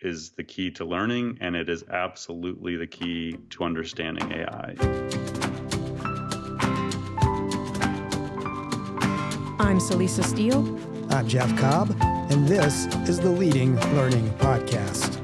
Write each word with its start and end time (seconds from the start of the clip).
is 0.00 0.30
the 0.30 0.44
key 0.44 0.70
to 0.70 0.84
learning, 0.84 1.36
and 1.40 1.56
it 1.56 1.68
is 1.68 1.82
absolutely 1.90 2.76
the 2.76 2.86
key 2.86 3.36
to 3.50 3.64
understanding 3.64 4.30
AI. 4.30 4.74
I'm 9.58 9.78
Celisa 9.78 10.22
Steele. 10.24 10.78
I'm 11.10 11.26
Jeff 11.26 11.56
Cobb, 11.58 11.96
and 12.00 12.46
this 12.46 12.86
is 13.08 13.18
the 13.18 13.30
Leading 13.30 13.74
Learning 13.96 14.30
Podcast. 14.34 15.16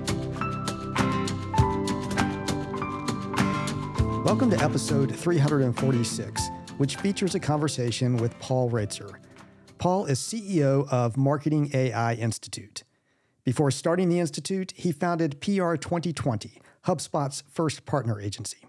Welcome 4.25 4.51
to 4.51 4.59
episode 4.59 5.15
346, 5.15 6.51
which 6.79 6.97
features 6.97 7.37
a 7.37 7.41
conversation 7.41 8.17
with 8.17 8.37
Paul 8.41 8.69
Roetzer. 8.71 9.19
Paul 9.79 10.07
is 10.07 10.19
CEO 10.19 10.89
of 10.89 11.17
Marketing 11.17 11.71
AI 11.73 12.15
Institute. 12.15 12.83
Before 13.45 13.71
starting 13.71 14.09
the 14.09 14.21
Institute, 14.21 14.73
he 14.75 14.91
founded 14.91 15.39
PR 15.43 15.75
2020, 15.75 16.63
HubSpot's 16.87 17.43
first 17.51 17.85
partner 17.85 18.19
agency. 18.19 18.67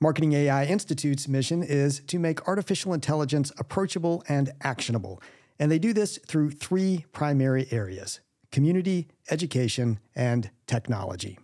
Marketing 0.00 0.32
AI 0.32 0.64
Institute's 0.64 1.28
mission 1.28 1.62
is 1.62 2.00
to 2.00 2.18
make 2.18 2.46
artificial 2.48 2.92
intelligence 2.92 3.52
approachable 3.56 4.24
and 4.28 4.50
actionable, 4.62 5.22
and 5.60 5.70
they 5.70 5.78
do 5.78 5.92
this 5.92 6.18
through 6.26 6.50
three 6.50 7.04
primary 7.12 7.68
areas 7.70 8.20
community, 8.50 9.08
education, 9.30 9.98
and 10.14 10.50
technology. 10.66 11.38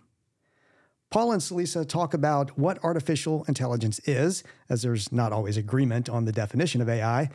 Paul 1.09 1.33
and 1.33 1.41
Celisa 1.41 1.87
talk 1.87 2.13
about 2.13 2.57
what 2.57 2.81
artificial 2.83 3.43
intelligence 3.49 3.99
is, 3.99 4.43
as 4.69 4.81
there's 4.81 5.11
not 5.11 5.33
always 5.33 5.57
agreement 5.57 6.07
on 6.07 6.23
the 6.23 6.31
definition 6.31 6.81
of 6.81 6.87
AI, 6.87 7.29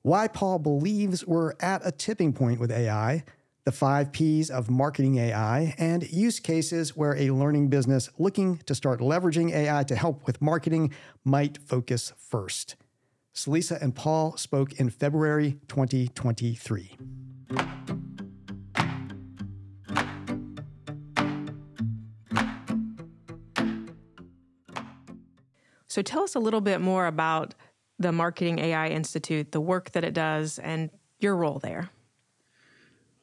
why 0.00 0.28
Paul 0.28 0.58
believes 0.58 1.26
we're 1.26 1.52
at 1.60 1.82
a 1.84 1.92
tipping 1.92 2.32
point 2.32 2.58
with 2.58 2.70
AI, 2.70 3.24
the 3.68 3.72
five 3.72 4.10
P's 4.12 4.50
of 4.50 4.70
marketing 4.70 5.18
AI, 5.18 5.74
and 5.76 6.10
use 6.10 6.40
cases 6.40 6.96
where 6.96 7.14
a 7.16 7.30
learning 7.32 7.68
business 7.68 8.08
looking 8.16 8.56
to 8.64 8.74
start 8.74 9.00
leveraging 9.00 9.52
AI 9.52 9.82
to 9.82 9.94
help 9.94 10.26
with 10.26 10.40
marketing 10.40 10.90
might 11.22 11.58
focus 11.66 12.14
first. 12.16 12.76
Celisa 13.34 13.78
and 13.82 13.94
Paul 13.94 14.38
spoke 14.38 14.80
in 14.80 14.88
February 14.88 15.58
2023. 15.68 16.96
So 25.88 26.00
tell 26.00 26.22
us 26.22 26.34
a 26.34 26.40
little 26.40 26.62
bit 26.62 26.80
more 26.80 27.06
about 27.06 27.54
the 27.98 28.12
Marketing 28.12 28.60
AI 28.60 28.88
Institute, 28.88 29.52
the 29.52 29.60
work 29.60 29.90
that 29.90 30.04
it 30.04 30.14
does, 30.14 30.58
and 30.58 30.88
your 31.18 31.36
role 31.36 31.58
there. 31.58 31.90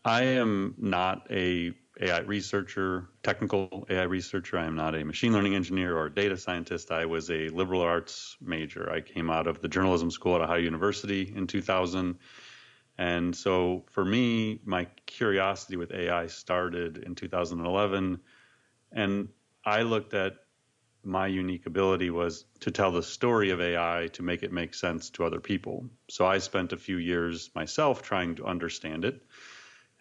I 0.05 0.21
am 0.21 0.75
not 0.77 1.25
a 1.31 1.73
AI 1.99 2.19
researcher, 2.19 3.09
technical 3.23 3.87
AI 3.89 4.03
researcher. 4.03 4.59
I 4.59 4.65
am 4.65 4.75
not 4.75 4.93
a 4.93 5.03
machine 5.03 5.33
learning 5.33 5.55
engineer 5.55 5.97
or 5.97 6.09
data 6.09 6.37
scientist. 6.37 6.91
I 6.91 7.07
was 7.07 7.31
a 7.31 7.49
liberal 7.49 7.81
arts 7.81 8.37
major. 8.39 8.91
I 8.91 9.01
came 9.01 9.31
out 9.31 9.47
of 9.47 9.61
the 9.61 9.67
journalism 9.67 10.11
school 10.11 10.35
at 10.35 10.41
Ohio 10.41 10.59
University 10.59 11.33
in 11.35 11.47
2000. 11.47 12.19
And 12.99 13.35
so 13.35 13.83
for 13.89 14.05
me, 14.05 14.61
my 14.63 14.85
curiosity 15.07 15.75
with 15.75 15.91
AI 15.91 16.27
started 16.27 16.99
in 16.99 17.15
2011. 17.15 18.19
And 18.91 19.29
I 19.65 19.81
looked 19.81 20.13
at 20.13 20.35
my 21.03 21.25
unique 21.25 21.65
ability 21.65 22.11
was 22.11 22.45
to 22.59 22.69
tell 22.69 22.91
the 22.91 23.01
story 23.01 23.49
of 23.49 23.59
AI 23.59 24.09
to 24.13 24.21
make 24.21 24.43
it 24.43 24.51
make 24.51 24.75
sense 24.75 25.09
to 25.11 25.25
other 25.25 25.39
people. 25.39 25.89
So 26.11 26.27
I 26.27 26.37
spent 26.37 26.73
a 26.73 26.77
few 26.77 26.97
years 26.97 27.49
myself 27.55 28.03
trying 28.03 28.35
to 28.35 28.45
understand 28.45 29.03
it 29.03 29.23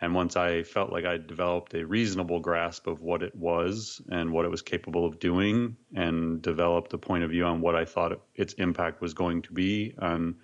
and 0.01 0.15
once 0.15 0.37
I 0.37 0.65
felt 0.65 0.93
like 0.93 1.05
I 1.05 1.17
developed 1.17 1.75
a 1.75 1.87
reasonable 1.87 2.41
grasp 2.41 2.87
of 2.87 3.01
what 3.01 3.23
it 3.23 3.35
was 3.35 4.03
and 4.11 4.33
what 4.33 4.45
it 4.45 4.51
was 4.51 4.63
capable 4.63 5.07
of 5.07 5.19
doing, 5.19 5.77
and 5.95 6.43
developed 6.43 6.93
a 6.93 6.99
point 6.99 7.25
of 7.25 7.31
view 7.31 7.45
on 7.45 7.61
what 7.61 7.75
I 7.75 7.85
thought 7.85 8.21
its 8.35 8.55
impact 8.55 9.01
was 9.01 9.15
going 9.15 9.43
to 9.43 9.53
be 9.53 9.95
on 9.99 10.37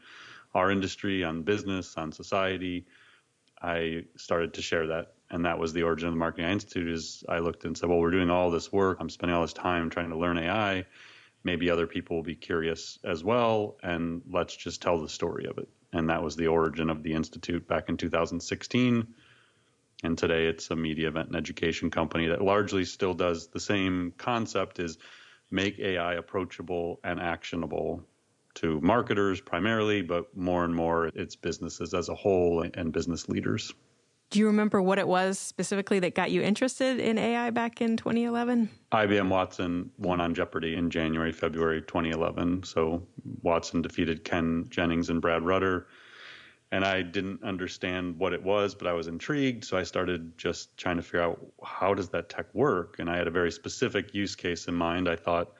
our 0.55 0.71
industry, 0.71 1.25
on 1.25 1.43
business, 1.43 1.97
on 1.97 2.12
society, 2.12 2.87
I 3.61 4.05
started 4.16 4.55
to 4.55 4.62
share 4.62 4.87
that. 4.88 5.15
And 5.31 5.44
that 5.44 5.59
was 5.59 5.72
the 5.72 5.82
origin 5.82 6.09
of 6.09 6.15
the 6.15 6.19
Marketing 6.19 6.50
Institute. 6.50 6.88
Is 6.88 7.22
I 7.28 7.38
looked 7.38 7.65
and 7.65 7.77
said, 7.77 7.88
well, 7.88 7.99
we're 7.99 8.11
doing 8.11 8.31
all 8.31 8.50
this 8.50 8.72
work. 8.72 8.99
I'm 9.00 9.11
spending 9.11 9.37
all 9.37 9.43
this 9.43 9.53
time 9.53 9.91
trying 9.91 10.11
to 10.11 10.17
learn 10.17 10.38
AI. 10.38 10.87
Maybe 11.44 11.71
other 11.71 11.87
people 11.87 12.17
will 12.17 12.22
be 12.22 12.34
curious 12.34 12.99
as 13.05 13.25
well, 13.25 13.77
and 13.82 14.22
let's 14.31 14.55
just 14.56 14.82
tell 14.82 15.00
the 15.00 15.09
story 15.09 15.47
of 15.47 15.59
it. 15.59 15.69
And 15.93 16.11
that 16.11 16.22
was 16.22 16.37
the 16.37 16.49
origin 16.49 16.91
of 16.91 17.03
the 17.03 17.15
institute 17.15 17.67
back 17.67 17.88
in 17.88 17.97
2016 17.97 19.06
and 20.03 20.16
today 20.16 20.47
it's 20.47 20.71
a 20.71 20.77
media 20.77 21.09
event 21.09 21.28
and 21.28 21.37
education 21.37 21.91
company 21.91 22.27
that 22.27 22.43
largely 22.43 22.84
still 22.84 23.15
does 23.15 23.49
the 23.49 23.61
same 23.61 24.12
concept 24.16 24.78
is 24.78 24.99
make 25.50 25.78
AI 25.78 26.15
approachable 26.15 27.00
and 27.05 27.21
actionable 27.21 28.03
to 28.55 28.81
marketers 28.81 29.41
primarily, 29.41 30.03
but 30.03 30.37
more 30.37 30.65
and 30.65 30.75
more 30.75 31.11
it's 31.15 31.37
businesses 31.37 31.94
as 31.94 32.09
a 32.09 32.15
whole 32.15 32.65
and 32.75 32.93
business 32.93 33.28
leaders. 33.28 33.72
Do 34.31 34.38
you 34.38 34.47
remember 34.47 34.81
what 34.81 34.99
it 35.00 35.09
was 35.09 35.41
specifically 35.41 35.99
that 36.00 36.15
got 36.15 36.31
you 36.31 36.41
interested 36.41 37.00
in 37.00 37.19
AI 37.19 37.50
back 37.50 37.81
in 37.81 37.97
2011? 37.97 38.71
IBM 38.93 39.28
Watson 39.28 39.91
won 39.99 40.21
on 40.21 40.34
Jeopardy 40.34 40.77
in 40.77 40.88
January, 40.88 41.32
February 41.32 41.82
2011. 41.82 42.62
So 42.62 43.03
Watson 43.43 43.82
defeated 43.82 44.22
Ken 44.22 44.67
Jennings 44.69 45.11
and 45.11 45.21
Brad 45.21 45.43
Rutter 45.43 45.88
and 46.72 46.84
I 46.84 47.03
didn't 47.03 47.42
understand 47.42 48.19
what 48.19 48.32
it 48.32 48.42
was, 48.42 48.75
but 48.75 48.86
I 48.86 48.92
was 48.92 49.08
intrigued. 49.08 49.64
So 49.64 49.76
I 49.76 49.82
started 49.82 50.38
just 50.38 50.76
trying 50.76 50.97
to 50.97 51.03
figure 51.03 51.22
out 51.22 51.44
how 51.64 51.94
does 51.94 52.10
that 52.10 52.28
tech 52.28 52.47
work? 52.54 52.98
And 52.98 53.10
I 53.10 53.16
had 53.16 53.26
a 53.26 53.32
very 53.32 53.50
specific 53.50 54.14
use 54.14 54.36
case 54.36 54.69
in 54.69 54.75
mind. 54.75 55.08
I 55.08 55.16
thought 55.16 55.53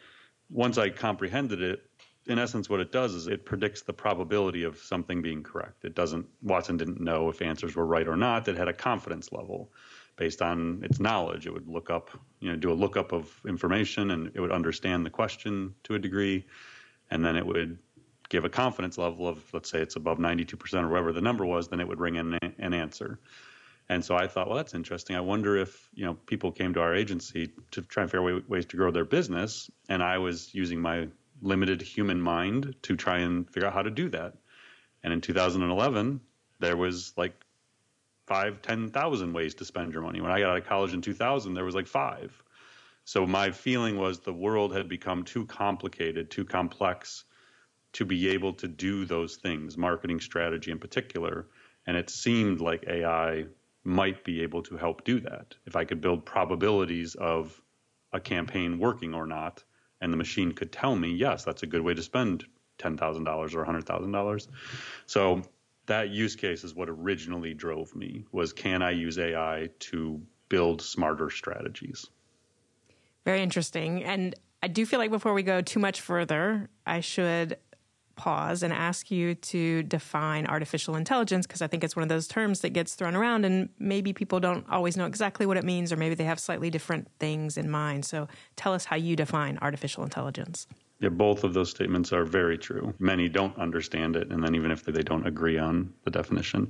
once 0.51 0.79
I 0.79 0.91
comprehended 0.91 1.63
it, 1.63 1.83
in 2.27 2.39
essence, 2.39 2.69
what 2.69 2.81
it 2.81 2.93
does 2.93 3.15
is 3.15 3.27
it 3.27 3.45
predicts 3.45 3.83
the 3.83 3.93
probability 3.93 4.63
of 4.63 4.79
something 4.79 5.21
being 5.23 5.43
correct. 5.43 5.85
It 5.85 5.95
doesn't, 5.95 6.27
Watson 6.43 6.77
didn't 6.77 7.01
know 7.01 7.29
if 7.29 7.43
answers 7.43 7.75
were 7.75 7.87
right 7.87 8.07
or 8.07 8.17
not. 8.17 8.47
It 8.47 8.57
had 8.57 8.69
a 8.69 8.73
confidence 8.73 9.33
level 9.33 9.73
based 10.17 10.43
on 10.43 10.83
its 10.85 11.01
knowledge. 11.01 11.47
It 11.47 11.53
would 11.53 11.67
look 11.67 11.91
up, 11.91 12.11
you 12.41 12.51
know, 12.51 12.57
do 12.57 12.71
a 12.71 12.75
lookup 12.75 13.13
of 13.13 13.33
information 13.49 14.11
and 14.11 14.31
it 14.35 14.41
would 14.41 14.53
understand 14.53 15.05
the 15.05 15.11
question 15.11 15.75
to 15.85 15.95
a 15.95 15.99
degree. 15.99 16.47
And 17.11 17.25
then 17.25 17.37
it 17.37 17.45
would 17.45 17.79
give 18.31 18.45
a 18.45 18.49
confidence 18.49 18.97
level 18.97 19.29
of, 19.29 19.43
let's 19.53 19.69
say 19.69 19.81
it's 19.81 19.97
above 19.97 20.19
92% 20.19 20.85
or 20.85 20.89
whatever 20.89 21.13
the 21.13 21.21
number 21.21 21.45
was, 21.45 21.69
then 21.69 21.81
it 21.81 21.89
would 21.89 22.01
ring 22.01 22.15
in 22.15 22.39
an 22.59 22.73
answer. 22.73 23.19
And 23.91 24.05
so 24.05 24.15
I 24.15 24.29
thought, 24.29 24.47
well, 24.47 24.57
that's 24.57 24.73
interesting. 24.73 25.17
I 25.17 25.21
wonder 25.21 25.57
if 25.57 25.91
you 25.95 26.05
know 26.07 26.15
people 26.15 26.53
came 26.53 26.73
to 26.75 26.81
our 26.81 26.95
agency 26.95 27.51
to 27.73 27.83
try 27.83 28.05
and 28.05 28.11
figure 28.11 28.37
out 28.37 28.49
ways 28.49 28.65
to 28.67 28.77
grow 28.77 28.93
their 28.93 29.05
business, 29.05 29.69
and 29.89 30.01
I 30.01 30.19
was 30.19 30.55
using 30.55 30.81
my 30.81 31.09
limited 31.43 31.83
human 31.83 32.21
mind 32.21 32.77
to 32.83 32.97
try 32.97 33.19
and 33.19 33.51
figure 33.51 33.67
out 33.67 33.75
how 33.75 33.83
to 33.83 33.91
do 33.91 34.09
that. 34.11 34.35
And 35.03 35.13
in 35.13 35.21
2011, 35.21 36.21
there 36.61 36.77
was 36.77 37.13
like 37.17 37.35
five, 38.29 38.63
ten 38.63 38.91
thousand 38.91 39.33
ways 39.33 39.57
to 39.57 39.65
spend 39.65 39.93
your 39.93 40.03
money. 40.03 40.21
When 40.21 40.31
I 40.31 40.39
got 40.39 40.51
out 40.51 40.59
of 40.59 40.67
college 40.67 40.95
in 40.95 41.03
2000, 41.03 41.55
there 41.55 41.65
was 41.65 41.75
like 41.75 41.89
five. 41.89 42.41
So 43.05 43.27
my 43.27 43.51
feeling 43.51 43.99
was 43.99 44.21
the 44.21 44.33
world 44.33 44.73
had 44.73 44.89
become 44.89 45.25
too 45.25 45.47
complicated, 45.47 46.31
too 46.31 46.45
complex 46.45 47.25
to 47.93 48.05
be 48.05 48.29
able 48.29 48.53
to 48.55 48.69
do 48.69 49.05
those 49.05 49.37
things, 49.37 49.77
marketing 49.77 50.21
strategy 50.21 50.71
in 50.71 50.79
particular. 50.79 51.47
And 51.87 51.97
it 51.97 52.11
seemed 52.11 52.61
like 52.61 52.85
AI 52.87 53.47
might 53.85 54.25
be 54.25 54.43
able 54.43 54.63
to 54.63 54.77
help 54.77 55.05
do 55.05 55.21
that. 55.21 55.55
If 55.67 55.77
I 55.77 55.85
could 55.85 56.01
build 56.01 56.25
probabilities 56.25 57.15
of 57.15 57.61
a 58.13 58.21
campaign 58.21 58.79
working 58.79 59.15
or 59.15 59.27
not, 59.27 59.65
and 60.01 60.13
the 60.13 60.17
machine 60.17 60.53
could 60.53 60.73
tell 60.73 60.97
me, 60.97 61.13
yes, 61.13 61.45
that's 61.45 61.63
a 61.63 61.67
good 61.67 61.83
way 61.83 61.95
to 61.95 62.03
spend 62.03 62.45
$10,000 62.79 63.55
or 63.55 63.65
$100,000. 63.65 64.49
So 65.07 65.43
that 65.87 66.11
use 66.11 66.37
case 66.37 66.65
is 66.65 66.75
what 66.75 66.89
originally 66.89 67.55
drove 67.55 67.95
me 67.95 68.25
was 68.33 68.53
can 68.53 68.83
I 68.83 68.93
use 68.93 69.19
AI 69.19 69.71
to 69.81 70.21
build 70.49 70.83
smarter 70.83 71.31
strategies? 71.31 72.07
Very 73.25 73.43
interesting. 73.43 74.03
And 74.05 74.35
I 74.63 74.69
do 74.69 74.87
feel 74.87 74.99
like 74.99 75.11
before 75.11 75.35
we 75.35 75.43
go 75.43 75.61
too 75.61 75.81
much 75.81 76.01
further, 76.01 76.69
I 76.87 77.01
should 77.01 77.59
pause 78.21 78.63
and 78.63 78.71
ask 78.71 79.11
you 79.11 79.35
to 79.35 79.83
define 79.85 80.47
artificial 80.47 80.95
intelligence 80.95 81.47
because 81.47 81.63
I 81.63 81.69
think 81.69 81.83
it's 81.83 81.97
one 81.97 82.03
of 82.03 82.11
those 82.11 82.29
terms 82.29 82.61
that 82.61 82.75
gets 82.75 82.95
thrown 82.95 83.17
around 83.17 83.47
and 83.47 83.71
maybe 83.79 84.13
people 84.13 84.41
don't 84.41 84.67
always 84.69 84.95
know 84.95 85.07
exactly 85.07 85.47
what 85.47 85.57
it 85.57 85.65
means 85.65 85.91
or 85.91 85.97
maybe 85.97 86.15
they 86.15 86.25
have 86.25 86.39
slightly 86.39 86.69
different 86.69 87.09
things 87.19 87.57
in 87.57 87.71
mind. 87.71 88.05
So 88.05 88.29
tell 88.57 88.75
us 88.75 88.85
how 88.85 88.97
you 88.97 89.17
define 89.17 89.59
artificial 89.63 90.05
intelligence. 90.05 90.67
Yeah, 90.99 91.09
both 91.09 91.45
of 91.45 91.55
those 91.55 91.71
statements 91.71 92.13
are 92.13 92.27
very 92.27 92.59
true. 92.59 92.93
Many 92.99 93.31
don't 93.31 93.57
understand 93.57 94.17
it, 94.17 94.31
and 94.31 94.45
then 94.45 94.55
even 94.55 94.71
if 94.71 94.85
they 94.85 95.03
don't 95.03 95.27
agree 95.27 95.57
on 95.57 95.95
the 96.05 96.11
definition. 96.11 96.69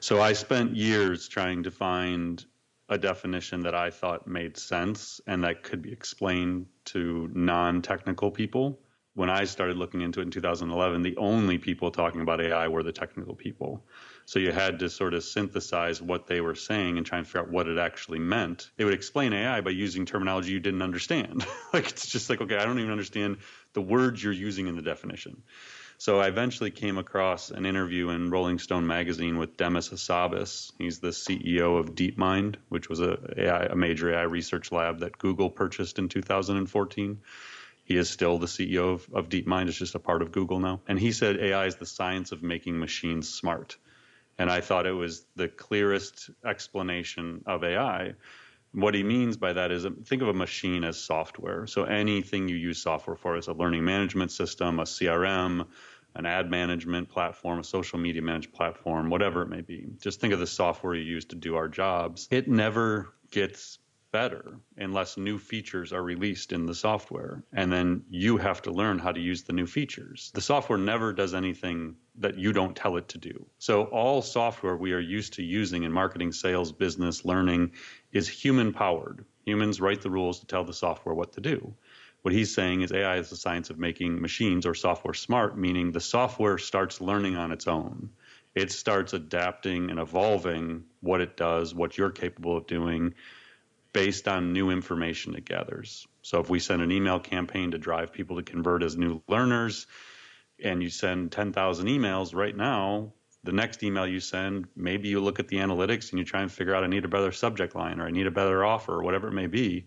So 0.00 0.20
I 0.20 0.32
spent 0.32 0.74
years 0.74 1.28
trying 1.28 1.62
to 1.62 1.70
find 1.70 2.44
a 2.88 2.98
definition 2.98 3.62
that 3.62 3.76
I 3.76 3.90
thought 3.90 4.26
made 4.26 4.56
sense 4.56 5.20
and 5.28 5.44
that 5.44 5.62
could 5.62 5.80
be 5.80 5.92
explained 5.92 6.66
to 6.86 7.30
non 7.32 7.82
technical 7.82 8.32
people 8.32 8.80
when 9.18 9.30
I 9.30 9.46
started 9.46 9.76
looking 9.76 10.02
into 10.02 10.20
it 10.20 10.22
in 10.22 10.30
2011, 10.30 11.02
the 11.02 11.16
only 11.16 11.58
people 11.58 11.90
talking 11.90 12.20
about 12.20 12.40
AI 12.40 12.68
were 12.68 12.84
the 12.84 12.92
technical 12.92 13.34
people. 13.34 13.84
So 14.26 14.38
you 14.38 14.52
had 14.52 14.78
to 14.78 14.88
sort 14.88 15.12
of 15.12 15.24
synthesize 15.24 16.00
what 16.00 16.28
they 16.28 16.40
were 16.40 16.54
saying 16.54 16.98
and 16.98 17.04
try 17.04 17.18
and 17.18 17.26
figure 17.26 17.40
out 17.40 17.50
what 17.50 17.66
it 17.66 17.78
actually 17.78 18.20
meant. 18.20 18.70
They 18.76 18.84
would 18.84 18.94
explain 18.94 19.32
AI 19.32 19.60
by 19.60 19.70
using 19.70 20.06
terminology 20.06 20.52
you 20.52 20.60
didn't 20.60 20.82
understand. 20.82 21.44
like 21.72 21.90
it's 21.90 22.06
just 22.06 22.30
like, 22.30 22.40
okay, 22.42 22.58
I 22.58 22.64
don't 22.64 22.78
even 22.78 22.92
understand 22.92 23.38
the 23.72 23.80
words 23.80 24.22
you're 24.22 24.32
using 24.32 24.68
in 24.68 24.76
the 24.76 24.82
definition. 24.82 25.42
So 26.00 26.20
I 26.20 26.28
eventually 26.28 26.70
came 26.70 26.96
across 26.96 27.50
an 27.50 27.66
interview 27.66 28.10
in 28.10 28.30
Rolling 28.30 28.60
Stone 28.60 28.86
magazine 28.86 29.36
with 29.36 29.56
Demis 29.56 29.88
Hassabis. 29.88 30.70
He's 30.78 31.00
the 31.00 31.08
CEO 31.08 31.80
of 31.80 31.96
DeepMind, 31.96 32.54
which 32.68 32.88
was 32.88 33.00
a, 33.00 33.18
AI, 33.36 33.64
a 33.64 33.74
major 33.74 34.14
AI 34.14 34.22
research 34.22 34.70
lab 34.70 35.00
that 35.00 35.18
Google 35.18 35.50
purchased 35.50 35.98
in 35.98 36.08
2014. 36.08 37.18
He 37.88 37.96
is 37.96 38.10
still 38.10 38.38
the 38.38 38.46
CEO 38.46 38.92
of, 38.92 39.08
of 39.14 39.30
DeepMind. 39.30 39.68
It's 39.68 39.78
just 39.78 39.94
a 39.94 39.98
part 39.98 40.20
of 40.20 40.30
Google 40.30 40.60
now. 40.60 40.82
And 40.88 41.00
he 41.00 41.10
said 41.10 41.38
AI 41.38 41.64
is 41.64 41.76
the 41.76 41.86
science 41.86 42.32
of 42.32 42.42
making 42.42 42.78
machines 42.78 43.30
smart. 43.30 43.78
And 44.36 44.50
I 44.50 44.60
thought 44.60 44.86
it 44.86 44.92
was 44.92 45.24
the 45.36 45.48
clearest 45.48 46.28
explanation 46.44 47.42
of 47.46 47.64
AI. 47.64 48.12
What 48.72 48.92
he 48.92 49.02
means 49.02 49.38
by 49.38 49.54
that 49.54 49.72
is 49.72 49.86
think 50.04 50.20
of 50.20 50.28
a 50.28 50.34
machine 50.34 50.84
as 50.84 51.00
software. 51.00 51.66
So 51.66 51.84
anything 51.84 52.46
you 52.46 52.56
use 52.56 52.82
software 52.82 53.16
for 53.16 53.38
is 53.38 53.48
a 53.48 53.54
learning 53.54 53.86
management 53.86 54.32
system, 54.32 54.80
a 54.80 54.84
CRM, 54.84 55.66
an 56.14 56.26
ad 56.26 56.50
management 56.50 57.08
platform, 57.08 57.58
a 57.58 57.64
social 57.64 57.98
media 57.98 58.20
management 58.20 58.54
platform, 58.54 59.08
whatever 59.08 59.40
it 59.40 59.48
may 59.48 59.62
be. 59.62 59.86
Just 59.98 60.20
think 60.20 60.34
of 60.34 60.40
the 60.40 60.46
software 60.46 60.94
you 60.94 61.04
use 61.04 61.24
to 61.24 61.36
do 61.36 61.56
our 61.56 61.68
jobs. 61.68 62.28
It 62.30 62.48
never 62.48 63.14
gets 63.30 63.78
better 64.10 64.58
unless 64.76 65.16
new 65.16 65.38
features 65.38 65.92
are 65.92 66.02
released 66.02 66.52
in 66.52 66.66
the 66.66 66.74
software. 66.74 67.42
And 67.52 67.72
then 67.72 68.04
you 68.08 68.36
have 68.38 68.62
to 68.62 68.70
learn 68.70 68.98
how 68.98 69.12
to 69.12 69.20
use 69.20 69.42
the 69.42 69.52
new 69.52 69.66
features. 69.66 70.30
The 70.34 70.40
software 70.40 70.78
never 70.78 71.12
does 71.12 71.34
anything 71.34 71.96
that 72.16 72.38
you 72.38 72.52
don't 72.52 72.76
tell 72.76 72.96
it 72.96 73.08
to 73.08 73.18
do. 73.18 73.46
So, 73.58 73.84
all 73.84 74.22
software 74.22 74.76
we 74.76 74.92
are 74.92 75.00
used 75.00 75.34
to 75.34 75.42
using 75.42 75.82
in 75.84 75.92
marketing, 75.92 76.32
sales, 76.32 76.72
business, 76.72 77.24
learning 77.24 77.72
is 78.12 78.28
human 78.28 78.72
powered. 78.72 79.24
Humans 79.44 79.80
write 79.80 80.02
the 80.02 80.10
rules 80.10 80.40
to 80.40 80.46
tell 80.46 80.64
the 80.64 80.72
software 80.72 81.14
what 81.14 81.32
to 81.32 81.40
do. 81.40 81.74
What 82.22 82.34
he's 82.34 82.52
saying 82.52 82.82
is 82.82 82.92
AI 82.92 83.16
is 83.18 83.30
the 83.30 83.36
science 83.36 83.70
of 83.70 83.78
making 83.78 84.20
machines 84.20 84.66
or 84.66 84.74
software 84.74 85.14
smart, 85.14 85.56
meaning 85.56 85.92
the 85.92 86.00
software 86.00 86.58
starts 86.58 87.00
learning 87.00 87.36
on 87.36 87.52
its 87.52 87.68
own. 87.68 88.10
It 88.54 88.72
starts 88.72 89.12
adapting 89.12 89.90
and 89.90 90.00
evolving 90.00 90.84
what 91.00 91.20
it 91.20 91.36
does, 91.36 91.74
what 91.74 91.96
you're 91.96 92.10
capable 92.10 92.56
of 92.56 92.66
doing, 92.66 93.14
based 93.98 94.28
on 94.28 94.52
new 94.52 94.70
information 94.70 95.34
it 95.34 95.44
gathers. 95.44 96.06
So 96.22 96.38
if 96.38 96.48
we 96.48 96.60
send 96.60 96.82
an 96.82 96.92
email 96.92 97.18
campaign 97.18 97.72
to 97.72 97.78
drive 97.78 98.12
people 98.12 98.36
to 98.36 98.44
convert 98.44 98.84
as 98.84 98.96
new 98.96 99.22
learners, 99.26 99.88
and 100.62 100.80
you 100.80 100.88
send 100.88 101.32
10,000 101.32 101.88
emails 101.88 102.32
right 102.32 102.56
now, 102.56 103.12
the 103.42 103.50
next 103.50 103.82
email 103.82 104.06
you 104.06 104.20
send, 104.20 104.68
maybe 104.76 105.08
you 105.08 105.18
look 105.18 105.40
at 105.40 105.48
the 105.48 105.56
analytics 105.56 106.10
and 106.10 106.20
you 106.20 106.24
try 106.24 106.42
and 106.42 106.52
figure 106.52 106.76
out 106.76 106.84
I 106.84 106.86
need 106.86 107.04
a 107.06 107.08
better 107.08 107.32
subject 107.32 107.74
line 107.74 107.98
or 107.98 108.06
I 108.06 108.12
need 108.12 108.28
a 108.28 108.30
better 108.30 108.64
offer 108.64 108.92
or 108.92 109.02
whatever 109.02 109.26
it 109.28 109.32
may 109.32 109.48
be. 109.48 109.86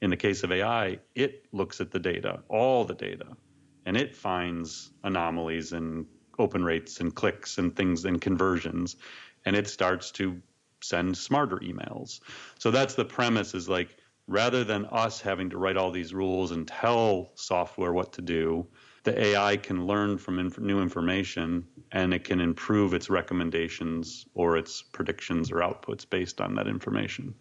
In 0.00 0.08
the 0.08 0.16
case 0.16 0.44
of 0.44 0.50
AI, 0.50 1.00
it 1.14 1.44
looks 1.52 1.82
at 1.82 1.90
the 1.90 1.98
data, 1.98 2.40
all 2.48 2.86
the 2.86 2.94
data, 2.94 3.36
and 3.84 3.98
it 3.98 4.16
finds 4.16 4.90
anomalies 5.04 5.74
and 5.74 6.06
open 6.38 6.64
rates 6.64 7.00
and 7.00 7.14
clicks 7.14 7.58
and 7.58 7.76
things 7.76 8.06
and 8.06 8.18
conversions, 8.18 8.96
and 9.44 9.54
it 9.54 9.68
starts 9.68 10.10
to 10.12 10.40
send 10.82 11.16
smarter 11.16 11.56
emails. 11.58 12.20
So 12.58 12.70
that's 12.70 12.94
the 12.94 13.04
premise 13.04 13.54
is 13.54 13.68
like 13.68 13.96
rather 14.28 14.64
than 14.64 14.86
us 14.86 15.20
having 15.20 15.50
to 15.50 15.58
write 15.58 15.76
all 15.76 15.90
these 15.90 16.14
rules 16.14 16.52
and 16.52 16.66
tell 16.66 17.32
software 17.34 17.92
what 17.92 18.12
to 18.14 18.22
do, 18.22 18.66
the 19.04 19.20
AI 19.20 19.56
can 19.56 19.86
learn 19.86 20.16
from 20.16 20.38
inf- 20.38 20.60
new 20.60 20.80
information 20.80 21.66
and 21.90 22.14
it 22.14 22.24
can 22.24 22.40
improve 22.40 22.94
its 22.94 23.10
recommendations 23.10 24.26
or 24.34 24.56
its 24.56 24.80
predictions 24.82 25.50
or 25.50 25.56
outputs 25.56 26.08
based 26.08 26.40
on 26.40 26.54
that 26.54 26.68
information. 26.68 27.34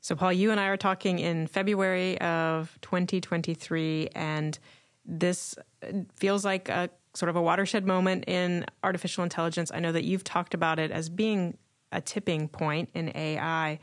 So, 0.00 0.14
Paul, 0.14 0.32
you 0.32 0.50
and 0.52 0.60
I 0.60 0.66
are 0.66 0.76
talking 0.76 1.18
in 1.18 1.48
February 1.48 2.20
of 2.20 2.78
2023, 2.82 4.10
and 4.14 4.58
this 5.04 5.56
uh, 5.82 5.88
feels 6.14 6.44
like 6.44 6.68
a 6.68 6.88
sort 7.14 7.28
of 7.30 7.36
a 7.36 7.42
watershed 7.42 7.84
moment 7.84 8.24
in 8.28 8.64
artificial 8.84 9.24
intelligence. 9.24 9.72
I 9.74 9.80
know 9.80 9.92
that 9.92 10.04
you've 10.04 10.24
talked 10.24 10.54
about 10.54 10.78
it 10.78 10.92
as 10.92 11.08
being 11.08 11.58
a 11.92 12.00
tipping 12.00 12.48
point 12.48 12.90
in 12.94 13.14
AI. 13.16 13.78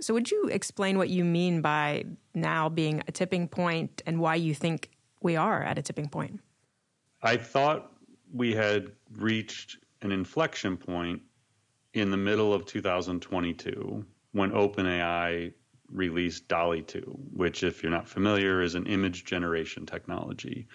So, 0.00 0.14
would 0.14 0.30
you 0.30 0.48
explain 0.48 0.98
what 0.98 1.08
you 1.08 1.24
mean 1.24 1.62
by 1.62 2.04
now 2.34 2.68
being 2.68 3.02
a 3.08 3.12
tipping 3.12 3.48
point 3.48 4.02
and 4.06 4.20
why 4.20 4.34
you 4.34 4.54
think 4.54 4.90
we 5.22 5.36
are 5.36 5.62
at 5.62 5.78
a 5.78 5.82
tipping 5.82 6.08
point? 6.08 6.40
I 7.22 7.36
thought 7.36 7.92
we 8.32 8.54
had 8.54 8.92
reached 9.16 9.78
an 10.02 10.12
inflection 10.12 10.76
point 10.76 11.22
in 11.94 12.10
the 12.10 12.16
middle 12.16 12.52
of 12.52 12.66
2022 12.66 14.04
when 14.32 14.50
OpenAI 14.50 15.52
released 15.90 16.48
DALL-E 16.48 16.82
2, 16.82 17.00
which, 17.32 17.62
if 17.62 17.82
you're 17.82 17.92
not 17.92 18.08
familiar, 18.08 18.60
is 18.60 18.74
an 18.74 18.86
image 18.86 19.24
generation 19.24 19.86
technology. 19.86 20.66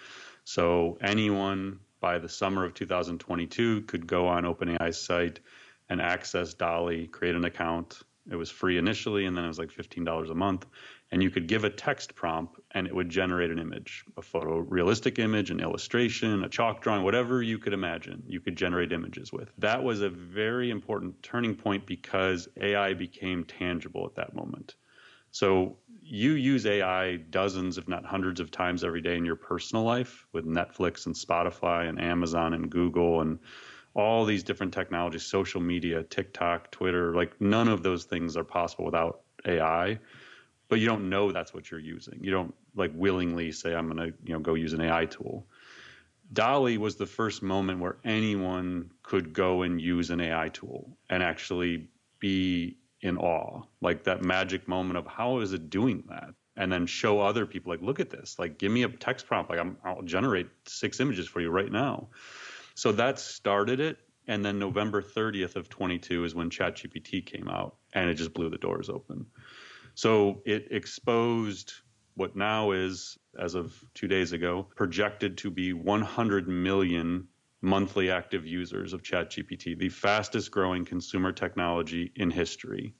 So, 0.44 0.98
anyone 1.00 1.78
by 2.00 2.18
the 2.18 2.28
summer 2.28 2.64
of 2.64 2.74
2022 2.74 3.82
could 3.82 4.06
go 4.06 4.26
on 4.26 4.42
OpenAI's 4.42 5.00
site 5.00 5.38
and 5.92 6.00
access 6.00 6.54
DALL-E, 6.54 7.06
create 7.08 7.34
an 7.34 7.44
account. 7.44 8.00
It 8.30 8.36
was 8.36 8.50
free 8.50 8.78
initially, 8.78 9.26
and 9.26 9.36
then 9.36 9.44
it 9.44 9.48
was 9.48 9.58
like 9.58 9.70
$15 9.70 10.30
a 10.30 10.34
month. 10.34 10.66
And 11.10 11.22
you 11.22 11.30
could 11.30 11.46
give 11.46 11.64
a 11.64 11.70
text 11.70 12.14
prompt, 12.14 12.58
and 12.70 12.86
it 12.86 12.94
would 12.94 13.10
generate 13.10 13.50
an 13.50 13.58
image, 13.58 14.04
a 14.16 14.22
photorealistic 14.22 15.18
image, 15.18 15.50
an 15.50 15.60
illustration, 15.60 16.42
a 16.44 16.48
chalk 16.48 16.80
drawing, 16.80 17.02
whatever 17.02 17.42
you 17.42 17.58
could 17.58 17.74
imagine, 17.74 18.22
you 18.26 18.40
could 18.40 18.56
generate 18.56 18.92
images 18.92 19.32
with. 19.32 19.52
That 19.58 19.82
was 19.82 20.00
a 20.00 20.08
very 20.08 20.70
important 20.70 21.22
turning 21.22 21.54
point 21.54 21.86
because 21.86 22.48
AI 22.60 22.94
became 22.94 23.44
tangible 23.44 24.06
at 24.06 24.14
that 24.14 24.34
moment. 24.34 24.76
So 25.30 25.76
you 26.00 26.32
use 26.32 26.64
AI 26.64 27.16
dozens, 27.16 27.76
if 27.76 27.88
not 27.88 28.04
hundreds 28.04 28.40
of 28.40 28.50
times 28.50 28.84
every 28.84 29.00
day 29.02 29.16
in 29.16 29.24
your 29.24 29.36
personal 29.36 29.84
life 29.84 30.26
with 30.32 30.46
Netflix 30.46 31.06
and 31.06 31.14
Spotify 31.14 31.88
and 31.88 32.00
Amazon 32.00 32.54
and 32.54 32.70
Google 32.70 33.20
and 33.20 33.38
all 33.94 34.24
these 34.24 34.42
different 34.42 34.72
technologies, 34.72 35.24
social 35.24 35.60
media, 35.60 36.02
TikTok, 36.02 36.70
Twitter, 36.70 37.14
like 37.14 37.40
none 37.40 37.68
of 37.68 37.82
those 37.82 38.04
things 38.04 38.36
are 38.36 38.44
possible 38.44 38.84
without 38.84 39.20
AI. 39.46 39.98
But 40.68 40.80
you 40.80 40.86
don't 40.86 41.10
know 41.10 41.32
that's 41.32 41.52
what 41.52 41.70
you're 41.70 41.80
using. 41.80 42.18
You 42.22 42.30
don't 42.30 42.54
like 42.74 42.92
willingly 42.94 43.52
say 43.52 43.74
I'm 43.74 43.94
to, 43.96 44.06
you 44.24 44.32
know, 44.32 44.38
go 44.38 44.54
use 44.54 44.72
an 44.72 44.80
AI 44.80 45.04
tool. 45.06 45.46
DALL-E 46.32 46.78
was 46.78 46.96
the 46.96 47.04
first 47.04 47.42
moment 47.42 47.80
where 47.80 47.98
anyone 48.04 48.90
could 49.02 49.34
go 49.34 49.62
and 49.62 49.80
use 49.80 50.08
an 50.08 50.20
AI 50.20 50.48
tool 50.48 50.96
and 51.10 51.22
actually 51.22 51.88
be 52.20 52.78
in 53.02 53.18
awe, 53.18 53.62
like 53.82 54.04
that 54.04 54.22
magic 54.22 54.66
moment 54.66 54.96
of 54.96 55.06
how 55.06 55.40
is 55.40 55.52
it 55.52 55.68
doing 55.68 56.04
that? 56.08 56.30
And 56.56 56.72
then 56.72 56.86
show 56.86 57.20
other 57.20 57.44
people, 57.44 57.70
like, 57.72 57.82
look 57.82 57.98
at 58.00 58.10
this, 58.10 58.38
like, 58.38 58.58
give 58.58 58.70
me 58.70 58.82
a 58.82 58.88
text 58.88 59.26
prompt, 59.26 59.50
like, 59.50 59.58
I'm, 59.58 59.76
I'll 59.84 60.02
generate 60.02 60.48
six 60.66 61.00
images 61.00 61.26
for 61.26 61.40
you 61.40 61.50
right 61.50 61.70
now. 61.72 62.08
So 62.74 62.92
that 62.92 63.18
started 63.18 63.80
it. 63.80 63.98
And 64.28 64.44
then 64.44 64.58
November 64.58 65.02
30th 65.02 65.56
of 65.56 65.68
22 65.68 66.24
is 66.24 66.34
when 66.34 66.48
ChatGPT 66.48 67.26
came 67.26 67.48
out 67.48 67.76
and 67.92 68.08
it 68.08 68.14
just 68.14 68.32
blew 68.32 68.50
the 68.50 68.58
doors 68.58 68.88
open. 68.88 69.26
So 69.94 70.42
it 70.46 70.68
exposed 70.70 71.72
what 72.14 72.36
now 72.36 72.72
is, 72.72 73.18
as 73.38 73.54
of 73.54 73.74
two 73.94 74.06
days 74.06 74.32
ago, 74.32 74.68
projected 74.76 75.38
to 75.38 75.50
be 75.50 75.72
100 75.72 76.48
million 76.48 77.26
monthly 77.62 78.10
active 78.10 78.46
users 78.46 78.92
of 78.92 79.02
ChatGPT, 79.02 79.78
the 79.78 79.88
fastest 79.88 80.50
growing 80.50 80.84
consumer 80.84 81.32
technology 81.32 82.12
in 82.16 82.30
history. 82.30 82.94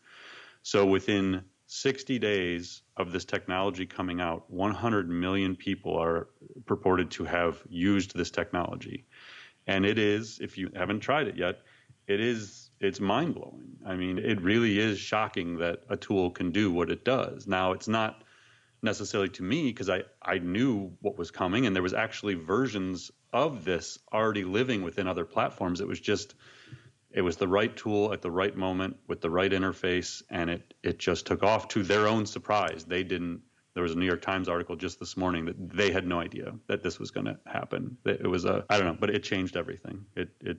So 0.63 0.87
within 0.87 1.43
60 1.67 2.19
days 2.19 2.83
of 2.97 3.13
this 3.13 3.25
technology 3.25 3.87
coming 3.87 4.21
out, 4.21 4.45
100 4.51 5.09
million 5.09 5.57
people 5.57 5.97
are 5.99 6.29
purported 6.67 7.11
to 7.13 7.25
have 7.25 7.63
used 7.69 8.15
this 8.15 8.31
technology. 8.31 9.07
And 9.67 9.87
it 9.87 9.99
is, 9.99 10.39
if 10.41 10.59
you 10.59 10.71
haven't 10.75 11.01
tried 11.01 11.29
it 11.29 11.37
yet, 11.37 11.61
it 12.07 12.21
is 12.21 12.71
it's 12.81 13.01
mind 13.01 13.35
blowing. 13.35 13.77
I 13.87 13.95
mean, 13.95 14.19
it 14.19 14.41
really 14.43 14.79
is 14.79 14.99
shocking 14.99 15.59
that 15.59 15.85
a 15.89 15.97
tool 15.97 16.31
can 16.31 16.51
do 16.51 16.73
what 16.73 16.91
it 16.91 17.05
does. 17.05 17.47
Now, 17.47 17.73
it's 17.73 17.87
not 17.87 18.25
necessarily 18.83 19.29
to 19.31 19.43
me 19.45 19.69
because 19.69 19.89
I, 19.89 20.03
I 20.21 20.39
knew 20.39 20.93
what 21.01 21.17
was 21.17 21.31
coming 21.31 21.67
and 21.67 21.77
there 21.77 21.83
was 21.83 21.95
actually 21.95 22.35
versions 22.35 23.13
of 23.33 23.65
this 23.65 23.99
already 24.13 24.45
living 24.45 24.83
within 24.83 25.07
other 25.07 25.25
platforms. 25.25 25.81
It 25.81 25.87
was 25.87 26.01
just 26.01 26.35
it 27.13 27.23
was 27.23 27.37
the 27.37 27.47
right 27.47 27.77
tool 27.77 28.13
at 28.13 28.23
the 28.23 28.31
right 28.31 28.57
moment 28.57 28.97
with 29.07 29.21
the 29.21 29.31
right 29.31 29.51
interface 29.51 30.23
and 30.31 30.51
it 30.51 30.75
it 30.83 30.99
just 30.99 31.27
took 31.27 31.43
off 31.43 31.69
to 31.69 31.83
their 31.83 32.09
own 32.09 32.27
surprise. 32.27 32.85
They 32.85 33.05
didn't 33.05 33.43
there 33.75 33.83
was 33.83 33.93
a 33.93 33.97
New 33.97 34.07
York 34.07 34.23
Times 34.23 34.49
article 34.49 34.77
just 34.77 35.01
this 35.01 35.17
morning 35.17 35.47
that 35.47 35.57
they 35.71 35.91
had 35.91 36.07
no 36.07 36.21
idea 36.21 36.55
that 36.67 36.83
this 36.83 36.99
was 36.99 37.11
going 37.11 37.27
to 37.27 37.39
happen. 37.47 37.97
It 38.05 38.27
was 38.27 38.45
a 38.45 38.65
I 38.69 38.77
don't 38.79 38.87
know, 38.87 38.97
but 38.99 39.11
it 39.11 39.23
changed 39.23 39.57
everything. 39.57 40.05
It 40.15 40.31
it 40.41 40.59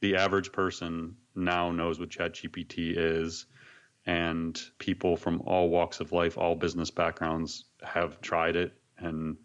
the 0.00 0.16
average 0.16 0.52
person 0.52 1.16
now 1.34 1.70
knows 1.70 1.98
what 1.98 2.10
ChatGPT 2.10 2.94
is, 2.96 3.46
and 4.04 4.60
people 4.78 5.16
from 5.16 5.40
all 5.46 5.70
walks 5.70 6.00
of 6.00 6.12
life, 6.12 6.36
all 6.36 6.54
business 6.54 6.90
backgrounds 6.90 7.64
have 7.82 8.20
tried 8.20 8.56
it. 8.56 8.72
And 8.98 9.36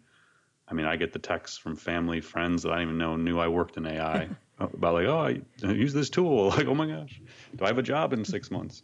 I 0.68 0.74
mean, 0.74 0.86
I 0.86 0.96
get 0.96 1.12
the 1.12 1.18
texts 1.18 1.56
from 1.56 1.76
family, 1.76 2.20
friends 2.20 2.62
that 2.62 2.72
I 2.72 2.82
even 2.82 2.98
know 2.98 3.16
knew 3.16 3.38
I 3.38 3.48
worked 3.48 3.78
in 3.78 3.86
AI 3.86 4.28
about 4.58 4.94
like, 4.94 5.06
oh, 5.06 5.18
I 5.66 5.72
use 5.72 5.94
this 5.94 6.10
tool. 6.10 6.50
Like, 6.56 6.66
oh 6.66 6.74
my 6.74 6.86
gosh, 6.86 7.20
do 7.56 7.64
I 7.64 7.68
have 7.68 7.78
a 7.78 7.82
job 7.82 8.12
in 8.12 8.24
six 8.24 8.50
months? 8.50 8.82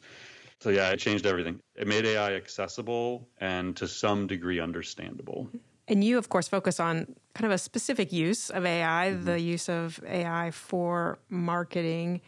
So 0.60 0.70
yeah, 0.70 0.90
it 0.90 0.98
changed 0.98 1.26
everything. 1.26 1.60
It 1.76 1.86
made 1.86 2.04
AI 2.04 2.34
accessible 2.34 3.28
and 3.38 3.76
to 3.76 3.86
some 3.86 4.26
degree 4.26 4.58
understandable. 4.58 5.48
And 5.86 6.04
you, 6.04 6.18
of 6.18 6.28
course, 6.28 6.48
focus 6.48 6.80
on 6.80 7.14
kind 7.34 7.46
of 7.46 7.52
a 7.52 7.58
specific 7.58 8.12
use 8.12 8.50
of 8.50 8.66
AI, 8.66 9.12
mm-hmm. 9.12 9.24
the 9.24 9.40
use 9.40 9.68
of 9.68 10.00
AI 10.06 10.50
for 10.50 11.18
marketing. 11.30 12.20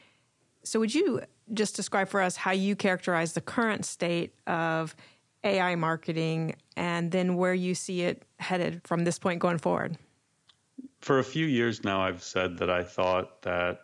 So, 0.62 0.80
would 0.80 0.94
you 0.94 1.20
just 1.52 1.76
describe 1.76 2.08
for 2.08 2.20
us 2.20 2.36
how 2.36 2.52
you 2.52 2.76
characterize 2.76 3.32
the 3.32 3.40
current 3.40 3.84
state 3.84 4.32
of 4.46 4.94
AI 5.42 5.74
marketing 5.74 6.54
and 6.76 7.10
then 7.10 7.36
where 7.36 7.54
you 7.54 7.74
see 7.74 8.02
it 8.02 8.22
headed 8.38 8.80
from 8.84 9.04
this 9.04 9.18
point 9.18 9.40
going 9.40 9.58
forward? 9.58 9.98
For 11.00 11.18
a 11.18 11.24
few 11.24 11.46
years 11.46 11.82
now, 11.82 12.02
I've 12.02 12.22
said 12.22 12.58
that 12.58 12.70
I 12.70 12.84
thought 12.84 13.42
that 13.42 13.80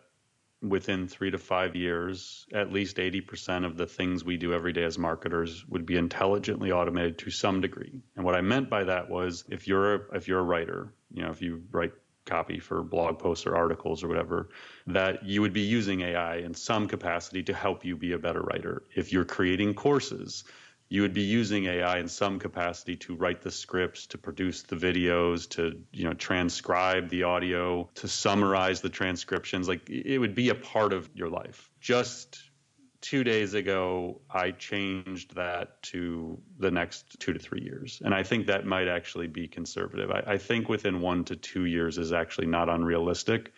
within 0.61 1.07
three 1.07 1.31
to 1.31 1.37
five 1.37 1.75
years, 1.75 2.47
at 2.53 2.71
least 2.71 2.97
80% 2.97 3.65
of 3.65 3.77
the 3.77 3.85
things 3.85 4.23
we 4.23 4.37
do 4.37 4.53
every 4.53 4.73
day 4.73 4.83
as 4.83 4.97
marketers 4.97 5.65
would 5.67 5.85
be 5.85 5.97
intelligently 5.97 6.71
automated 6.71 7.19
to 7.19 7.31
some 7.31 7.61
degree. 7.61 8.01
And 8.15 8.25
what 8.25 8.35
I 8.35 8.41
meant 8.41 8.69
by 8.69 8.83
that 8.85 9.09
was 9.09 9.43
if 9.49 9.67
you're 9.67 9.95
a, 9.95 9.99
if 10.15 10.27
you're 10.27 10.39
a 10.39 10.43
writer, 10.43 10.93
you 11.11 11.21
know, 11.21 11.29
if 11.29 11.41
you 11.41 11.63
write 11.71 11.93
copy 12.25 12.59
for 12.59 12.83
blog 12.83 13.17
posts 13.19 13.45
or 13.47 13.55
articles 13.55 14.03
or 14.03 14.07
whatever, 14.07 14.49
that 14.85 15.25
you 15.25 15.41
would 15.41 15.53
be 15.53 15.61
using 15.61 16.01
AI 16.01 16.37
in 16.37 16.53
some 16.53 16.87
capacity 16.87 17.41
to 17.43 17.53
help 17.53 17.85
you 17.85 17.95
be 17.95 18.11
a 18.11 18.19
better 18.19 18.41
writer. 18.41 18.83
If 18.95 19.11
you're 19.11 19.25
creating 19.25 19.75
courses, 19.75 20.43
you 20.89 21.01
would 21.01 21.13
be 21.13 21.21
using 21.21 21.65
AI 21.65 21.99
in 21.99 22.07
some 22.07 22.39
capacity 22.39 22.95
to 22.95 23.15
write 23.15 23.41
the 23.41 23.51
scripts, 23.51 24.07
to 24.07 24.17
produce 24.17 24.63
the 24.63 24.75
videos, 24.75 25.49
to 25.49 25.81
you 25.91 26.05
know 26.05 26.13
transcribe 26.13 27.09
the 27.09 27.23
audio, 27.23 27.89
to 27.95 28.07
summarize 28.07 28.81
the 28.81 28.89
transcriptions. 28.89 29.67
Like 29.67 29.89
it 29.89 30.17
would 30.17 30.35
be 30.35 30.49
a 30.49 30.55
part 30.55 30.93
of 30.93 31.09
your 31.13 31.29
life. 31.29 31.69
Just 31.81 32.41
two 33.01 33.23
days 33.23 33.53
ago, 33.53 34.21
I 34.29 34.51
changed 34.51 35.35
that 35.35 35.81
to 35.83 36.39
the 36.57 36.71
next 36.71 37.19
two 37.19 37.33
to 37.33 37.39
three 37.39 37.61
years, 37.61 38.01
and 38.03 38.13
I 38.13 38.23
think 38.23 38.47
that 38.47 38.65
might 38.65 38.87
actually 38.87 39.27
be 39.27 39.47
conservative. 39.47 40.09
I, 40.09 40.23
I 40.25 40.37
think 40.37 40.69
within 40.69 41.01
one 41.01 41.25
to 41.25 41.35
two 41.35 41.65
years 41.65 41.97
is 41.97 42.13
actually 42.13 42.47
not 42.47 42.69
unrealistic. 42.69 43.53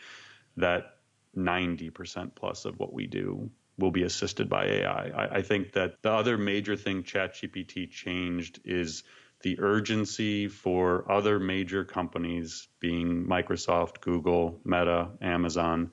That 0.58 0.96
90% 1.38 2.34
plus 2.36 2.66
of 2.66 2.80
what 2.80 2.92
we 2.92 3.06
do 3.06 3.50
will 3.80 3.92
be 3.92 4.04
assisted 4.04 4.50
by 4.50 4.66
AI. 4.66 5.10
I, 5.10 5.36
I 5.38 5.42
think 5.42 5.74
that 5.74 6.02
the 6.02 6.12
other 6.12 6.38
major 6.38 6.76
thing 6.76 7.04
ChatGPT 7.04 7.90
changed 7.90 8.60
is 8.66 9.04
the 9.42 9.60
urgency 9.60 10.48
for 10.48 11.10
other 11.10 11.40
major 11.40 11.86
companies, 11.86 12.68
being 12.80 13.26
Microsoft, 13.26 14.02
Google, 14.02 14.60
Meta, 14.66 15.10
Amazon, 15.22 15.92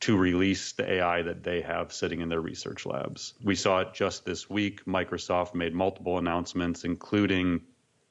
to 0.00 0.16
release 0.16 0.72
the 0.72 0.90
AI 0.90 1.22
that 1.22 1.42
they 1.42 1.60
have 1.60 1.92
sitting 1.92 2.20
in 2.20 2.28
their 2.28 2.40
research 2.40 2.86
labs. 2.86 3.34
We 3.42 3.56
saw 3.56 3.80
it 3.80 3.92
just 3.92 4.24
this 4.24 4.48
week. 4.48 4.84
Microsoft 4.86 5.54
made 5.54 5.74
multiple 5.74 6.18
announcements, 6.18 6.84
including 6.84 7.60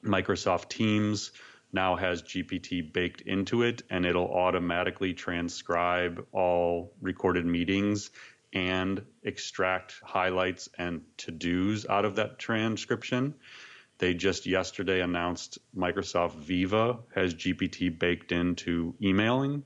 Microsoft 0.04 0.68
Teams 0.68 1.32
now 1.72 1.96
has 1.96 2.22
GPT 2.22 2.92
baked 2.92 3.22
into 3.22 3.62
it, 3.62 3.82
and 3.90 4.06
it'll 4.06 4.32
automatically 4.32 5.12
transcribe 5.12 6.24
all 6.32 6.94
recorded 7.00 7.44
meetings 7.44 8.10
and 8.52 9.04
extract 9.22 9.94
highlights 10.02 10.68
and 10.78 11.02
to 11.18 11.30
dos 11.30 11.86
out 11.88 12.04
of 12.04 12.16
that 12.16 12.38
transcription. 12.38 13.34
They 13.98 14.14
just 14.14 14.46
yesterday 14.46 15.00
announced 15.00 15.58
Microsoft 15.76 16.34
Viva 16.36 16.98
has 17.14 17.34
GPT 17.34 17.96
baked 17.98 18.32
into 18.32 18.94
emailing, 19.02 19.64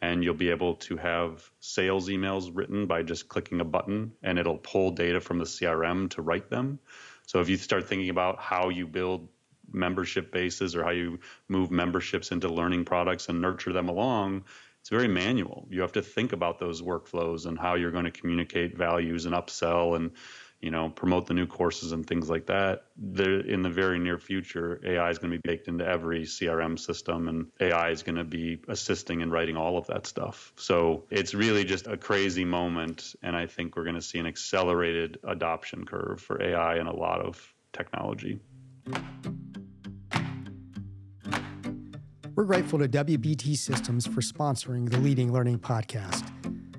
and 0.00 0.22
you'll 0.22 0.34
be 0.34 0.50
able 0.50 0.74
to 0.76 0.96
have 0.96 1.48
sales 1.60 2.08
emails 2.08 2.50
written 2.52 2.86
by 2.86 3.02
just 3.02 3.28
clicking 3.28 3.60
a 3.60 3.64
button, 3.64 4.12
and 4.22 4.38
it'll 4.38 4.58
pull 4.58 4.90
data 4.90 5.20
from 5.20 5.38
the 5.38 5.44
CRM 5.44 6.10
to 6.10 6.22
write 6.22 6.50
them. 6.50 6.80
So 7.26 7.40
if 7.40 7.48
you 7.48 7.56
start 7.56 7.88
thinking 7.88 8.10
about 8.10 8.40
how 8.40 8.68
you 8.68 8.86
build 8.86 9.28
membership 9.70 10.32
bases 10.32 10.74
or 10.74 10.82
how 10.82 10.90
you 10.90 11.20
move 11.46 11.70
memberships 11.70 12.32
into 12.32 12.48
learning 12.48 12.84
products 12.84 13.28
and 13.28 13.40
nurture 13.40 13.72
them 13.72 13.88
along, 13.88 14.44
it's 14.80 14.90
very 14.90 15.08
manual. 15.08 15.66
You 15.70 15.82
have 15.82 15.92
to 15.92 16.02
think 16.02 16.32
about 16.32 16.58
those 16.58 16.82
workflows 16.82 17.46
and 17.46 17.58
how 17.58 17.74
you're 17.74 17.90
going 17.90 18.04
to 18.04 18.10
communicate 18.10 18.76
values 18.76 19.26
and 19.26 19.34
upsell 19.34 19.96
and 19.96 20.12
you 20.60 20.70
know 20.70 20.88
promote 20.88 21.26
the 21.26 21.34
new 21.34 21.46
courses 21.46 21.92
and 21.92 22.06
things 22.06 22.28
like 22.28 22.46
that. 22.46 22.86
There, 22.96 23.40
in 23.40 23.62
the 23.62 23.70
very 23.70 23.98
near 23.98 24.18
future, 24.18 24.80
AI 24.84 25.10
is 25.10 25.18
going 25.18 25.32
to 25.32 25.38
be 25.38 25.48
baked 25.48 25.68
into 25.68 25.86
every 25.86 26.22
CRM 26.22 26.78
system, 26.78 27.28
and 27.28 27.46
AI 27.60 27.90
is 27.90 28.02
going 28.02 28.16
to 28.16 28.24
be 28.24 28.60
assisting 28.68 29.20
in 29.20 29.30
writing 29.30 29.56
all 29.56 29.78
of 29.78 29.86
that 29.88 30.06
stuff. 30.06 30.52
So 30.56 31.04
it's 31.10 31.34
really 31.34 31.64
just 31.64 31.86
a 31.86 31.96
crazy 31.96 32.44
moment, 32.44 33.14
and 33.22 33.36
I 33.36 33.46
think 33.46 33.76
we're 33.76 33.84
going 33.84 33.94
to 33.94 34.02
see 34.02 34.18
an 34.18 34.26
accelerated 34.26 35.18
adoption 35.24 35.84
curve 35.84 36.20
for 36.20 36.42
AI 36.42 36.76
and 36.76 36.88
a 36.88 36.96
lot 36.96 37.20
of 37.20 37.54
technology. 37.72 38.40
We're 42.38 42.44
grateful 42.44 42.78
to 42.78 42.88
WBT 42.88 43.56
Systems 43.56 44.06
for 44.06 44.20
sponsoring 44.20 44.88
the 44.88 44.98
Leading 44.98 45.32
Learning 45.32 45.58
podcast. 45.58 46.24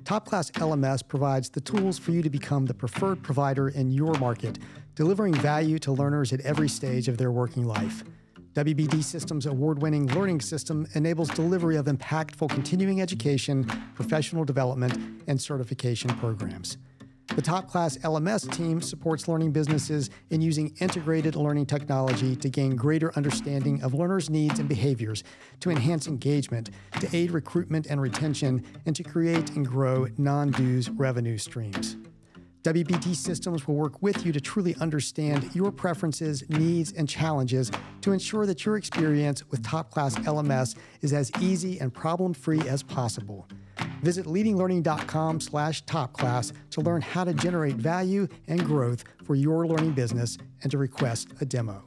Top 0.06 0.24
Class 0.24 0.50
LMS 0.52 1.06
provides 1.06 1.50
the 1.50 1.60
tools 1.60 1.98
for 1.98 2.12
you 2.12 2.22
to 2.22 2.30
become 2.30 2.64
the 2.64 2.72
preferred 2.72 3.22
provider 3.22 3.68
in 3.68 3.90
your 3.90 4.14
market, 4.14 4.58
delivering 4.94 5.34
value 5.34 5.78
to 5.80 5.92
learners 5.92 6.32
at 6.32 6.40
every 6.46 6.66
stage 6.66 7.08
of 7.08 7.18
their 7.18 7.30
working 7.30 7.66
life. 7.66 8.02
WBT 8.54 9.04
Systems' 9.04 9.44
award 9.44 9.82
winning 9.82 10.06
learning 10.14 10.40
system 10.40 10.86
enables 10.94 11.28
delivery 11.28 11.76
of 11.76 11.84
impactful 11.84 12.48
continuing 12.48 13.02
education, 13.02 13.64
professional 13.94 14.46
development, 14.46 14.96
and 15.26 15.38
certification 15.38 16.08
programs. 16.16 16.78
The 17.36 17.42
Top 17.42 17.68
Class 17.68 17.96
LMS 17.98 18.50
team 18.52 18.82
supports 18.82 19.28
learning 19.28 19.52
businesses 19.52 20.10
in 20.30 20.40
using 20.40 20.74
integrated 20.80 21.36
learning 21.36 21.66
technology 21.66 22.34
to 22.34 22.48
gain 22.48 22.74
greater 22.74 23.12
understanding 23.16 23.80
of 23.82 23.94
learners' 23.94 24.28
needs 24.28 24.58
and 24.58 24.68
behaviors, 24.68 25.22
to 25.60 25.70
enhance 25.70 26.08
engagement, 26.08 26.70
to 26.98 27.16
aid 27.16 27.30
recruitment 27.30 27.86
and 27.86 28.00
retention, 28.02 28.64
and 28.84 28.96
to 28.96 29.04
create 29.04 29.50
and 29.50 29.64
grow 29.64 30.08
non 30.18 30.50
dues 30.50 30.90
revenue 30.90 31.38
streams. 31.38 31.96
WBT 32.64 33.14
Systems 33.14 33.66
will 33.66 33.76
work 33.76 34.02
with 34.02 34.26
you 34.26 34.32
to 34.32 34.40
truly 34.40 34.74
understand 34.80 35.54
your 35.54 35.70
preferences, 35.70 36.42
needs, 36.50 36.92
and 36.92 37.08
challenges 37.08 37.70
to 38.00 38.12
ensure 38.12 38.44
that 38.44 38.66
your 38.66 38.76
experience 38.76 39.48
with 39.50 39.62
top 39.62 39.92
class 39.92 40.16
LMS 40.16 40.76
is 41.00 41.12
as 41.12 41.30
easy 41.40 41.78
and 41.78 41.94
problem 41.94 42.34
free 42.34 42.60
as 42.68 42.82
possible. 42.82 43.46
Visit 44.00 44.26
leadinglearning.com 44.26 45.40
slash 45.40 45.84
topclass 45.84 46.52
to 46.70 46.80
learn 46.80 47.02
how 47.02 47.24
to 47.24 47.32
generate 47.32 47.76
value 47.76 48.28
and 48.48 48.64
growth 48.64 49.04
for 49.24 49.34
your 49.34 49.66
learning 49.66 49.92
business 49.92 50.38
and 50.62 50.70
to 50.70 50.78
request 50.78 51.28
a 51.40 51.44
demo. 51.44 51.82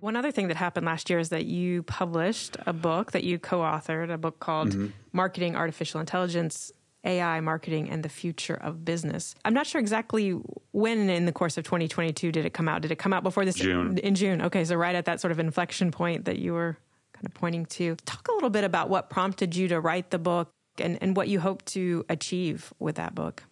One 0.00 0.16
other 0.16 0.30
thing 0.30 0.48
that 0.48 0.56
happened 0.56 0.86
last 0.86 1.10
year 1.10 1.18
is 1.18 1.28
that 1.30 1.44
you 1.44 1.82
published 1.82 2.56
a 2.66 2.72
book 2.72 3.12
that 3.12 3.24
you 3.24 3.38
co 3.38 3.58
authored, 3.58 4.10
a 4.10 4.16
book 4.16 4.40
called 4.40 4.70
mm-hmm. 4.70 4.86
Marketing 5.12 5.56
Artificial 5.56 6.00
Intelligence 6.00 6.72
AI 7.04 7.40
marketing 7.40 7.88
and 7.90 8.02
the 8.02 8.08
future 8.08 8.54
of 8.54 8.84
business. 8.84 9.34
I'm 9.44 9.54
not 9.54 9.66
sure 9.66 9.80
exactly 9.80 10.32
when 10.72 11.08
in 11.08 11.26
the 11.26 11.32
course 11.32 11.56
of 11.56 11.64
2022 11.64 12.32
did 12.32 12.44
it 12.44 12.52
come 12.52 12.68
out. 12.68 12.82
Did 12.82 12.90
it 12.90 12.98
come 12.98 13.12
out 13.12 13.22
before 13.22 13.44
this? 13.44 13.54
June. 13.54 13.98
In 13.98 14.14
June. 14.14 14.42
Okay, 14.42 14.64
so 14.64 14.76
right 14.76 14.94
at 14.94 15.04
that 15.04 15.20
sort 15.20 15.32
of 15.32 15.38
inflection 15.38 15.90
point 15.90 16.24
that 16.24 16.38
you 16.38 16.52
were 16.54 16.76
kind 17.12 17.26
of 17.26 17.34
pointing 17.34 17.66
to. 17.66 17.96
Talk 18.04 18.28
a 18.28 18.32
little 18.32 18.50
bit 18.50 18.64
about 18.64 18.88
what 18.88 19.10
prompted 19.10 19.54
you 19.54 19.68
to 19.68 19.80
write 19.80 20.10
the 20.10 20.18
book 20.18 20.50
and, 20.78 20.98
and 21.00 21.16
what 21.16 21.28
you 21.28 21.40
hope 21.40 21.64
to 21.66 22.04
achieve 22.08 22.72
with 22.78 22.96
that 22.96 23.14
book. 23.14 23.42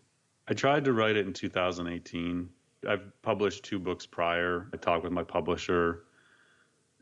I 0.48 0.54
tried 0.54 0.84
to 0.84 0.92
write 0.92 1.16
it 1.16 1.26
in 1.26 1.32
2018. 1.32 2.48
I've 2.88 3.22
published 3.22 3.64
two 3.64 3.78
books 3.78 4.06
prior. 4.06 4.68
I 4.72 4.76
talked 4.76 5.02
with 5.02 5.12
my 5.12 5.24
publisher 5.24 6.04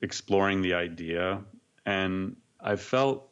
exploring 0.02 0.62
the 0.62 0.74
idea 0.74 1.40
and 1.86 2.36
I 2.60 2.76
felt, 2.76 3.28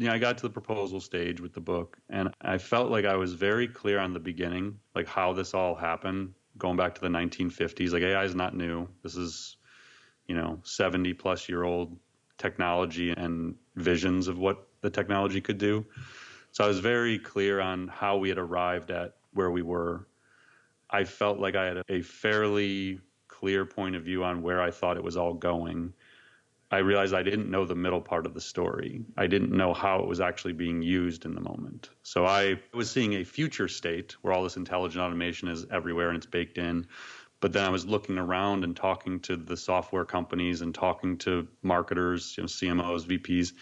you 0.00 0.06
know, 0.06 0.14
I 0.14 0.18
got 0.18 0.38
to 0.38 0.44
the 0.44 0.50
proposal 0.50 0.98
stage 0.98 1.42
with 1.42 1.52
the 1.52 1.60
book, 1.60 1.98
and 2.08 2.34
I 2.40 2.56
felt 2.56 2.90
like 2.90 3.04
I 3.04 3.16
was 3.16 3.34
very 3.34 3.68
clear 3.68 3.98
on 3.98 4.14
the 4.14 4.18
beginning, 4.18 4.78
like 4.94 5.06
how 5.06 5.34
this 5.34 5.52
all 5.52 5.74
happened, 5.74 6.32
going 6.56 6.78
back 6.78 6.94
to 6.94 7.02
the 7.02 7.08
1950s. 7.08 7.92
Like 7.92 8.02
AI 8.02 8.24
is 8.24 8.34
not 8.34 8.56
new. 8.56 8.88
This 9.02 9.14
is, 9.16 9.58
you 10.26 10.34
know, 10.34 10.58
70 10.62 11.12
plus 11.12 11.50
year 11.50 11.64
old 11.64 11.98
technology 12.38 13.10
and 13.10 13.54
visions 13.76 14.26
of 14.26 14.38
what 14.38 14.68
the 14.80 14.88
technology 14.88 15.38
could 15.38 15.58
do. 15.58 15.84
So 16.52 16.64
I 16.64 16.66
was 16.66 16.78
very 16.78 17.18
clear 17.18 17.60
on 17.60 17.86
how 17.88 18.16
we 18.16 18.30
had 18.30 18.38
arrived 18.38 18.90
at 18.90 19.16
where 19.34 19.50
we 19.50 19.60
were. 19.60 20.08
I 20.88 21.04
felt 21.04 21.40
like 21.40 21.56
I 21.56 21.66
had 21.66 21.82
a 21.90 22.00
fairly 22.00 23.00
clear 23.28 23.66
point 23.66 23.96
of 23.96 24.02
view 24.02 24.24
on 24.24 24.40
where 24.40 24.62
I 24.62 24.70
thought 24.70 24.96
it 24.96 25.04
was 25.04 25.18
all 25.18 25.34
going. 25.34 25.92
I 26.72 26.78
realized 26.78 27.14
I 27.14 27.24
didn't 27.24 27.50
know 27.50 27.64
the 27.64 27.74
middle 27.74 28.00
part 28.00 28.26
of 28.26 28.34
the 28.34 28.40
story. 28.40 29.02
I 29.16 29.26
didn't 29.26 29.50
know 29.50 29.74
how 29.74 29.98
it 30.00 30.06
was 30.06 30.20
actually 30.20 30.52
being 30.52 30.82
used 30.82 31.24
in 31.24 31.34
the 31.34 31.40
moment. 31.40 31.90
So 32.04 32.26
I 32.26 32.60
was 32.72 32.88
seeing 32.88 33.14
a 33.14 33.24
future 33.24 33.66
state 33.66 34.12
where 34.22 34.32
all 34.32 34.44
this 34.44 34.56
intelligent 34.56 35.02
automation 35.02 35.48
is 35.48 35.66
everywhere 35.72 36.08
and 36.08 36.16
it's 36.16 36.26
baked 36.26 36.58
in. 36.58 36.86
But 37.40 37.52
then 37.52 37.64
I 37.64 37.70
was 37.70 37.86
looking 37.86 38.18
around 38.18 38.62
and 38.62 38.76
talking 38.76 39.18
to 39.20 39.36
the 39.36 39.56
software 39.56 40.04
companies 40.04 40.60
and 40.60 40.74
talking 40.74 41.16
to 41.18 41.48
marketers, 41.62 42.36
you 42.36 42.42
know, 42.42 42.46
CMOs, 42.46 43.06
VPs, 43.06 43.52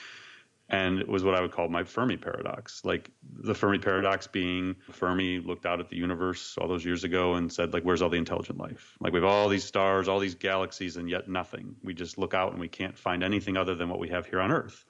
and 0.69 0.99
it 0.99 1.09
was 1.09 1.25
what 1.25 1.35
I 1.35 1.41
would 1.41 1.53
call 1.53 1.69
my 1.69 1.85
Fermi 1.85 2.19
paradox. 2.19 2.85
Like 2.85 3.11
the 3.23 3.55
Fermi 3.55 3.79
paradox 3.79 4.27
being 4.27 4.77
Fermi 4.93 5.39
looked 5.39 5.65
out 5.65 5.81
at 5.81 5.89
the 5.89 5.97
universe 5.97 6.57
all 6.59 6.69
those 6.69 6.85
years 6.85 7.05
ago 7.05 7.35
and 7.35 7.51
said, 7.51 7.73
like, 7.73 7.85
where's 7.85 8.03
all 8.03 8.11
the 8.11 8.19
intelligent 8.19 8.59
life? 8.59 8.97
Like 9.01 9.13
we 9.13 9.21
have 9.21 9.29
all 9.29 9.49
these 9.49 9.65
stars, 9.65 10.09
all 10.09 10.19
these 10.19 10.35
galaxies, 10.35 10.97
and 10.97 11.09
yet 11.09 11.29
nothing. 11.29 11.77
We 11.83 11.95
just 11.95 12.19
look 12.19 12.35
out 12.35 12.53
and 12.53 12.61
we 12.61 12.69
can't 12.69 12.99
find 12.99 13.25
anything 13.25 13.57
other 13.57 13.75
than 13.75 13.89
what 13.89 13.99
we 13.99 14.11
have 14.11 14.27
here 14.27 14.41
on 14.41 14.53
Earth. 14.53 14.85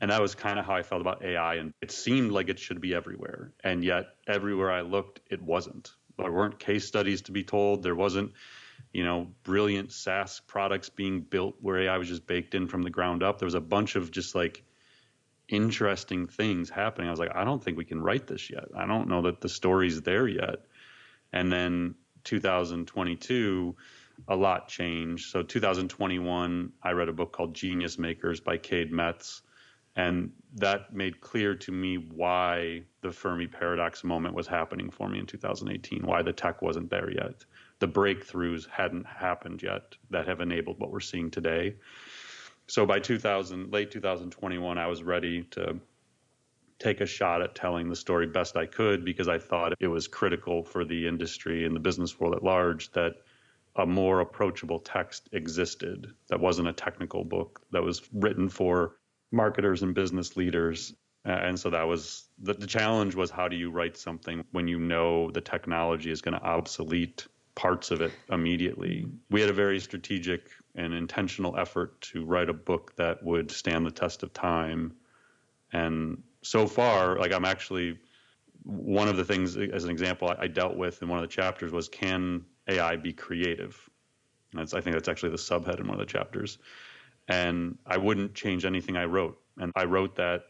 And 0.00 0.10
that 0.10 0.20
was 0.20 0.34
kind 0.34 0.58
of 0.58 0.66
how 0.66 0.74
I 0.74 0.82
felt 0.82 1.00
about 1.00 1.24
AI. 1.24 1.54
And 1.56 1.72
it 1.80 1.90
seemed 1.90 2.30
like 2.30 2.48
it 2.48 2.58
should 2.58 2.80
be 2.80 2.94
everywhere. 2.94 3.52
And 3.64 3.82
yet 3.82 4.06
everywhere 4.28 4.70
I 4.70 4.82
looked, 4.82 5.20
it 5.28 5.42
wasn't. 5.42 5.90
There 6.18 6.30
weren't 6.30 6.58
case 6.58 6.86
studies 6.86 7.22
to 7.22 7.32
be 7.32 7.42
told. 7.42 7.82
There 7.82 7.94
wasn't, 7.94 8.32
you 8.92 9.04
know, 9.04 9.28
brilliant 9.42 9.92
SaaS 9.92 10.40
products 10.46 10.88
being 10.88 11.22
built 11.22 11.56
where 11.60 11.80
AI 11.80 11.98
was 11.98 12.08
just 12.08 12.26
baked 12.26 12.54
in 12.54 12.68
from 12.68 12.82
the 12.82 12.90
ground 12.90 13.22
up. 13.22 13.38
There 13.38 13.46
was 13.46 13.54
a 13.54 13.60
bunch 13.60 13.96
of 13.96 14.10
just 14.10 14.34
like 14.34 14.62
interesting 15.48 16.26
things 16.26 16.70
happening. 16.70 17.08
I 17.08 17.10
was 17.10 17.20
like, 17.20 17.34
I 17.34 17.44
don't 17.44 17.62
think 17.62 17.76
we 17.76 17.84
can 17.84 18.00
write 18.00 18.26
this 18.26 18.50
yet. 18.50 18.64
I 18.76 18.86
don't 18.86 19.08
know 19.08 19.22
that 19.22 19.40
the 19.40 19.48
story's 19.48 20.02
there 20.02 20.26
yet. 20.26 20.66
And 21.32 21.52
then 21.52 21.94
2022, 22.24 23.76
a 24.28 24.36
lot 24.36 24.68
changed. 24.68 25.30
So 25.30 25.42
2021, 25.42 26.72
I 26.82 26.92
read 26.92 27.08
a 27.08 27.12
book 27.12 27.32
called 27.32 27.54
Genius 27.54 27.98
Makers 27.98 28.40
by 28.40 28.56
Cade 28.56 28.92
Metz. 28.92 29.42
And 29.94 30.32
that 30.54 30.92
made 30.92 31.20
clear 31.20 31.54
to 31.54 31.72
me 31.72 31.96
why 31.96 32.82
the 33.00 33.12
Fermi 33.12 33.46
paradox 33.46 34.04
moment 34.04 34.34
was 34.34 34.46
happening 34.46 34.90
for 34.90 35.08
me 35.08 35.18
in 35.18 35.26
2018, 35.26 36.04
why 36.04 36.22
the 36.22 36.34
tech 36.34 36.60
wasn't 36.60 36.90
there 36.90 37.10
yet. 37.10 37.44
The 37.78 37.88
breakthroughs 37.88 38.68
hadn't 38.68 39.06
happened 39.06 39.62
yet 39.62 39.94
that 40.10 40.28
have 40.28 40.40
enabled 40.40 40.80
what 40.80 40.90
we're 40.90 41.00
seeing 41.00 41.30
today 41.30 41.76
so 42.68 42.86
by 42.86 42.98
2000 42.98 43.72
late 43.72 43.90
2021 43.90 44.78
i 44.78 44.86
was 44.86 45.02
ready 45.02 45.42
to 45.44 45.78
take 46.78 47.00
a 47.00 47.06
shot 47.06 47.40
at 47.40 47.54
telling 47.54 47.88
the 47.88 47.96
story 47.96 48.26
best 48.26 48.56
i 48.56 48.66
could 48.66 49.04
because 49.04 49.28
i 49.28 49.38
thought 49.38 49.72
it 49.80 49.88
was 49.88 50.06
critical 50.06 50.62
for 50.62 50.84
the 50.84 51.06
industry 51.06 51.64
and 51.64 51.74
the 51.74 51.80
business 51.80 52.18
world 52.20 52.34
at 52.34 52.42
large 52.42 52.90
that 52.92 53.14
a 53.76 53.86
more 53.86 54.20
approachable 54.20 54.78
text 54.78 55.28
existed 55.32 56.12
that 56.28 56.40
wasn't 56.40 56.66
a 56.66 56.72
technical 56.72 57.24
book 57.24 57.60
that 57.72 57.82
was 57.82 58.02
written 58.12 58.48
for 58.48 58.96
marketers 59.32 59.82
and 59.82 59.94
business 59.94 60.36
leaders. 60.36 60.94
And 61.24 61.58
so 61.58 61.70
that 61.70 61.82
was 61.82 62.28
the, 62.38 62.54
the 62.54 62.66
challenge 62.66 63.14
was 63.14 63.30
how 63.30 63.48
do 63.48 63.56
you 63.56 63.70
write 63.70 63.96
something 63.96 64.44
when 64.52 64.68
you 64.68 64.78
know 64.78 65.30
the 65.30 65.40
technology 65.40 66.10
is 66.10 66.22
going 66.22 66.38
to 66.38 66.42
obsolete 66.42 67.26
parts 67.54 67.90
of 67.90 68.00
it 68.00 68.12
immediately? 68.30 69.06
We 69.30 69.40
had 69.40 69.50
a 69.50 69.54
very 69.54 69.80
strategic 69.80 70.50
an 70.76 70.92
intentional 70.92 71.58
effort 71.58 72.00
to 72.00 72.24
write 72.24 72.48
a 72.48 72.54
book 72.54 72.94
that 72.96 73.22
would 73.22 73.50
stand 73.50 73.86
the 73.86 73.90
test 73.90 74.22
of 74.22 74.32
time. 74.32 74.94
And 75.72 76.22
so 76.42 76.66
far, 76.66 77.18
like 77.18 77.32
I'm 77.32 77.44
actually 77.44 77.98
one 78.62 79.08
of 79.08 79.16
the 79.16 79.24
things, 79.24 79.56
as 79.56 79.84
an 79.84 79.90
example, 79.90 80.34
I, 80.36 80.48
dealt 80.48 80.76
with 80.76 81.00
in 81.02 81.08
one 81.08 81.18
of 81.18 81.22
the 81.22 81.34
chapters 81.34 81.72
was 81.72 81.88
can 81.88 82.44
AI 82.68 82.96
be 82.96 83.12
creative? 83.12 83.78
That's, 84.52 84.74
I 84.74 84.80
think 84.80 84.94
that's 84.94 85.08
actually 85.08 85.30
the 85.30 85.36
subhead 85.36 85.80
in 85.80 85.86
one 85.86 86.00
of 86.00 86.06
the 86.06 86.12
chapters. 86.12 86.58
And 87.28 87.78
I 87.86 87.96
wouldn't 87.96 88.34
change 88.34 88.64
anything 88.64 88.96
I 88.96 89.04
wrote. 89.04 89.38
And 89.58 89.72
I 89.76 89.84
wrote 89.84 90.16
that 90.16 90.42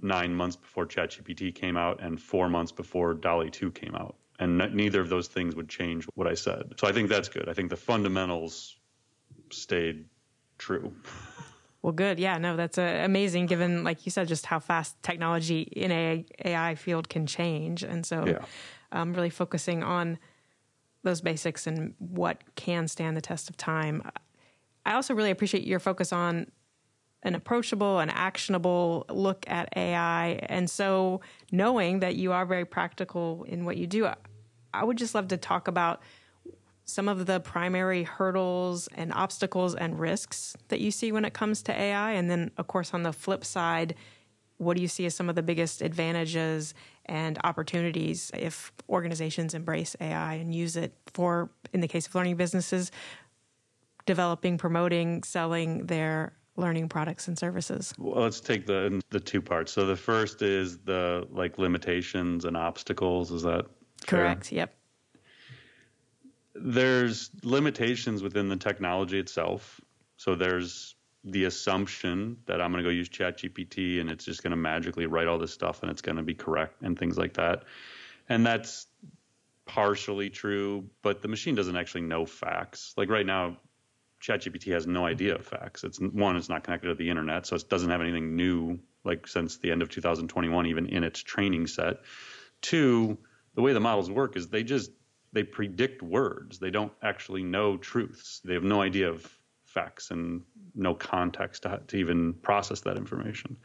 nine 0.00 0.34
months 0.34 0.56
before 0.56 0.86
ChatGPT 0.86 1.54
came 1.54 1.76
out 1.76 2.02
and 2.02 2.20
four 2.20 2.48
months 2.48 2.72
before 2.72 3.14
DALL-E 3.14 3.50
2 3.50 3.70
came 3.72 3.94
out. 3.94 4.16
And 4.38 4.56
neither 4.56 5.00
of 5.00 5.08
those 5.08 5.28
things 5.28 5.56
would 5.56 5.68
change 5.68 6.06
what 6.14 6.26
I 6.28 6.34
said. 6.34 6.74
So 6.78 6.86
I 6.86 6.92
think 6.92 7.08
that's 7.08 7.28
good. 7.28 7.48
I 7.48 7.54
think 7.54 7.70
the 7.70 7.76
fundamentals 7.76 8.77
stayed 9.52 10.06
true. 10.58 10.92
Well, 11.82 11.92
good. 11.92 12.18
Yeah, 12.18 12.38
no, 12.38 12.56
that's 12.56 12.76
uh, 12.76 13.00
amazing 13.04 13.46
given, 13.46 13.84
like 13.84 14.04
you 14.04 14.10
said, 14.10 14.26
just 14.28 14.46
how 14.46 14.58
fast 14.58 15.00
technology 15.02 15.60
in 15.62 15.92
a 15.92 16.24
AI 16.44 16.74
field 16.74 17.08
can 17.08 17.26
change. 17.26 17.84
And 17.84 18.04
so, 18.04 18.26
yeah. 18.26 18.44
um, 18.90 19.14
really 19.14 19.30
focusing 19.30 19.82
on 19.82 20.18
those 21.04 21.20
basics 21.20 21.66
and 21.66 21.94
what 21.98 22.42
can 22.56 22.88
stand 22.88 23.16
the 23.16 23.20
test 23.20 23.48
of 23.48 23.56
time. 23.56 24.02
I 24.84 24.94
also 24.94 25.14
really 25.14 25.30
appreciate 25.30 25.64
your 25.64 25.78
focus 25.78 26.12
on 26.12 26.50
an 27.22 27.34
approachable 27.34 27.98
and 27.98 28.10
actionable 28.10 29.04
look 29.08 29.44
at 29.48 29.68
AI. 29.76 30.40
And 30.48 30.68
so, 30.68 31.20
knowing 31.52 32.00
that 32.00 32.16
you 32.16 32.32
are 32.32 32.44
very 32.44 32.64
practical 32.64 33.44
in 33.44 33.64
what 33.64 33.76
you 33.76 33.86
do, 33.86 34.08
I 34.74 34.84
would 34.84 34.98
just 34.98 35.14
love 35.14 35.28
to 35.28 35.36
talk 35.36 35.68
about 35.68 36.02
some 36.88 37.06
of 37.06 37.26
the 37.26 37.38
primary 37.38 38.02
hurdles 38.02 38.88
and 38.94 39.12
obstacles 39.12 39.74
and 39.74 40.00
risks 40.00 40.56
that 40.68 40.80
you 40.80 40.90
see 40.90 41.12
when 41.12 41.24
it 41.26 41.34
comes 41.34 41.62
to 41.64 41.78
AI? 41.78 42.12
And 42.12 42.30
then, 42.30 42.50
of 42.56 42.66
course, 42.66 42.94
on 42.94 43.02
the 43.02 43.12
flip 43.12 43.44
side, 43.44 43.94
what 44.56 44.74
do 44.74 44.82
you 44.82 44.88
see 44.88 45.04
as 45.04 45.14
some 45.14 45.28
of 45.28 45.34
the 45.34 45.42
biggest 45.42 45.82
advantages 45.82 46.72
and 47.04 47.38
opportunities 47.44 48.30
if 48.34 48.72
organizations 48.88 49.52
embrace 49.52 49.94
AI 50.00 50.34
and 50.34 50.54
use 50.54 50.76
it 50.76 50.94
for, 51.12 51.50
in 51.74 51.80
the 51.80 51.88
case 51.88 52.06
of 52.06 52.14
learning 52.14 52.36
businesses, 52.36 52.90
developing, 54.06 54.56
promoting, 54.56 55.22
selling 55.24 55.86
their 55.86 56.32
learning 56.56 56.88
products 56.88 57.28
and 57.28 57.38
services? 57.38 57.92
Well, 57.98 58.22
let's 58.22 58.40
take 58.40 58.66
the 58.66 59.00
the 59.10 59.20
two 59.20 59.42
parts. 59.42 59.72
So 59.72 59.86
the 59.86 59.94
first 59.94 60.40
is 60.40 60.78
the 60.78 61.28
like 61.30 61.58
limitations 61.58 62.46
and 62.46 62.56
obstacles. 62.56 63.30
Is 63.30 63.42
that 63.42 63.66
correct? 64.06 64.46
Fair? 64.46 64.56
Yep 64.56 64.77
there's 66.60 67.30
limitations 67.42 68.22
within 68.22 68.48
the 68.48 68.56
technology 68.56 69.18
itself. 69.18 69.80
So 70.16 70.34
there's 70.34 70.94
the 71.24 71.44
assumption 71.44 72.38
that 72.46 72.60
I'm 72.60 72.72
going 72.72 72.82
to 72.82 72.88
go 72.88 72.92
use 72.92 73.08
ChatGPT 73.08 74.00
and 74.00 74.10
it's 74.10 74.24
just 74.24 74.42
going 74.42 74.50
to 74.52 74.56
magically 74.56 75.06
write 75.06 75.26
all 75.26 75.38
this 75.38 75.52
stuff 75.52 75.82
and 75.82 75.90
it's 75.90 76.02
going 76.02 76.16
to 76.16 76.22
be 76.22 76.34
correct 76.34 76.82
and 76.82 76.98
things 76.98 77.18
like 77.18 77.34
that. 77.34 77.64
And 78.28 78.46
that's 78.46 78.86
partially 79.66 80.30
true, 80.30 80.88
but 81.02 81.22
the 81.22 81.28
machine 81.28 81.54
doesn't 81.54 81.76
actually 81.76 82.02
know 82.02 82.24
facts. 82.24 82.94
Like 82.96 83.10
right 83.10 83.26
now, 83.26 83.58
ChatGPT 84.22 84.72
has 84.72 84.86
no 84.86 85.06
idea 85.06 85.36
of 85.36 85.46
facts. 85.46 85.84
It's 85.84 85.98
one, 85.98 86.36
it's 86.36 86.48
not 86.48 86.64
connected 86.64 86.88
to 86.88 86.94
the 86.94 87.08
internet, 87.08 87.46
so 87.46 87.56
it 87.56 87.68
doesn't 87.68 87.90
have 87.90 88.00
anything 88.00 88.34
new 88.34 88.78
like 89.04 89.28
since 89.28 89.58
the 89.58 89.70
end 89.70 89.82
of 89.82 89.88
2021, 89.88 90.66
even 90.66 90.86
in 90.86 91.04
its 91.04 91.22
training 91.22 91.66
set. 91.66 91.98
Two, 92.60 93.18
the 93.54 93.62
way 93.62 93.72
the 93.72 93.80
models 93.80 94.10
work 94.10 94.36
is 94.36 94.48
they 94.48 94.64
just 94.64 94.90
they 95.32 95.42
predict 95.42 96.02
words. 96.02 96.58
They 96.58 96.70
don't 96.70 96.92
actually 97.02 97.42
know 97.42 97.76
truths. 97.76 98.40
They 98.44 98.54
have 98.54 98.64
no 98.64 98.80
idea 98.80 99.10
of 99.10 99.30
facts 99.66 100.10
and 100.10 100.42
no 100.74 100.94
context 100.94 101.62
to, 101.62 101.80
to 101.86 101.96
even 101.96 102.34
process 102.34 102.80
that 102.80 102.96
information. 102.96 103.58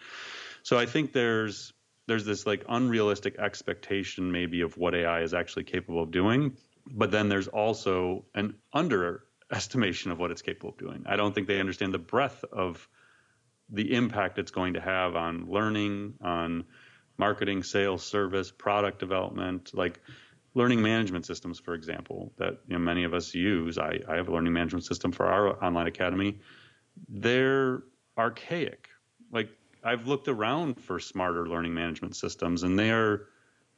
So 0.64 0.78
I 0.78 0.86
think 0.86 1.14
there's 1.14 1.74
there's 2.08 2.26
this 2.26 2.46
like 2.46 2.66
unrealistic 2.68 3.40
expectation 3.40 4.32
maybe 4.32 4.62
of 4.62 4.78
what 4.78 4.94
AI 4.94 5.22
is 5.22 5.34
actually 5.34 5.64
capable 5.64 6.04
of 6.04 6.12
doing, 6.12 6.58
but 6.92 7.12
then 7.12 7.30
there's 7.30 7.48
also 7.48 8.26
an 8.36 8.56
underestimation 8.74 10.12
of 10.12 10.20
what 10.20 10.30
it's 10.30 10.42
capable 10.42 10.72
of 10.72 10.78
doing. 10.78 11.04
I 11.06 11.16
don't 11.16 11.34
think 11.34 11.48
they 11.48 11.62
understand 11.62 11.94
the 11.94 12.00
breadth 12.00 12.44
of 12.52 12.88
the 13.70 13.94
impact 13.94 14.38
it's 14.38 14.52
going 14.52 14.74
to 14.74 14.82
have 14.82 15.16
on 15.16 15.50
learning, 15.50 16.16
on 16.22 16.66
marketing, 17.18 17.64
sales, 17.64 18.04
service, 18.06 18.52
product 18.52 19.00
development. 19.00 19.72
Like 19.74 20.02
learning 20.56 20.82
management 20.82 21.26
systems, 21.26 21.60
for 21.60 21.74
example, 21.74 22.32
that 22.38 22.60
you 22.68 22.74
know, 22.74 22.80
many 22.80 23.04
of 23.04 23.14
us 23.14 23.34
use. 23.34 23.78
I, 23.78 24.00
I 24.08 24.16
have 24.16 24.28
a 24.30 24.32
learning 24.34 24.54
management 24.54 24.86
system 24.86 25.12
for 25.12 25.26
our 25.28 25.64
online 25.64 25.88
academy. 25.88 26.40
They're 27.10 27.84
archaic. 28.18 28.90
Like 29.32 29.50
I've 29.84 30.08
looked 30.08 30.28
around 30.28 30.80
for 30.80 31.00
smarter 31.00 31.48
learning 31.48 31.74
management 31.74 32.16
systems, 32.16 32.64
and 32.64 32.78
they 32.78 32.92
are 32.92 33.28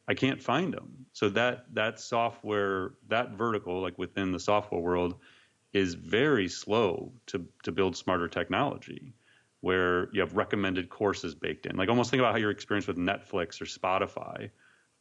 I 0.07 0.13
can't 0.13 0.41
find 0.41 0.73
them. 0.73 1.05
So 1.13 1.29
that 1.29 1.65
that 1.73 1.99
software, 1.99 2.93
that 3.07 3.31
vertical, 3.31 3.81
like 3.81 3.97
within 3.97 4.31
the 4.31 4.39
software 4.39 4.81
world, 4.81 5.15
is 5.73 5.95
very 5.95 6.47
slow 6.49 7.13
to 7.27 7.45
to 7.63 7.71
build 7.71 7.95
smarter 7.97 8.27
technology. 8.27 9.13
where 9.61 10.09
you 10.13 10.21
have 10.21 10.35
recommended 10.35 10.89
courses 10.89 11.33
baked 11.33 11.65
in. 11.65 11.75
Like 11.75 11.89
almost 11.89 12.11
think 12.11 12.19
about 12.21 12.33
how 12.33 12.37
your 12.39 12.51
experience 12.51 12.85
with 12.87 12.97
Netflix 12.97 13.59
or 13.61 13.65
Spotify, 13.65 14.51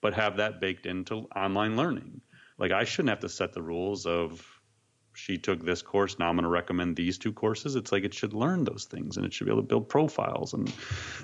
but 0.05 0.13
have 0.13 0.37
that 0.37 0.61
baked 0.61 0.85
into 0.85 1.15
online 1.35 1.79
learning. 1.79 2.21
Like 2.59 2.73
I 2.73 2.85
shouldn't 2.85 3.09
have 3.09 3.21
to 3.21 3.29
set 3.31 3.55
the 3.55 3.63
rules 3.63 4.05
of 4.05 4.47
she 5.15 5.39
took 5.39 5.65
this 5.65 5.81
course. 5.81 6.19
Now 6.19 6.29
I'm 6.29 6.37
going 6.37 6.43
to 6.43 6.51
recommend 6.51 6.95
these 6.95 7.17
two 7.17 7.33
courses. 7.33 7.75
It's 7.75 7.91
like 7.91 8.05
it 8.05 8.13
should 8.13 8.35
learn 8.35 8.65
those 8.65 8.85
things 8.85 9.17
and 9.17 9.25
it 9.25 9.33
should 9.33 9.47
be 9.47 9.51
able 9.51 9.63
to 9.63 9.67
build 9.67 9.89
profiles. 9.89 10.53
And 10.53 10.71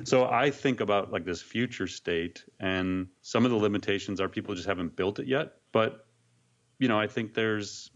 so 0.05 0.25
I 0.25 0.51
think 0.51 0.81
about 0.81 1.13
like 1.13 1.27
this 1.27 1.43
future 1.43 1.87
state, 1.87 2.43
and 2.59 3.09
some 3.21 3.45
of 3.45 3.51
the 3.51 3.59
limitations 3.59 4.19
are 4.19 4.31
people 4.31 4.55
just 4.55 4.67
haven't 4.67 4.97
built 4.97 5.19
it 5.19 5.27
yet. 5.27 5.57
But 5.73 6.07
you 6.79 6.89
know, 6.89 6.99
I 6.99 7.07
think 7.07 7.35
there's 7.35 7.91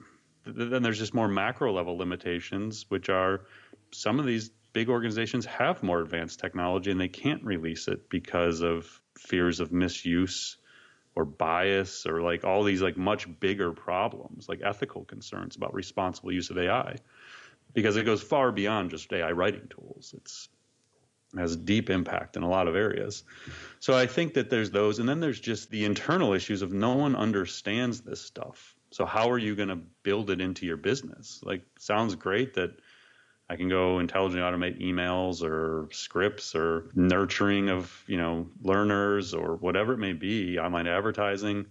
then 0.44 0.82
there's 0.82 0.98
just 0.98 1.14
more 1.14 1.28
macro 1.28 1.72
level 1.72 1.96
limitations, 1.96 2.84
which 2.90 3.08
are 3.08 3.46
some 3.90 4.20
of 4.20 4.26
these 4.26 4.50
big 4.74 4.90
organizations 4.90 5.46
have 5.46 5.82
more 5.82 6.02
advanced 6.02 6.40
technology 6.40 6.90
and 6.90 7.00
they 7.00 7.08
can't 7.08 7.42
release 7.42 7.88
it 7.88 8.10
because 8.10 8.60
of 8.60 9.00
fears 9.16 9.60
of 9.60 9.72
misuse 9.72 10.58
or 11.16 11.24
bias 11.24 12.06
or 12.06 12.20
like 12.20 12.44
all 12.44 12.64
these 12.64 12.82
like 12.82 12.96
much 12.96 13.28
bigger 13.40 13.72
problems 13.72 14.48
like 14.48 14.60
ethical 14.64 15.04
concerns 15.04 15.56
about 15.56 15.74
responsible 15.74 16.32
use 16.32 16.50
of 16.50 16.58
AI 16.58 16.96
because 17.72 17.96
it 17.96 18.04
goes 18.04 18.22
far 18.22 18.52
beyond 18.52 18.90
just 18.90 19.12
AI 19.12 19.32
writing 19.32 19.68
tools. 19.68 20.14
It's 20.16 20.48
it 21.34 21.40
has 21.40 21.56
deep 21.56 21.90
impact 21.90 22.36
in 22.36 22.44
a 22.44 22.48
lot 22.48 22.68
of 22.68 22.76
areas. 22.76 23.24
So 23.80 23.96
I 23.96 24.06
think 24.06 24.34
that 24.34 24.50
there's 24.50 24.70
those 24.70 25.00
and 25.00 25.08
then 25.08 25.20
there's 25.20 25.40
just 25.40 25.70
the 25.70 25.84
internal 25.84 26.32
issues 26.32 26.62
of 26.62 26.72
no 26.72 26.94
one 26.94 27.16
understands 27.16 28.00
this 28.00 28.20
stuff. 28.20 28.76
So 28.90 29.04
how 29.04 29.28
are 29.30 29.38
you 29.38 29.56
going 29.56 29.70
to 29.70 29.80
build 30.04 30.30
it 30.30 30.40
into 30.40 30.64
your 30.64 30.76
business? 30.76 31.40
Like 31.42 31.62
sounds 31.78 32.14
great 32.14 32.54
that 32.54 32.78
I 33.48 33.56
can 33.56 33.68
go 33.68 33.98
intelligently 33.98 34.42
automate 34.42 34.80
emails 34.80 35.42
or 35.42 35.88
scripts 35.92 36.54
or 36.54 36.90
nurturing 36.94 37.68
of, 37.68 38.02
you 38.06 38.16
know, 38.16 38.48
learners 38.62 39.34
or 39.34 39.56
whatever 39.56 39.92
it 39.92 39.98
may 39.98 40.14
be, 40.14 40.58
online 40.58 40.86
advertising, 40.86 41.66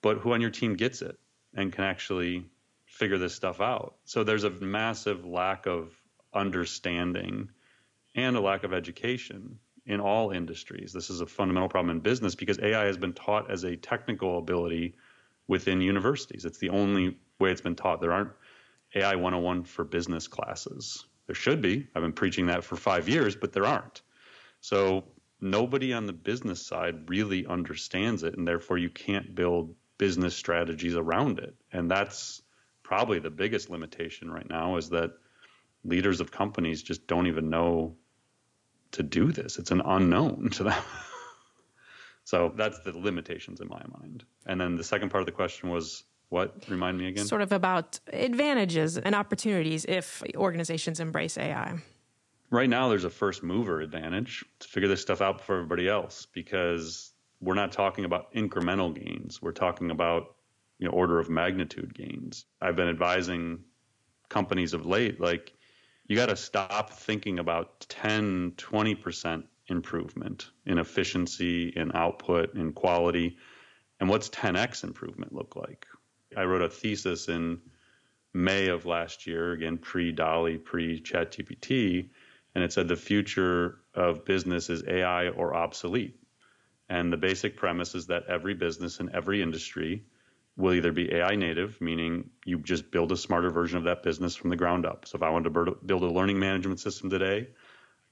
but 0.00 0.18
who 0.18 0.32
on 0.32 0.40
your 0.40 0.50
team 0.50 0.74
gets 0.74 1.02
it 1.02 1.18
and 1.54 1.72
can 1.72 1.84
actually 1.84 2.46
figure 2.86 3.18
this 3.18 3.34
stuff 3.34 3.60
out. 3.60 3.96
So 4.04 4.24
there's 4.24 4.44
a 4.44 4.50
massive 4.50 5.26
lack 5.26 5.66
of 5.66 5.92
understanding 6.32 7.50
and 8.14 8.36
a 8.36 8.40
lack 8.40 8.64
of 8.64 8.72
education 8.72 9.58
in 9.84 10.00
all 10.00 10.30
industries. 10.30 10.92
This 10.92 11.10
is 11.10 11.20
a 11.20 11.26
fundamental 11.26 11.68
problem 11.68 11.94
in 11.96 12.00
business 12.00 12.34
because 12.34 12.58
AI 12.58 12.84
has 12.84 12.96
been 12.96 13.12
taught 13.12 13.50
as 13.50 13.64
a 13.64 13.76
technical 13.76 14.38
ability 14.38 14.94
within 15.46 15.80
universities. 15.80 16.44
It's 16.44 16.58
the 16.58 16.70
only 16.70 17.18
way 17.38 17.50
it's 17.50 17.60
been 17.60 17.74
taught. 17.74 18.00
There 18.00 18.12
aren't 18.12 18.30
AI 18.94 19.14
101 19.14 19.64
for 19.64 19.84
business 19.84 20.28
classes. 20.28 21.06
There 21.26 21.34
should 21.34 21.62
be. 21.62 21.86
I've 21.94 22.02
been 22.02 22.12
preaching 22.12 22.46
that 22.46 22.64
for 22.64 22.76
five 22.76 23.08
years, 23.08 23.36
but 23.36 23.52
there 23.52 23.66
aren't. 23.66 24.02
So 24.60 25.04
nobody 25.40 25.92
on 25.92 26.06
the 26.06 26.12
business 26.12 26.64
side 26.64 27.08
really 27.08 27.46
understands 27.46 28.22
it, 28.22 28.36
and 28.36 28.46
therefore 28.46 28.78
you 28.78 28.90
can't 28.90 29.34
build 29.34 29.74
business 29.98 30.36
strategies 30.36 30.94
around 30.94 31.38
it. 31.38 31.54
And 31.72 31.90
that's 31.90 32.42
probably 32.82 33.18
the 33.18 33.30
biggest 33.30 33.70
limitation 33.70 34.30
right 34.30 34.48
now 34.48 34.76
is 34.76 34.90
that 34.90 35.12
leaders 35.84 36.20
of 36.20 36.30
companies 36.30 36.82
just 36.82 37.06
don't 37.06 37.26
even 37.26 37.50
know 37.50 37.96
to 38.92 39.02
do 39.02 39.32
this. 39.32 39.58
It's 39.58 39.70
an 39.70 39.82
unknown 39.84 40.50
to 40.50 40.64
them. 40.64 40.82
so 42.24 42.52
that's 42.56 42.80
the 42.80 42.96
limitations 42.96 43.60
in 43.60 43.68
my 43.68 43.82
mind. 43.98 44.24
And 44.46 44.60
then 44.60 44.76
the 44.76 44.84
second 44.84 45.10
part 45.10 45.22
of 45.22 45.26
the 45.26 45.32
question 45.32 45.70
was 45.70 46.04
what? 46.32 46.54
Remind 46.68 46.96
me 46.96 47.08
again. 47.08 47.26
Sort 47.26 47.42
of 47.42 47.52
about 47.52 48.00
advantages 48.10 48.96
and 48.96 49.14
opportunities 49.14 49.84
if 49.84 50.22
organizations 50.34 50.98
embrace 50.98 51.36
AI. 51.36 51.74
Right 52.50 52.70
now, 52.70 52.88
there's 52.88 53.04
a 53.04 53.10
first 53.10 53.42
mover 53.42 53.82
advantage 53.82 54.42
to 54.60 54.68
figure 54.68 54.88
this 54.88 55.02
stuff 55.02 55.20
out 55.20 55.38
before 55.38 55.56
everybody 55.56 55.88
else 55.88 56.26
because 56.32 57.12
we're 57.40 57.54
not 57.54 57.70
talking 57.70 58.06
about 58.06 58.32
incremental 58.32 58.94
gains. 58.94 59.42
We're 59.42 59.52
talking 59.52 59.90
about 59.90 60.36
you 60.78 60.86
know, 60.88 60.94
order 60.94 61.18
of 61.18 61.28
magnitude 61.28 61.92
gains. 61.94 62.46
I've 62.62 62.76
been 62.76 62.88
advising 62.88 63.60
companies 64.30 64.72
of 64.72 64.86
late, 64.86 65.20
like, 65.20 65.52
you 66.08 66.16
got 66.16 66.30
to 66.30 66.36
stop 66.36 66.90
thinking 66.90 67.38
about 67.40 67.86
10, 67.90 68.52
20% 68.52 69.44
improvement 69.68 70.50
in 70.64 70.78
efficiency, 70.78 71.68
in 71.68 71.92
output, 71.94 72.54
in 72.54 72.72
quality. 72.72 73.36
And 74.00 74.08
what's 74.08 74.28
10x 74.30 74.82
improvement 74.82 75.32
look 75.32 75.56
like? 75.56 75.86
I 76.36 76.44
wrote 76.44 76.62
a 76.62 76.68
thesis 76.68 77.28
in 77.28 77.60
May 78.34 78.68
of 78.68 78.86
last 78.86 79.26
year, 79.26 79.52
again, 79.52 79.78
pre 79.78 80.12
DALL-E, 80.12 80.58
pre 80.58 81.00
ChatGPT, 81.00 82.08
and 82.54 82.64
it 82.64 82.72
said 82.72 82.88
the 82.88 82.96
future 82.96 83.80
of 83.94 84.24
business 84.24 84.70
is 84.70 84.82
AI 84.86 85.28
or 85.28 85.54
obsolete. 85.54 86.18
And 86.88 87.12
the 87.12 87.16
basic 87.16 87.56
premise 87.56 87.94
is 87.94 88.06
that 88.08 88.24
every 88.28 88.54
business 88.54 89.00
in 89.00 89.14
every 89.14 89.42
industry 89.42 90.04
will 90.56 90.74
either 90.74 90.92
be 90.92 91.12
AI 91.14 91.36
native, 91.36 91.80
meaning 91.80 92.28
you 92.44 92.58
just 92.58 92.90
build 92.90 93.12
a 93.12 93.16
smarter 93.16 93.50
version 93.50 93.78
of 93.78 93.84
that 93.84 94.02
business 94.02 94.36
from 94.36 94.50
the 94.50 94.56
ground 94.56 94.84
up. 94.84 95.06
So 95.06 95.16
if 95.16 95.22
I 95.22 95.30
wanted 95.30 95.54
to 95.54 95.76
build 95.86 96.02
a 96.02 96.06
learning 96.06 96.38
management 96.38 96.80
system 96.80 97.08
today, 97.08 97.48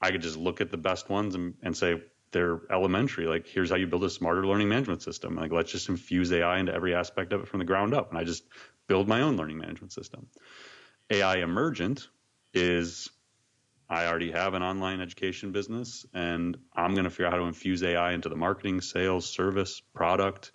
I 0.01 0.11
could 0.11 0.21
just 0.21 0.37
look 0.37 0.61
at 0.61 0.71
the 0.71 0.77
best 0.77 1.09
ones 1.09 1.35
and, 1.35 1.53
and 1.61 1.77
say, 1.77 2.01
they're 2.31 2.61
elementary. 2.71 3.25
Like, 3.25 3.47
here's 3.47 3.69
how 3.69 3.75
you 3.75 3.87
build 3.87 4.03
a 4.03 4.09
smarter 4.09 4.45
learning 4.45 4.69
management 4.69 5.01
system. 5.01 5.35
Like, 5.35 5.51
let's 5.51 5.71
just 5.71 5.89
infuse 5.89 6.31
AI 6.31 6.59
into 6.59 6.73
every 6.73 6.95
aspect 6.95 7.33
of 7.33 7.41
it 7.41 7.47
from 7.47 7.59
the 7.59 7.65
ground 7.65 7.93
up. 7.93 8.09
And 8.09 8.17
I 8.17 8.23
just 8.23 8.43
build 8.87 9.07
my 9.07 9.21
own 9.21 9.37
learning 9.37 9.57
management 9.57 9.93
system. 9.93 10.27
AI 11.09 11.37
emergent 11.37 12.07
is 12.53 13.09
I 13.89 14.07
already 14.07 14.31
have 14.31 14.53
an 14.53 14.63
online 14.63 15.01
education 15.01 15.51
business 15.51 16.05
and 16.13 16.57
I'm 16.73 16.93
going 16.93 17.03
to 17.03 17.09
figure 17.09 17.25
out 17.25 17.33
how 17.33 17.39
to 17.39 17.45
infuse 17.45 17.83
AI 17.83 18.13
into 18.13 18.29
the 18.29 18.37
marketing, 18.37 18.79
sales, 18.79 19.29
service, 19.29 19.81
product, 19.93 20.53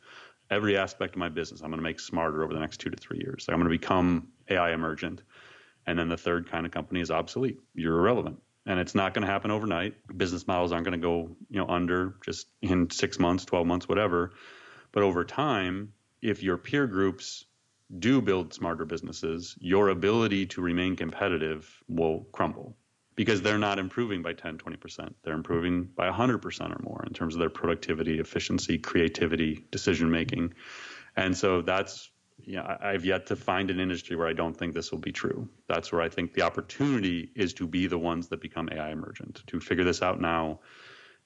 every 0.50 0.78
aspect 0.78 1.14
of 1.14 1.18
my 1.18 1.28
business. 1.28 1.60
I'm 1.60 1.68
going 1.68 1.78
to 1.78 1.82
make 1.84 2.00
smarter 2.00 2.42
over 2.42 2.54
the 2.54 2.60
next 2.60 2.78
two 2.78 2.88
to 2.88 2.96
three 2.96 3.18
years. 3.18 3.46
I'm 3.48 3.56
going 3.56 3.64
to 3.64 3.78
become 3.78 4.28
AI 4.48 4.72
emergent. 4.72 5.20
And 5.86 5.98
then 5.98 6.08
the 6.08 6.16
third 6.16 6.50
kind 6.50 6.64
of 6.64 6.72
company 6.72 7.00
is 7.00 7.10
obsolete. 7.10 7.60
You're 7.74 7.98
irrelevant 7.98 8.38
and 8.66 8.80
it's 8.80 8.94
not 8.94 9.14
going 9.14 9.24
to 9.24 9.32
happen 9.32 9.50
overnight. 9.50 9.94
Business 10.16 10.46
models 10.46 10.72
aren't 10.72 10.84
going 10.84 11.00
to 11.00 11.06
go, 11.06 11.36
you 11.48 11.58
know, 11.58 11.66
under 11.68 12.16
just 12.24 12.48
in 12.60 12.90
6 12.90 13.18
months, 13.18 13.44
12 13.44 13.66
months, 13.66 13.88
whatever. 13.88 14.32
But 14.92 15.02
over 15.02 15.24
time, 15.24 15.92
if 16.20 16.42
your 16.42 16.56
peer 16.56 16.86
groups 16.86 17.44
do 17.96 18.20
build 18.20 18.52
smarter 18.52 18.84
businesses, 18.84 19.54
your 19.60 19.90
ability 19.90 20.46
to 20.46 20.60
remain 20.60 20.96
competitive 20.96 21.82
will 21.86 22.26
crumble 22.32 22.76
because 23.14 23.42
they're 23.42 23.58
not 23.58 23.78
improving 23.78 24.22
by 24.22 24.32
10, 24.32 24.58
20%. 24.58 25.14
They're 25.22 25.34
improving 25.34 25.84
by 25.84 26.10
100% 26.10 26.70
or 26.70 26.82
more 26.82 27.04
in 27.06 27.12
terms 27.12 27.34
of 27.34 27.38
their 27.38 27.48
productivity, 27.48 28.18
efficiency, 28.18 28.78
creativity, 28.78 29.64
decision 29.70 30.10
making. 30.10 30.54
And 31.16 31.36
so 31.36 31.62
that's 31.62 32.10
you 32.42 32.56
know, 32.56 32.76
I've 32.80 33.04
yet 33.04 33.26
to 33.26 33.36
find 33.36 33.70
an 33.70 33.80
industry 33.80 34.16
where 34.16 34.28
I 34.28 34.32
don't 34.32 34.56
think 34.56 34.74
this 34.74 34.92
will 34.92 34.98
be 34.98 35.12
true. 35.12 35.48
That's 35.68 35.90
where 35.90 36.02
I 36.02 36.08
think 36.08 36.32
the 36.32 36.42
opportunity 36.42 37.30
is 37.34 37.54
to 37.54 37.66
be 37.66 37.86
the 37.86 37.98
ones 37.98 38.28
that 38.28 38.40
become 38.40 38.68
AI 38.70 38.90
emergent, 38.90 39.42
to 39.46 39.60
figure 39.60 39.84
this 39.84 40.02
out 40.02 40.20
now. 40.20 40.60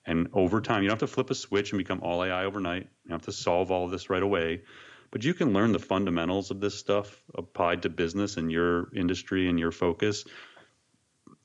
And 0.07 0.29
over 0.33 0.61
time, 0.61 0.83
you 0.83 0.89
don't 0.89 1.01
have 1.01 1.09
to 1.09 1.13
flip 1.13 1.31
a 1.31 1.35
switch 1.35 1.73
and 1.73 1.79
become 1.79 2.01
all 2.03 2.25
AI 2.25 2.45
overnight. 2.45 2.89
You 3.05 3.13
have 3.13 3.23
to 3.23 3.33
solve 3.33 3.71
all 3.71 3.89
this 3.89 4.09
right 4.09 4.23
away. 4.23 4.63
But 5.11 5.25
you 5.25 5.35
can 5.35 5.53
learn 5.53 5.73
the 5.73 5.79
fundamentals 5.79 6.51
of 6.51 6.61
this 6.61 6.79
stuff 6.79 7.23
applied 7.35 7.83
to 7.83 7.91
business 7.91 8.37
and 8.37 8.51
your 8.51 8.95
industry 8.95 9.49
and 9.49 9.59
your 9.59 9.73
focus 9.73 10.25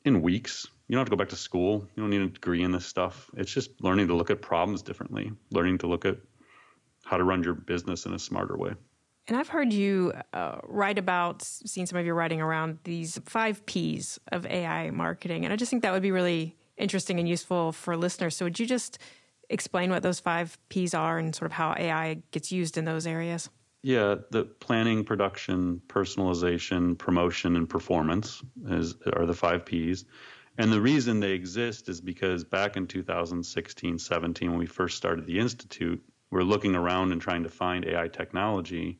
in 0.05 0.21
weeks. 0.21 0.67
You 0.87 0.93
don't 0.93 1.01
have 1.01 1.07
to 1.07 1.15
go 1.15 1.17
back 1.17 1.29
to 1.29 1.35
school. 1.35 1.87
You 1.95 2.03
don't 2.03 2.11
need 2.11 2.21
a 2.21 2.27
degree 2.27 2.61
in 2.61 2.71
this 2.71 2.85
stuff. 2.85 3.29
It's 3.35 3.51
just 3.51 3.81
learning 3.81 4.07
to 4.09 4.15
look 4.15 4.29
at 4.29 4.41
problems 4.41 4.83
differently, 4.83 5.31
learning 5.49 5.79
to 5.79 5.87
look 5.87 6.05
at 6.05 6.17
how 7.03 7.17
to 7.17 7.23
run 7.23 7.43
your 7.43 7.55
business 7.55 8.05
in 8.05 8.13
a 8.13 8.19
smarter 8.19 8.55
way. 8.55 8.75
And 9.27 9.35
I've 9.37 9.49
heard 9.49 9.73
you 9.73 10.13
uh, 10.33 10.57
write 10.63 10.99
about, 10.99 11.41
seen 11.41 11.87
some 11.87 11.97
of 11.97 12.05
your 12.05 12.13
writing 12.13 12.41
around 12.41 12.77
these 12.83 13.19
five 13.25 13.65
P's 13.65 14.19
of 14.31 14.45
AI 14.45 14.91
marketing. 14.91 15.45
And 15.45 15.53
I 15.53 15.55
just 15.55 15.71
think 15.71 15.81
that 15.81 15.91
would 15.91 16.03
be 16.03 16.11
really 16.11 16.55
interesting 16.77 17.19
and 17.19 17.27
useful 17.27 17.71
for 17.71 17.97
listeners. 17.97 18.35
So, 18.35 18.45
would 18.45 18.59
you 18.59 18.67
just 18.67 18.99
explain 19.49 19.89
what 19.89 20.03
those 20.03 20.19
five 20.19 20.57
P's 20.69 20.93
are 20.93 21.17
and 21.17 21.35
sort 21.35 21.49
of 21.49 21.53
how 21.53 21.73
AI 21.77 22.21
gets 22.31 22.51
used 22.51 22.77
in 22.77 22.85
those 22.85 23.07
areas? 23.07 23.49
Yeah, 23.81 24.15
the 24.31 24.45
planning, 24.45 25.03
production, 25.03 25.81
personalization, 25.87 26.97
promotion, 26.97 27.55
and 27.55 27.69
performance 27.69 28.43
is, 28.67 28.95
are 29.13 29.25
the 29.25 29.33
five 29.33 29.65
P's. 29.65 30.05
And 30.57 30.71
the 30.71 30.81
reason 30.81 31.19
they 31.19 31.33
exist 31.33 31.89
is 31.89 31.99
because 31.99 32.43
back 32.43 32.77
in 32.77 32.87
2016, 32.87 33.99
17, 33.99 34.49
when 34.49 34.59
we 34.59 34.65
first 34.65 34.97
started 34.97 35.25
the 35.25 35.37
Institute, 35.39 36.03
we're 36.31 36.41
looking 36.41 36.75
around 36.75 37.11
and 37.11 37.21
trying 37.21 37.43
to 37.43 37.49
find 37.49 37.85
AI 37.85 38.07
technology 38.07 38.99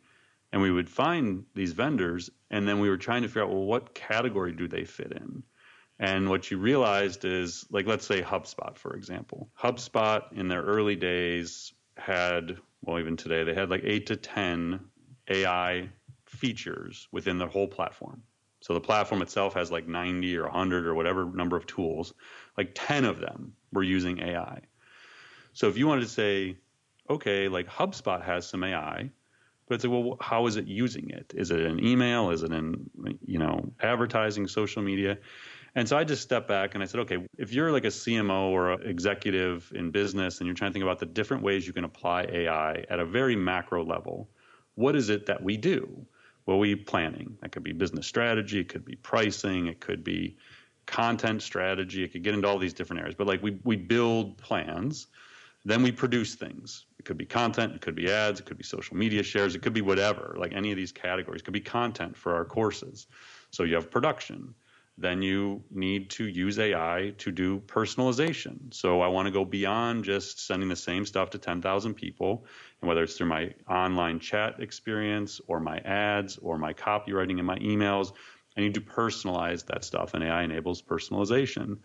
and 0.56 0.64
we 0.64 0.72
would 0.72 0.90
find 0.90 1.46
these 1.54 1.74
vendors 1.74 2.32
and 2.50 2.68
then 2.68 2.80
we 2.80 2.90
were 2.90 2.98
trying 2.98 3.24
to 3.24 3.28
figure 3.28 3.44
out 3.44 3.50
well 3.50 3.66
what 3.66 3.94
category 3.94 4.54
do 4.54 4.68
they 4.68 4.86
fit 4.86 5.12
in 5.12 5.44
and 6.00 6.30
what 6.30 6.50
you 6.50 6.58
realized 6.58 7.26
is 7.26 7.66
like 7.70 7.86
let's 7.86 8.08
say 8.08 8.22
hubspot 8.22 8.78
for 8.78 8.96
example 8.96 9.50
hubspot 9.62 10.32
in 10.34 10.48
their 10.48 10.64
early 10.64 10.96
days 10.96 11.74
had 11.98 12.58
well 12.84 13.00
even 13.00 13.18
today 13.18 13.44
they 13.44 13.54
had 13.54 13.70
like 13.70 13.84
8 13.84 14.08
to 14.08 14.16
10 14.16 14.80
ai 15.30 15.90
features 16.26 17.08
within 17.12 17.38
the 17.38 17.48
whole 17.48 17.68
platform 17.68 18.24
So 18.62 18.74
the 18.74 18.82
platform 18.82 19.22
itself 19.22 19.54
has 19.56 19.72
like 19.72 19.88
90 19.88 20.38
or 20.38 20.44
100 20.46 20.88
or 20.88 20.96
whatever 20.96 21.26
number 21.26 21.56
of 21.56 21.68
tools. 21.68 22.14
Like 22.58 22.72
10 22.74 23.06
of 23.06 23.20
them 23.20 23.54
were 23.72 23.84
using 23.84 24.20
AI. 24.20 24.62
So 25.54 25.68
if 25.70 25.78
you 25.78 25.88
wanted 25.88 26.02
to 26.02 26.10
say, 26.10 26.58
okay, 27.10 27.48
like 27.48 27.68
HubSpot 27.68 28.24
has 28.24 28.48
some 28.48 28.64
AI, 28.64 29.12
but 29.68 29.76
it's 29.76 29.84
like, 29.84 29.92
well, 29.92 30.18
how 30.20 30.48
is 30.48 30.58
it 30.58 30.68
using 30.68 31.10
it? 31.10 31.34
Is 31.36 31.52
it 31.52 31.62
in 31.62 31.84
email? 31.84 32.30
Is 32.30 32.44
it 32.44 32.52
in, 32.52 32.90
you 33.26 33.40
know, 33.40 33.74
advertising, 33.82 34.48
social 34.48 34.82
media? 34.82 35.18
And 35.74 35.90
so 35.90 35.98
I 35.98 36.06
just 36.06 36.22
stepped 36.22 36.48
back 36.48 36.74
and 36.74 36.84
I 36.84 36.86
said, 36.86 37.02
okay, 37.02 37.18
if 37.38 37.52
you're 37.52 37.72
like 37.72 37.84
a 37.84 37.90
CMO 37.90 38.52
or 38.52 38.74
an 38.74 38.88
executive 38.88 39.72
in 39.76 39.92
business 39.92 40.40
and 40.40 40.48
you're 40.48 40.56
trying 40.56 40.72
to 40.72 40.74
think 40.74 40.84
about 40.84 41.00
the 41.00 41.06
different 41.06 41.44
ways 41.44 41.68
you 41.68 41.74
can 41.74 41.84
apply 41.84 42.24
AI 42.32 42.86
at 42.90 43.00
a 43.00 43.06
very 43.06 43.36
macro 43.36 43.84
level, 43.84 44.30
what 44.76 44.96
is 44.96 45.10
it 45.10 45.26
that 45.26 45.44
we 45.44 45.58
do? 45.58 46.06
Well, 46.46 46.60
we 46.60 46.76
planning. 46.76 47.38
That 47.42 47.52
could 47.52 47.64
be 47.64 47.74
business 47.74 48.08
strategy, 48.08 48.60
it 48.60 48.70
could 48.70 48.86
be 48.86 48.96
pricing, 48.96 49.68
it 49.68 49.80
could 49.80 50.04
be 50.04 50.38
content 50.86 51.42
strategy, 51.42 52.04
it 52.04 52.14
could 52.14 52.24
get 52.24 52.36
into 52.36 52.48
all 52.48 52.60
these 52.60 52.74
different 52.74 53.02
areas. 53.02 53.16
But 53.18 53.28
like 53.28 53.42
we 53.42 53.60
we 53.64 53.76
build 53.76 54.38
plans, 54.38 55.08
then 55.66 55.84
we 55.84 55.92
produce 55.92 56.36
things. 56.36 56.86
It 57.00 57.06
could 57.06 57.18
be 57.18 57.26
content, 57.26 57.74
it 57.76 57.82
could 57.82 57.96
be 57.96 58.12
ads, 58.12 58.40
it 58.40 58.46
could 58.46 58.58
be 58.58 58.64
social 58.64 58.96
media 58.96 59.24
shares, 59.24 59.56
it 59.56 59.62
could 59.62 59.74
be 59.74 59.82
whatever, 59.82 60.36
like 60.40 60.54
any 60.54 60.72
of 60.72 60.78
these 60.78 60.92
categories. 60.92 61.42
It 61.42 61.46
could 61.46 61.54
be 61.54 61.62
content 61.62 62.16
for 62.16 62.36
our 62.36 62.46
courses. 62.46 63.08
So 63.52 63.64
you 63.64 63.76
have 63.76 63.92
production 63.92 64.54
then 64.98 65.22
you 65.22 65.64
need 65.72 66.10
to 66.10 66.26
use 66.26 66.58
AI 66.58 67.14
to 67.18 67.32
do 67.32 67.60
personalization. 67.62 68.74
So 68.74 69.02
I 69.02 69.08
want 69.08 69.26
to 69.26 69.32
go 69.32 69.44
beyond 69.44 70.06
just 70.06 70.46
sending 70.46 70.70
the 70.70 70.76
same 70.76 71.06
stuff 71.06 71.32
to 71.32 71.38
10,000 71.38 71.94
people. 71.94 72.46
And 72.82 72.88
whether 72.88 73.04
it's 73.04 73.18
through 73.18 73.28
my 73.28 73.54
online 73.70 74.20
chat 74.20 74.62
experience 74.62 75.42
or 75.48 75.60
my 75.60 75.80
ads 75.80 76.38
or 76.38 76.58
my 76.58 76.74
copywriting 76.74 77.40
in 77.40 77.46
my 77.46 77.58
emails, 77.60 78.14
I 78.58 78.62
need 78.62 78.76
to 78.76 78.82
personalize 78.82 79.66
that 79.66 79.84
stuff. 79.84 80.14
And 80.14 80.24
AI 80.24 80.44
enables 80.44 80.82
personalization. 80.82 81.80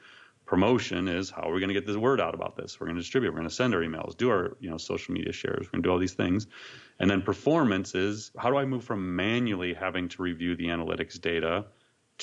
Promotion 0.50 1.06
is 1.06 1.30
how 1.30 1.42
are 1.42 1.52
we 1.52 1.60
going 1.60 1.68
to 1.72 1.74
get 1.74 1.86
the 1.86 2.00
word 2.00 2.20
out 2.20 2.34
about 2.34 2.56
this? 2.56 2.80
We're 2.80 2.86
going 2.88 2.96
to 2.96 3.02
distribute. 3.02 3.30
We're 3.30 3.38
going 3.38 3.48
to 3.48 3.54
send 3.54 3.72
our 3.72 3.82
emails, 3.82 4.16
do 4.16 4.30
our 4.30 4.56
you 4.58 4.68
know 4.68 4.78
social 4.78 5.14
media 5.14 5.30
shares. 5.32 5.60
We're 5.60 5.70
going 5.70 5.82
to 5.84 5.86
do 5.86 5.92
all 5.92 6.00
these 6.00 6.14
things. 6.14 6.48
And 6.98 7.08
then 7.08 7.22
performance 7.22 7.94
is 7.94 8.32
how 8.36 8.50
do 8.50 8.56
I 8.56 8.64
move 8.64 8.82
from 8.82 9.14
manually 9.14 9.74
having 9.74 10.08
to 10.08 10.22
review 10.22 10.56
the 10.56 10.64
analytics 10.64 11.20
data 11.20 11.66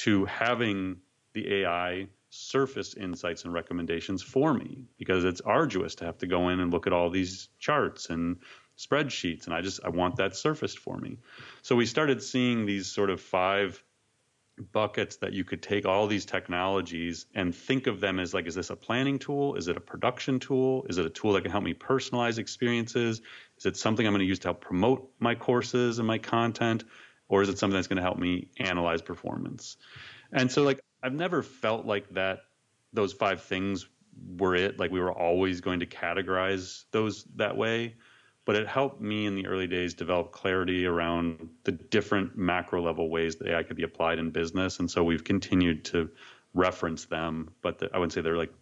to 0.03 0.25
having 0.25 0.97
the 1.31 1.61
AI 1.61 2.07
surface 2.29 2.95
insights 2.95 3.45
and 3.45 3.53
recommendations 3.53 4.23
for 4.23 4.53
me 4.53 4.83
because 4.97 5.23
it's 5.23 5.39
arduous 5.39 5.95
to 5.95 6.03
have 6.03 6.17
to 6.17 6.27
go 6.27 6.49
in 6.49 6.59
and 6.59 6.69
look 6.69 6.85
at 6.85 6.91
all 6.91 7.09
these 7.09 7.47
charts 7.59 8.09
and 8.09 8.39
spreadsheets 8.77 9.45
and 9.45 9.53
I 9.53 9.61
just 9.61 9.79
I 9.85 9.89
want 9.89 10.17
that 10.17 10.35
surfaced 10.35 10.79
for 10.79 10.97
me. 10.97 11.19
So 11.61 11.77
we 11.77 11.85
started 11.85 12.21
seeing 12.21 12.65
these 12.65 12.87
sort 12.87 13.09
of 13.09 13.21
five 13.21 13.81
buckets 14.57 15.17
that 15.17 15.33
you 15.33 15.43
could 15.43 15.61
take 15.61 15.85
all 15.85 16.07
these 16.07 16.25
technologies 16.25 17.25
and 17.35 17.53
think 17.53 17.87
of 17.87 17.99
them 17.99 18.19
as 18.19 18.33
like 18.33 18.47
is 18.47 18.55
this 18.55 18.69
a 18.69 18.75
planning 18.75 19.19
tool? 19.19 19.55
Is 19.55 19.67
it 19.67 19.77
a 19.77 19.79
production 19.79 20.39
tool? 20.39 20.85
Is 20.89 20.97
it 20.97 21.05
a 21.05 21.09
tool 21.09 21.33
that 21.33 21.41
can 21.41 21.51
help 21.51 21.63
me 21.63 21.73
personalize 21.73 22.37
experiences? 22.37 23.21
Is 23.57 23.65
it 23.65 23.77
something 23.77 24.05
i'm 24.05 24.13
going 24.13 24.19
to 24.19 24.25
use 24.25 24.39
to 24.39 24.49
help 24.49 24.61
promote 24.61 25.11
my 25.19 25.35
courses 25.35 25.99
and 25.99 26.07
my 26.07 26.17
content? 26.17 26.83
Or 27.29 27.41
is 27.41 27.49
it 27.49 27.59
something 27.59 27.75
that's 27.75 27.87
going 27.87 27.97
to 27.97 28.03
help 28.03 28.17
me 28.17 28.49
analyze 28.57 29.01
performance? 29.01 29.77
And 30.31 30.51
so 30.51 30.63
like 30.63 30.79
I've 31.03 31.13
never 31.13 31.43
felt 31.43 31.85
like 31.85 32.09
that 32.09 32.39
those 32.93 33.13
five 33.13 33.43
things 33.43 33.87
were 34.37 34.55
it. 34.55 34.79
Like 34.79 34.91
we 34.91 34.99
were 34.99 35.11
always 35.11 35.61
going 35.61 35.81
to 35.81 35.85
categorize 35.85 36.85
those 36.91 37.25
that 37.35 37.55
way 37.55 37.95
but 38.47 38.55
it 38.55 38.65
helped 38.65 39.01
me 39.01 39.25
in 39.25 39.35
the 39.35 39.45
early 39.45 39.67
days 39.67 39.93
develop 39.93 40.31
clarity 40.31 40.85
around 40.85 41.49
the 41.65 41.73
different 41.73 42.37
macro 42.37 42.81
level 42.81 43.09
ways 43.09 43.35
that 43.35 43.49
AI 43.49 43.61
could 43.61 43.75
be 43.75 43.83
applied 43.83 44.17
in 44.17 44.31
business 44.31 44.79
and 44.79 44.89
so 44.89 45.03
we've 45.03 45.25
continued 45.25 45.83
to 45.85 46.09
reference 46.53 47.05
them 47.05 47.51
but 47.61 47.77
the, 47.77 47.89
I 47.93 47.97
wouldn't 47.97 48.13
say 48.13 48.21
they're 48.21 48.37
like 48.37 48.53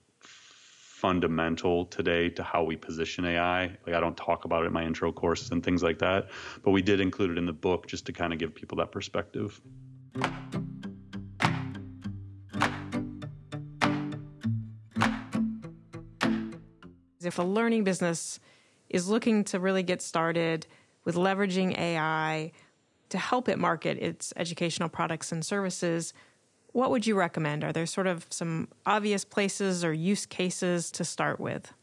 fundamental 1.06 1.86
today 1.86 2.30
to 2.30 2.41
how 2.41 2.63
we 2.63 2.76
position 2.76 3.26
AI. 3.26 3.78
Like 3.86 3.95
I 3.95 4.00
don't 4.00 4.17
talk 4.17 4.45
about 4.45 4.63
it 4.63 4.67
in 4.67 4.74
my 4.74 4.84
intro 4.84 5.12
courses 5.12 5.52
and 5.52 5.63
things 5.63 5.84
like 5.84 6.00
that, 6.00 6.30
but 6.63 6.71
we 6.71 6.82
did 6.82 7.00
include 7.00 7.30
it 7.30 7.38
in 7.38 7.45
the 7.45 7.54
book 7.54 7.86
just 7.86 8.08
to 8.08 8.12
kind 8.12 8.34
of 8.34 8.39
give 8.39 8.56
people 8.56 8.78
that 8.78 8.91
perspective. 8.91 9.62
If 17.21 17.38
a 17.38 17.43
learning 17.43 17.84
business 17.84 18.39
is 18.95 19.10
looking 19.10 19.43
to 19.43 19.60
really 19.60 19.84
get 19.84 20.01
started 20.01 20.65
with 21.03 21.15
leveraging 21.15 21.77
AI 21.77 22.49
to 23.10 23.17
help 23.17 23.49
it 23.49 23.60
market 23.60 23.97
its 23.97 24.31
educational 24.38 24.88
products 24.88 25.34
and 25.34 25.45
services, 25.45 26.13
what 26.71 26.89
would 26.91 27.05
you 27.05 27.13
recommend? 27.13 27.65
Are 27.65 27.73
there 27.73 27.86
sort 27.86 28.08
of 28.08 28.25
some 28.29 28.69
obvious 28.86 29.25
places 29.25 29.84
or 29.84 29.91
use 29.91 30.25
cases 30.25 30.91
to 30.91 31.03
start 31.03 31.41
with? 31.41 31.73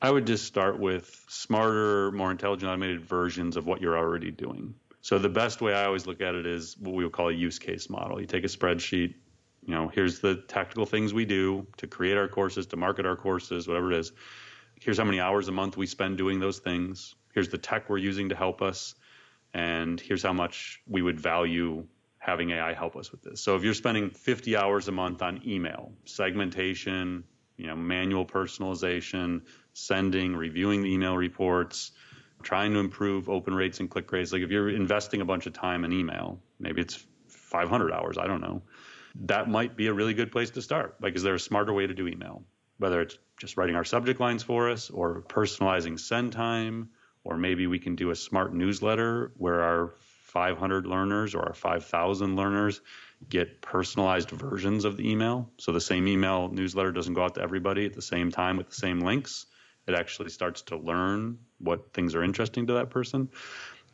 I 0.00 0.12
would 0.12 0.28
just 0.28 0.44
start 0.44 0.78
with 0.78 1.24
smarter, 1.26 2.12
more 2.12 2.30
intelligent, 2.30 2.70
automated 2.70 3.00
versions 3.00 3.56
of 3.56 3.66
what 3.66 3.82
you're 3.82 3.98
already 3.98 4.30
doing. 4.30 4.72
So 5.00 5.18
the 5.18 5.28
best 5.28 5.60
way 5.60 5.74
I 5.74 5.86
always 5.86 6.06
look 6.06 6.20
at 6.20 6.36
it 6.36 6.46
is 6.46 6.78
what 6.78 6.94
we 6.94 7.02
would 7.02 7.12
call 7.12 7.30
a 7.30 7.32
use 7.32 7.58
case 7.58 7.90
model. 7.90 8.20
You 8.20 8.28
take 8.28 8.44
a 8.44 8.48
spreadsheet, 8.48 9.12
you 9.66 9.74
know, 9.74 9.88
here's 9.88 10.20
the 10.20 10.36
tactical 10.46 10.86
things 10.86 11.12
we 11.12 11.24
do 11.24 11.66
to 11.78 11.88
create 11.88 12.16
our 12.16 12.28
courses, 12.28 12.64
to 12.68 12.76
market 12.76 13.06
our 13.06 13.16
courses, 13.16 13.66
whatever 13.66 13.90
it 13.90 13.98
is. 13.98 14.12
Here's 14.80 14.98
how 14.98 15.04
many 15.04 15.20
hours 15.20 15.48
a 15.48 15.52
month 15.52 15.76
we 15.76 15.86
spend 15.86 16.18
doing 16.18 16.40
those 16.40 16.58
things. 16.58 17.14
Here's 17.34 17.48
the 17.48 17.58
tech 17.58 17.88
we're 17.88 17.98
using 17.98 18.28
to 18.28 18.36
help 18.36 18.62
us. 18.62 18.94
And 19.54 20.00
here's 20.00 20.22
how 20.22 20.32
much 20.32 20.80
we 20.86 21.02
would 21.02 21.18
value 21.18 21.86
having 22.18 22.50
AI 22.50 22.74
help 22.74 22.96
us 22.96 23.10
with 23.10 23.22
this. 23.22 23.40
So 23.40 23.56
if 23.56 23.62
you're 23.62 23.74
spending 23.74 24.10
50 24.10 24.56
hours 24.56 24.88
a 24.88 24.92
month 24.92 25.22
on 25.22 25.40
email, 25.46 25.92
segmentation, 26.04 27.24
you 27.56 27.66
know, 27.66 27.76
manual 27.76 28.26
personalization, 28.26 29.42
sending, 29.72 30.36
reviewing 30.36 30.82
the 30.82 30.92
email 30.92 31.16
reports, 31.16 31.92
trying 32.42 32.72
to 32.72 32.78
improve 32.78 33.28
open 33.28 33.54
rates 33.54 33.80
and 33.80 33.90
click 33.90 34.10
rates, 34.12 34.32
like 34.32 34.42
if 34.42 34.50
you're 34.50 34.68
investing 34.68 35.20
a 35.20 35.24
bunch 35.24 35.46
of 35.46 35.52
time 35.52 35.84
in 35.84 35.92
email, 35.92 36.40
maybe 36.60 36.80
it's 36.80 37.04
500 37.28 37.92
hours, 37.92 38.18
I 38.18 38.26
don't 38.26 38.40
know. 38.40 38.62
That 39.22 39.48
might 39.48 39.76
be 39.76 39.86
a 39.88 39.94
really 39.94 40.14
good 40.14 40.30
place 40.30 40.50
to 40.50 40.62
start. 40.62 40.96
Like, 41.00 41.16
is 41.16 41.22
there 41.22 41.34
a 41.34 41.40
smarter 41.40 41.72
way 41.72 41.86
to 41.86 41.94
do 41.94 42.06
email? 42.06 42.44
Whether 42.78 43.00
it's 43.02 43.18
just 43.36 43.56
writing 43.56 43.76
our 43.76 43.84
subject 43.84 44.20
lines 44.20 44.42
for 44.42 44.70
us 44.70 44.90
or 44.90 45.22
personalizing 45.22 45.98
send 45.98 46.32
time, 46.32 46.90
or 47.24 47.36
maybe 47.36 47.66
we 47.66 47.78
can 47.78 47.96
do 47.96 48.10
a 48.10 48.16
smart 48.16 48.54
newsletter 48.54 49.32
where 49.36 49.60
our 49.62 49.94
500 50.28 50.86
learners 50.86 51.34
or 51.34 51.42
our 51.46 51.54
5,000 51.54 52.36
learners 52.36 52.80
get 53.28 53.60
personalized 53.60 54.30
versions 54.30 54.84
of 54.84 54.96
the 54.96 55.10
email. 55.10 55.50
So 55.58 55.72
the 55.72 55.80
same 55.80 56.06
email 56.06 56.48
newsletter 56.48 56.92
doesn't 56.92 57.14
go 57.14 57.24
out 57.24 57.34
to 57.34 57.42
everybody 57.42 57.86
at 57.86 57.94
the 57.94 58.02
same 58.02 58.30
time 58.30 58.56
with 58.56 58.68
the 58.68 58.74
same 58.74 59.00
links. 59.00 59.46
It 59.86 59.94
actually 59.94 60.28
starts 60.28 60.62
to 60.62 60.76
learn 60.76 61.38
what 61.58 61.92
things 61.92 62.14
are 62.14 62.22
interesting 62.22 62.66
to 62.66 62.74
that 62.74 62.90
person. 62.90 63.30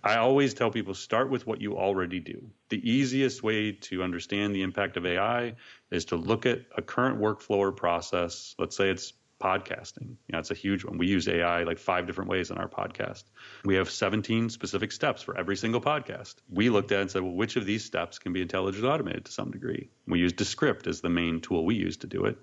I 0.05 0.17
always 0.17 0.53
tell 0.53 0.71
people 0.71 0.93
start 0.93 1.31
with 1.31 1.47
what 1.47 1.63
you 1.63 1.79
already 1.79 2.21
do. 2.21 2.51
The 2.69 2.89
easiest 2.89 3.43
way 3.43 3.73
to 3.73 4.03
understand 4.03 4.55
the 4.55 4.61
impact 4.61 4.99
of 4.99 5.07
AI 5.07 5.55
is 5.91 6.05
to 6.07 6.17
look 6.17 6.45
at 6.45 6.61
a 6.77 6.83
current 6.83 7.19
workflow 7.19 7.57
or 7.57 7.73
process. 7.73 8.55
Let's 8.59 8.77
say 8.77 8.91
it's 8.91 9.15
podcasting. 9.41 10.09
You 10.09 10.33
know, 10.33 10.41
it's 10.41 10.51
a 10.51 10.55
huge 10.55 10.85
one. 10.85 10.99
We 10.99 11.07
use 11.07 11.27
AI 11.27 11.63
like 11.63 11.79
five 11.79 12.07
different 12.07 12.29
ways 12.29 12.51
in 12.51 12.59
our 12.59 12.69
podcast. 12.69 13.25
We 13.65 13.77
have 13.77 13.91
17 13.91 14.51
specific 14.51 14.93
steps 14.93 15.23
for 15.23 15.39
every 15.39 15.57
single 15.57 15.81
podcast. 15.81 16.35
We 16.51 16.69
looked 16.69 16.93
at 16.93 17.01
and 17.01 17.11
said, 17.11 17.23
well, 17.23 17.33
which 17.33 17.57
of 17.57 17.65
these 17.65 17.83
steps 17.83 18.19
can 18.19 18.35
be 18.35 18.43
intelligently 18.43 18.91
automated 18.91 19.25
to 19.25 19.33
some 19.33 19.51
degree? 19.51 19.89
We 20.07 20.19
use 20.19 20.35
Descript 20.35 20.87
as 20.87 21.01
the 21.01 21.09
main 21.09 21.41
tool 21.41 21.65
we 21.65 21.77
use 21.77 21.97
to 21.99 22.07
do 22.07 22.27
it, 22.27 22.37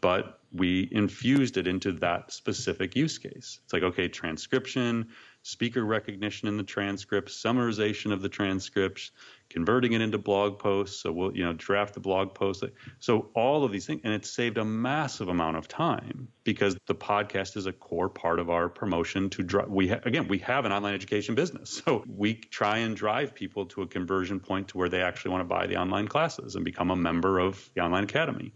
but 0.00 0.38
we 0.52 0.88
infused 0.92 1.56
it 1.56 1.66
into 1.66 1.92
that 1.92 2.32
specific 2.32 2.94
use 2.94 3.18
case. 3.18 3.60
It's 3.64 3.72
like, 3.72 3.82
okay, 3.82 4.08
transcription, 4.08 5.08
speaker 5.42 5.84
recognition 5.84 6.48
in 6.48 6.56
the 6.56 6.62
transcripts, 6.62 7.42
summarization 7.42 8.12
of 8.12 8.22
the 8.22 8.28
transcripts, 8.28 9.10
converting 9.50 9.92
it 9.92 10.00
into 10.00 10.16
blog 10.16 10.58
posts. 10.58 11.00
So 11.02 11.12
we'll, 11.12 11.36
you 11.36 11.44
know, 11.44 11.52
draft 11.52 11.94
the 11.94 12.00
blog 12.00 12.34
post. 12.34 12.64
So 13.00 13.30
all 13.34 13.64
of 13.64 13.72
these 13.72 13.86
things, 13.86 14.00
and 14.04 14.14
it 14.14 14.24
saved 14.24 14.56
a 14.58 14.64
massive 14.64 15.28
amount 15.28 15.56
of 15.56 15.66
time 15.66 16.28
because 16.44 16.76
the 16.86 16.94
podcast 16.94 17.56
is 17.56 17.66
a 17.66 17.72
core 17.72 18.08
part 18.08 18.38
of 18.38 18.50
our 18.50 18.68
promotion 18.68 19.30
to 19.30 19.42
drive. 19.42 19.68
We 19.68 19.88
ha- 19.88 20.00
again, 20.04 20.28
we 20.28 20.38
have 20.38 20.64
an 20.64 20.72
online 20.72 20.94
education 20.94 21.34
business, 21.34 21.70
so 21.84 22.04
we 22.06 22.34
try 22.34 22.78
and 22.78 22.96
drive 22.96 23.34
people 23.34 23.66
to 23.66 23.82
a 23.82 23.86
conversion 23.86 24.38
point 24.40 24.68
to 24.68 24.78
where 24.78 24.88
they 24.88 25.02
actually 25.02 25.32
want 25.32 25.40
to 25.42 25.48
buy 25.48 25.66
the 25.66 25.76
online 25.76 26.08
classes 26.08 26.54
and 26.54 26.64
become 26.64 26.90
a 26.90 26.96
member 26.96 27.38
of 27.38 27.68
the 27.74 27.80
online 27.80 28.04
academy. 28.04 28.52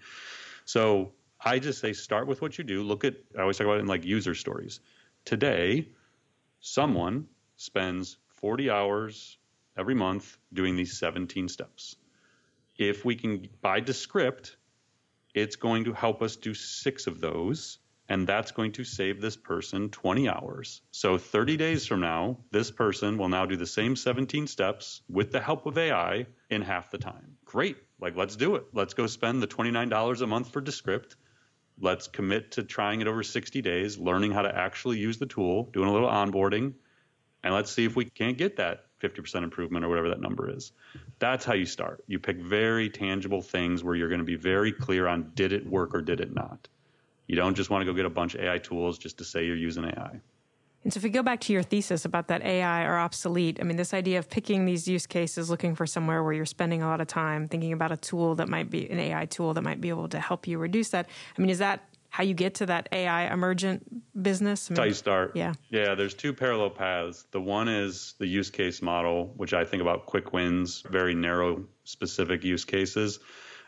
So 0.64 1.12
I 1.44 1.58
just 1.58 1.80
say 1.80 1.92
start 1.92 2.26
with 2.26 2.40
what 2.40 2.58
you 2.58 2.64
do. 2.64 2.82
Look 2.82 3.04
at 3.04 3.14
I 3.36 3.42
always 3.42 3.58
talk 3.58 3.66
about 3.66 3.78
it 3.78 3.80
in 3.80 3.86
like 3.86 4.04
user 4.04 4.34
stories. 4.34 4.80
Today, 5.24 5.88
someone 6.66 7.26
spends 7.54 8.18
40 8.40 8.70
hours 8.70 9.38
every 9.78 9.94
month 9.94 10.36
doing 10.52 10.74
these 10.74 10.98
17 10.98 11.48
steps. 11.48 11.96
If 12.76 13.04
we 13.04 13.14
can, 13.14 13.48
by 13.62 13.78
Descript, 13.80 14.56
it's 15.32 15.56
going 15.56 15.84
to 15.84 15.92
help 15.92 16.22
us 16.22 16.34
do 16.34 16.54
six 16.54 17.06
of 17.06 17.20
those, 17.20 17.78
and 18.08 18.26
that's 18.26 18.50
going 18.50 18.72
to 18.72 18.84
save 18.84 19.20
this 19.20 19.36
person 19.36 19.90
20 19.90 20.28
hours. 20.28 20.82
So 20.90 21.18
30 21.18 21.56
days 21.56 21.86
from 21.86 22.00
now, 22.00 22.38
this 22.50 22.70
person 22.72 23.16
will 23.16 23.28
now 23.28 23.46
do 23.46 23.56
the 23.56 23.66
same 23.66 23.94
17 23.94 24.48
steps 24.48 25.02
with 25.08 25.30
the 25.30 25.40
help 25.40 25.66
of 25.66 25.78
AI 25.78 26.26
in 26.50 26.62
half 26.62 26.90
the 26.90 26.98
time. 26.98 27.36
great. 27.44 27.76
Like, 28.00 28.16
let's 28.16 28.36
do 28.36 28.56
it. 28.56 28.64
Let's 28.74 28.92
go 28.92 29.06
spend 29.06 29.40
the 29.40 29.46
$29 29.46 30.20
a 30.20 30.26
month 30.26 30.52
for 30.52 30.60
Descript. 30.60 31.16
Let's 31.80 32.06
commit 32.08 32.52
to 32.52 32.62
trying 32.62 33.00
it 33.00 33.06
over 33.06 33.22
60 33.22 33.60
days, 33.62 33.98
learning 33.98 34.32
how 34.32 34.42
to 34.42 34.54
actually 34.54 34.98
use 34.98 35.18
the 35.18 35.26
tool, 35.26 35.64
doing 35.72 35.88
a 35.88 35.92
little 35.92 36.08
onboarding, 36.08 36.72
and 37.42 37.54
let's 37.54 37.70
see 37.70 37.84
if 37.84 37.94
we 37.94 38.06
can't 38.06 38.38
get 38.38 38.56
that 38.56 38.86
50% 39.00 39.42
improvement 39.42 39.84
or 39.84 39.88
whatever 39.88 40.08
that 40.08 40.20
number 40.20 40.50
is. 40.50 40.72
That's 41.18 41.44
how 41.44 41.54
you 41.54 41.66
start. 41.66 42.02
You 42.06 42.18
pick 42.18 42.38
very 42.38 42.88
tangible 42.88 43.42
things 43.42 43.84
where 43.84 43.94
you're 43.94 44.08
going 44.08 44.20
to 44.20 44.24
be 44.24 44.36
very 44.36 44.72
clear 44.72 45.06
on 45.06 45.32
did 45.34 45.52
it 45.52 45.66
work 45.66 45.94
or 45.94 46.00
did 46.00 46.20
it 46.20 46.34
not. 46.34 46.68
You 47.26 47.36
don't 47.36 47.54
just 47.54 47.70
want 47.70 47.82
to 47.82 47.86
go 47.86 47.94
get 47.94 48.06
a 48.06 48.10
bunch 48.10 48.34
of 48.34 48.40
AI 48.40 48.58
tools 48.58 48.98
just 48.98 49.18
to 49.18 49.24
say 49.24 49.44
you're 49.44 49.56
using 49.56 49.84
AI. 49.84 50.20
And 50.86 50.92
so, 50.92 50.98
if 50.98 51.02
we 51.02 51.10
go 51.10 51.24
back 51.24 51.40
to 51.40 51.52
your 51.52 51.64
thesis 51.64 52.04
about 52.04 52.28
that 52.28 52.42
AI 52.42 52.84
are 52.84 52.96
obsolete, 52.96 53.58
I 53.60 53.64
mean, 53.64 53.76
this 53.76 53.92
idea 53.92 54.20
of 54.20 54.30
picking 54.30 54.66
these 54.66 54.86
use 54.86 55.04
cases, 55.04 55.50
looking 55.50 55.74
for 55.74 55.84
somewhere 55.84 56.22
where 56.22 56.32
you're 56.32 56.46
spending 56.46 56.80
a 56.80 56.86
lot 56.86 57.00
of 57.00 57.08
time 57.08 57.48
thinking 57.48 57.72
about 57.72 57.90
a 57.90 57.96
tool 57.96 58.36
that 58.36 58.48
might 58.48 58.70
be 58.70 58.88
an 58.88 59.00
AI 59.00 59.26
tool 59.26 59.52
that 59.54 59.62
might 59.62 59.80
be 59.80 59.88
able 59.88 60.08
to 60.08 60.20
help 60.20 60.46
you 60.46 60.58
reduce 60.58 60.90
that. 60.90 61.08
I 61.36 61.40
mean, 61.40 61.50
is 61.50 61.58
that 61.58 61.88
how 62.08 62.22
you 62.22 62.34
get 62.34 62.54
to 62.54 62.66
that 62.66 62.88
AI 62.92 63.32
emergent 63.32 63.82
business? 64.22 64.70
I 64.70 64.74
mean, 64.74 64.78
how 64.78 64.84
you 64.84 64.94
start. 64.94 65.34
Yeah. 65.34 65.54
Yeah, 65.70 65.96
there's 65.96 66.14
two 66.14 66.32
parallel 66.32 66.70
paths. 66.70 67.26
The 67.32 67.40
one 67.40 67.66
is 67.66 68.14
the 68.20 68.28
use 68.28 68.50
case 68.50 68.80
model, 68.80 69.32
which 69.36 69.54
I 69.54 69.64
think 69.64 69.80
about 69.80 70.06
quick 70.06 70.32
wins, 70.32 70.84
very 70.88 71.16
narrow, 71.16 71.64
specific 71.82 72.44
use 72.44 72.64
cases. 72.64 73.18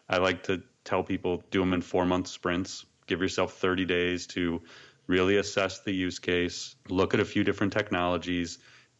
I 0.08 0.18
like 0.18 0.44
to 0.44 0.62
tell 0.84 1.02
people 1.02 1.42
do 1.50 1.58
them 1.58 1.72
in 1.72 1.82
four 1.82 2.06
month 2.06 2.28
sprints. 2.28 2.86
Give 3.08 3.20
yourself 3.20 3.54
30 3.54 3.86
days 3.86 4.28
to 4.28 4.62
really 5.08 5.38
assess 5.38 5.80
the 5.80 5.92
use 5.92 6.18
case, 6.18 6.76
look 6.88 7.14
at 7.14 7.20
a 7.20 7.24
few 7.24 7.42
different 7.42 7.72
technologies, 7.72 8.58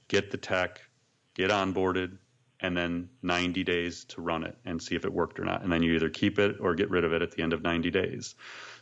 get 0.09 0.31
the 0.31 0.37
tech, 0.37 0.81
get 1.35 1.51
onboarded, 1.51 2.19
and 2.61 2.77
then 2.77 3.09
90 3.23 3.63
days 3.63 4.05
to 4.07 4.21
run 4.21 4.43
it 4.43 4.57
and 4.65 4.83
see 4.83 4.97
if 4.97 5.05
it 5.05 5.13
worked 5.13 5.39
or 5.39 5.45
not. 5.45 5.63
And 5.63 5.73
then 5.73 5.83
you 5.83 5.95
either 5.95 6.09
keep 6.09 6.39
it 6.39 6.57
or 6.61 6.75
get 6.75 6.91
rid 6.91 7.05
of 7.05 7.13
it 7.13 7.23
at 7.23 7.31
the 7.31 7.43
end 7.43 7.53
of 7.53 7.63
90 7.63 7.91
days. 7.91 8.35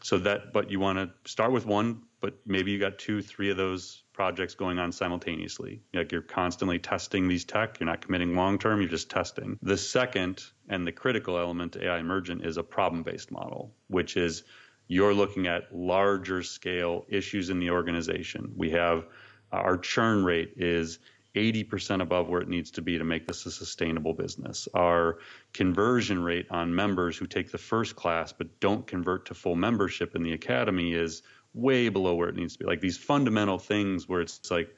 So 0.03 0.19
that, 0.19 0.53
but 0.53 0.71
you 0.71 0.81
want 0.81 0.99
to 0.99 1.31
start 1.31 1.53
with 1.53 1.67
one, 1.67 2.03
but 2.21 2.39
maybe 2.47 2.71
you 2.71 2.79
got 2.79 2.99
two, 2.99 3.21
three 3.21 3.51
of 3.51 3.59
those 3.59 4.03
projects 4.15 4.55
going 4.55 4.79
on 4.79 4.93
simultaneously. 4.93 5.83
Like 5.93 6.11
you're 6.11 6.23
constantly 6.23 6.79
testing 6.79 7.29
these 7.29 7.45
tech. 7.45 7.79
You're 7.79 7.87
not 7.87 8.01
committing 8.01 8.35
long 8.35 8.59
term, 8.59 8.81
you're 8.81 8.89
just 8.89 9.11
testing. 9.11 9.59
The 9.62 9.77
second 9.77 10.43
and 10.69 10.87
the 10.87 10.93
critical 10.93 11.37
element 11.39 11.73
to 11.73 11.85
AI 11.85 11.99
Emergent 11.99 12.47
is 12.47 12.57
a 12.57 12.62
problem 12.62 13.03
based 13.03 13.31
model, 13.31 13.75
which 13.89 14.17
is 14.17 14.45
you're 14.88 15.14
looking 15.14 15.46
at 15.46 15.75
larger 15.75 16.42
scale 16.42 17.05
issues 17.09 17.51
in 17.51 17.59
the 17.59 17.70
organization. 17.70 18.53
We 18.57 18.70
have 18.70 19.07
uh, 19.53 19.57
our 19.57 19.79
churn 19.79 20.25
rate 20.25 20.55
is 20.57 20.99
80% 21.35 22.01
above 22.01 22.29
where 22.29 22.40
it 22.40 22.49
needs 22.49 22.70
to 22.72 22.83
be 22.83 22.96
to 22.99 23.05
make 23.05 23.27
this 23.27 23.44
a 23.46 23.51
sustainable 23.51 24.14
business. 24.14 24.68
Our 24.75 25.18
conversion 25.53 26.22
rate 26.22 26.46
on 26.51 26.75
members 26.75 27.16
who 27.16 27.27
take 27.27 27.53
the 27.53 27.59
first 27.59 27.94
class 27.94 28.33
but 28.33 28.59
don't 28.59 28.87
convert 28.87 29.27
to 29.27 29.35
full 29.35 29.55
membership 29.55 30.16
in 30.16 30.22
the 30.22 30.33
academy 30.33 30.94
is 30.94 31.22
way 31.53 31.88
below 31.88 32.14
where 32.14 32.29
it 32.29 32.37
needs 32.37 32.55
to 32.55 32.61
be. 32.61 32.64
Like 32.64 32.81
these 32.81 32.96
fundamental 32.96 33.59
things 33.59 34.09
where 34.09 34.22
it's 34.22 34.51
like, 34.51 34.75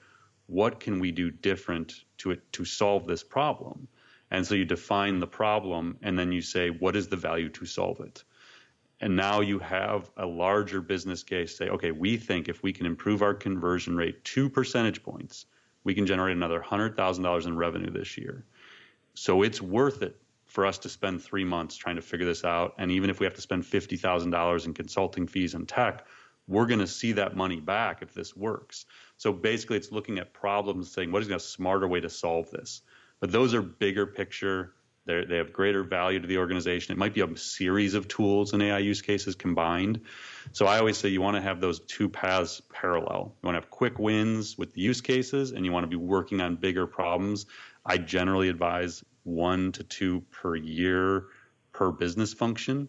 what 0.46 0.80
can 0.80 0.98
we 0.98 1.12
do 1.12 1.30
different 1.30 1.94
to 2.18 2.32
it 2.32 2.52
to 2.52 2.64
solve 2.64 3.06
this 3.06 3.22
problem? 3.22 3.86
And 4.30 4.46
so 4.46 4.54
you 4.54 4.64
define 4.64 5.20
the 5.20 5.26
problem 5.26 5.98
and 6.02 6.18
then 6.18 6.32
you 6.32 6.42
say, 6.42 6.70
what 6.70 6.96
is 6.96 7.08
the 7.08 7.16
value 7.16 7.50
to 7.50 7.66
solve 7.66 8.00
it? 8.00 8.24
And 9.00 9.14
now 9.14 9.40
you 9.40 9.58
have 9.60 10.10
a 10.16 10.26
larger 10.26 10.80
business 10.80 11.22
case 11.22 11.56
say, 11.56 11.68
okay, 11.68 11.92
we 11.92 12.16
think 12.16 12.48
if 12.48 12.62
we 12.62 12.72
can 12.72 12.86
improve 12.86 13.22
our 13.22 13.34
conversion 13.34 13.96
rate 13.96 14.24
two 14.24 14.48
percentage 14.50 15.02
points, 15.02 15.46
we 15.84 15.94
can 15.94 16.06
generate 16.06 16.36
another 16.36 16.60
$100,000 16.60 17.46
in 17.46 17.56
revenue 17.56 17.90
this 17.90 18.18
year. 18.18 18.44
So 19.14 19.42
it's 19.42 19.62
worth 19.62 20.02
it 20.02 20.20
for 20.46 20.66
us 20.66 20.78
to 20.78 20.88
spend 20.88 21.22
three 21.22 21.44
months 21.44 21.76
trying 21.76 21.96
to 21.96 22.02
figure 22.02 22.26
this 22.26 22.44
out. 22.44 22.74
And 22.78 22.90
even 22.90 23.10
if 23.10 23.20
we 23.20 23.26
have 23.26 23.34
to 23.34 23.40
spend 23.40 23.62
$50,000 23.62 24.66
in 24.66 24.74
consulting 24.74 25.26
fees 25.26 25.54
and 25.54 25.68
tech, 25.68 26.06
we're 26.48 26.66
going 26.66 26.80
to 26.80 26.86
see 26.86 27.12
that 27.12 27.36
money 27.36 27.60
back 27.60 28.02
if 28.02 28.14
this 28.14 28.34
works. 28.34 28.86
So 29.18 29.32
basically, 29.32 29.76
it's 29.76 29.92
looking 29.92 30.18
at 30.18 30.32
problems, 30.32 30.90
saying, 30.90 31.12
what 31.12 31.22
is 31.22 31.28
a 31.30 31.38
smarter 31.38 31.86
way 31.86 32.00
to 32.00 32.08
solve 32.08 32.50
this? 32.50 32.82
But 33.20 33.30
those 33.30 33.54
are 33.54 33.62
bigger 33.62 34.06
picture 34.06 34.72
they're, 35.08 35.24
they 35.24 35.38
have 35.38 35.54
greater 35.54 35.82
value 35.82 36.20
to 36.20 36.26
the 36.26 36.36
organization. 36.36 36.92
It 36.92 36.98
might 36.98 37.14
be 37.14 37.22
a 37.22 37.36
series 37.36 37.94
of 37.94 38.08
tools 38.08 38.52
and 38.52 38.62
AI 38.62 38.78
use 38.78 39.00
cases 39.00 39.34
combined. 39.34 40.02
So 40.52 40.66
I 40.66 40.78
always 40.78 40.98
say 40.98 41.08
you 41.08 41.22
want 41.22 41.36
to 41.36 41.40
have 41.40 41.62
those 41.62 41.80
two 41.80 42.10
paths 42.10 42.60
parallel. 42.70 43.34
You 43.42 43.46
want 43.46 43.56
to 43.56 43.62
have 43.62 43.70
quick 43.70 43.98
wins 43.98 44.58
with 44.58 44.74
the 44.74 44.82
use 44.82 45.00
cases, 45.00 45.52
and 45.52 45.64
you 45.64 45.72
want 45.72 45.84
to 45.84 45.88
be 45.88 45.96
working 45.96 46.42
on 46.42 46.56
bigger 46.56 46.86
problems. 46.86 47.46
I 47.86 47.96
generally 47.96 48.50
advise 48.50 49.02
one 49.24 49.72
to 49.72 49.82
two 49.82 50.20
per 50.30 50.54
year 50.56 51.24
per 51.72 51.90
business 51.90 52.34
function. 52.34 52.86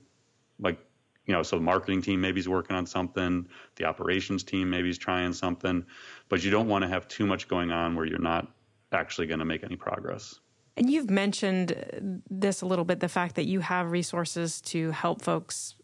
Like, 0.60 0.78
you 1.26 1.34
know, 1.34 1.44
so 1.44 1.56
the 1.56 1.64
marketing 1.64 2.02
team 2.02 2.20
maybe 2.20 2.42
is 2.42 2.50
working 2.50 2.76
on 2.76 2.86
something, 2.86 3.48
the 3.78 3.86
operations 3.86 4.44
team 4.44 4.70
maybe 4.70 4.90
is 4.90 4.98
trying 4.98 5.32
something, 5.32 5.86
but 6.28 6.44
you 6.44 6.52
don't 6.52 6.68
want 6.68 6.82
to 6.82 6.90
have 6.90 7.08
too 7.08 7.26
much 7.26 7.48
going 7.48 7.72
on 7.72 7.96
where 7.96 8.06
you're 8.06 8.20
not 8.20 8.52
actually 8.92 9.28
going 9.28 9.40
to 9.40 9.46
make 9.46 9.64
any 9.64 9.78
progress. 9.78 10.38
And 10.80 10.90
you've 10.90 11.10
mentioned 11.10 12.24
this 12.30 12.62
a 12.62 12.66
little 12.66 12.86
bit 12.86 13.02
the 13.02 13.10
fact 13.10 13.36
that 13.36 13.46
you 13.46 13.60
have 13.60 13.92
resources 13.92 14.62
to 14.62 14.92
help 14.92 15.22
folks 15.22 15.76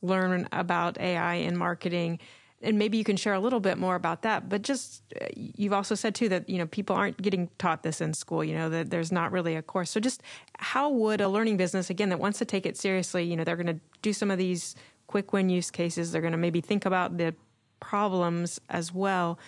learn 0.00 0.48
about 0.52 0.98
AI 0.98 1.34
in 1.34 1.54
marketing. 1.54 2.18
And 2.62 2.78
maybe 2.78 2.96
you 2.96 3.04
can 3.04 3.18
share 3.18 3.34
a 3.34 3.40
little 3.40 3.60
bit 3.60 3.76
more 3.76 3.94
about 3.94 4.22
that. 4.22 4.48
But 4.48 4.62
just 4.62 5.02
uh, 5.20 5.26
you've 5.36 5.74
also 5.74 5.94
said 5.94 6.14
too 6.14 6.30
that 6.30 6.48
you 6.48 6.56
know 6.56 6.66
people 6.66 6.96
aren't 6.96 7.20
getting 7.20 7.50
taught 7.58 7.82
this 7.82 8.00
in 8.00 8.14
school. 8.14 8.42
You 8.42 8.54
know 8.54 8.70
that 8.70 8.88
there's 8.88 9.12
not 9.12 9.32
really 9.32 9.54
a 9.54 9.60
course. 9.60 9.90
So 9.90 10.00
just 10.00 10.22
how 10.58 10.88
would 10.88 11.20
a 11.20 11.28
learning 11.28 11.58
business 11.58 11.90
again 11.90 12.08
that 12.08 12.18
wants 12.18 12.38
to 12.38 12.46
take 12.46 12.64
it 12.64 12.78
seriously, 12.78 13.24
you 13.24 13.36
know, 13.36 13.44
they're 13.44 13.54
going 13.54 13.66
to 13.66 13.80
do 14.00 14.14
some 14.14 14.30
of 14.30 14.38
these 14.38 14.74
quick 15.08 15.34
win 15.34 15.50
use 15.50 15.70
cases. 15.70 16.10
They're 16.10 16.22
going 16.22 16.32
to 16.32 16.38
maybe 16.38 16.62
think 16.62 16.86
about 16.86 17.18
the 17.18 17.34
problems 17.80 18.60
as 18.70 18.94
well 18.94 19.38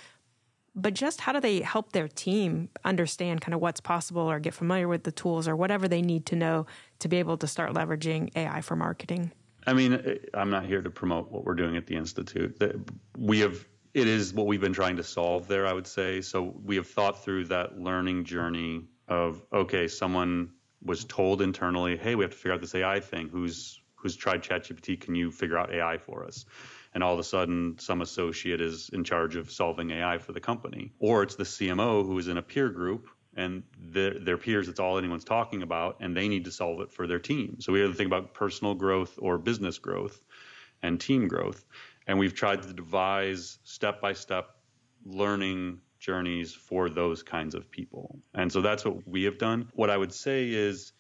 but 0.75 0.95
just 0.95 1.21
how 1.21 1.33
do 1.33 1.41
they 1.41 1.61
help 1.61 1.93
their 1.93 2.09
team 2.09 2.69
understand 2.85 3.41
kind 3.41 3.55
of 3.55 3.61
what's 3.61 3.81
possible 3.81 4.23
or 4.23 4.39
get 4.39 4.55
familiar 4.55 4.89
with 4.89 5.03
the 5.03 5.13
tools 5.13 5.49
or 5.49 5.57
whatever 5.57 5.89
they 5.89 6.03
need 6.03 6.27
to 6.27 6.37
know 6.37 6.67
to 7.01 7.09
be 7.09 7.17
able 7.17 7.37
to 7.39 7.47
start 7.47 7.73
leveraging 7.73 8.31
AI 8.37 8.61
for 8.61 8.77
marketing? 8.77 9.33
I 9.67 9.73
mean, 9.73 9.95
eh, 9.95 10.15
I'm 10.35 10.51
not 10.51 10.65
here 10.65 10.81
to 10.81 10.91
promote 10.91 11.31
what 11.31 11.45
we're 11.45 11.55
doing 11.55 11.77
at 11.77 11.87
the 11.87 11.97
Institute. 11.97 12.57
We 13.19 13.41
have, 13.41 13.65
it 13.95 14.07
is 14.07 14.33
what 14.33 14.47
we've 14.47 14.61
been 14.61 14.73
trying 14.73 14.97
to 14.97 15.05
solve 15.05 15.49
there, 15.49 15.67
I 15.67 15.73
would 15.73 15.87
say. 15.87 16.21
So 16.21 16.55
we 16.65 16.77
have 16.77 16.87
thought 16.87 17.23
through 17.23 17.47
that 17.47 17.79
learning 17.79 18.25
journey 18.25 18.87
of, 19.09 19.43
okay, 19.53 19.89
someone 19.89 20.51
was 20.83 21.05
told 21.05 21.43
internally, 21.43 21.97
hey, 21.97 22.15
we 22.15 22.25
have 22.25 22.31
to 22.31 22.37
figure 22.37 22.53
out 22.53 22.61
this 22.61 22.75
AI 22.75 23.01
thing. 23.01 23.29
Who's, 23.29 23.81
who's 23.97 24.17
tried 24.17 24.43
ChatGPT? 24.43 25.01
Can 25.01 25.15
you 25.15 25.31
figure 25.31 25.59
out 25.59 25.73
AI 25.73 25.99
for 25.99 26.25
us? 26.25 26.47
And 26.92 27.03
all 27.03 27.12
of 27.12 27.18
a 27.18 27.24
sudden 27.24 27.76
some 27.79 28.03
associate 28.03 28.61
is 28.61 28.90
in 28.92 29.05
charge 29.05 29.37
of 29.37 29.50
solving 29.50 29.90
AI 29.90 30.18
for 30.18 30.33
the 30.33 30.40
company. 30.40 30.92
Or 30.98 31.22
it's 31.22 31.37
the 31.37 31.44
CMO 31.44 32.05
who 32.05 32.18
is 32.18 32.29
in 32.29 32.37
a 32.37 32.42
peer 32.42 32.68
group 32.68 33.09
and 33.37 33.62
the, 33.92 34.18
their 34.20 34.37
peers, 34.37 34.68
it's 34.68 34.81
all 34.81 34.98
anyone's 34.98 35.24
talking 35.24 35.62
about, 35.62 35.98
and 36.00 36.16
they 36.16 36.26
need 36.29 36.44
to 36.46 36.50
solve 36.50 36.81
it 36.81 36.90
for 36.90 37.07
their 37.07 37.20
team. 37.20 37.61
So 37.61 37.72
we 37.72 37.81
have 37.81 37.90
to 37.90 37.96
think 37.96 38.09
about 38.09 38.35
personal 38.35 38.74
growth 38.74 39.18
or 39.20 39.38
business 39.38 39.79
growth 39.79 40.20
and 40.83 41.00
team 41.00 41.29
growth. 41.29 41.64
And 42.07 42.18
we've 42.18 42.35
tried 42.35 42.62
to 42.62 42.72
devise 42.72 43.59
step 43.62 44.00
by 44.00 44.14
step 44.14 44.57
learning 45.05 45.81
journeys 46.00 46.53
for 46.53 46.88
those 46.88 47.22
kinds 47.22 47.55
of 47.55 47.70
people. 47.70 48.18
And 48.35 48.50
so 48.50 48.62
that's 48.62 48.85
what 48.85 49.07
we 49.07 49.24
have 49.24 49.38
done. 49.38 49.68
What 49.74 49.90
I 49.90 49.96
would 49.96 50.12
say 50.12 50.50
is, 50.50 50.92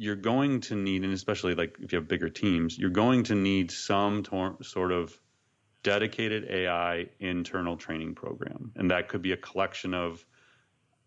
you're 0.00 0.16
going 0.16 0.60
to 0.60 0.76
need, 0.76 1.02
and 1.02 1.12
especially 1.12 1.56
like 1.56 1.76
if 1.80 1.92
you 1.92 1.98
have 1.98 2.06
bigger 2.06 2.28
teams, 2.28 2.78
you're 2.78 2.90
going 2.90 3.24
to 3.24 3.34
need 3.34 3.70
some 3.72 4.22
tor- 4.22 4.56
sort 4.62 4.92
of 4.92 5.18
dedicated 5.82 6.46
AI 6.50 7.06
internal 7.20 7.76
training 7.76 8.14
program, 8.14 8.72
and 8.76 8.90
that 8.90 9.08
could 9.08 9.22
be 9.22 9.32
a 9.32 9.36
collection 9.36 9.94
of 9.94 10.24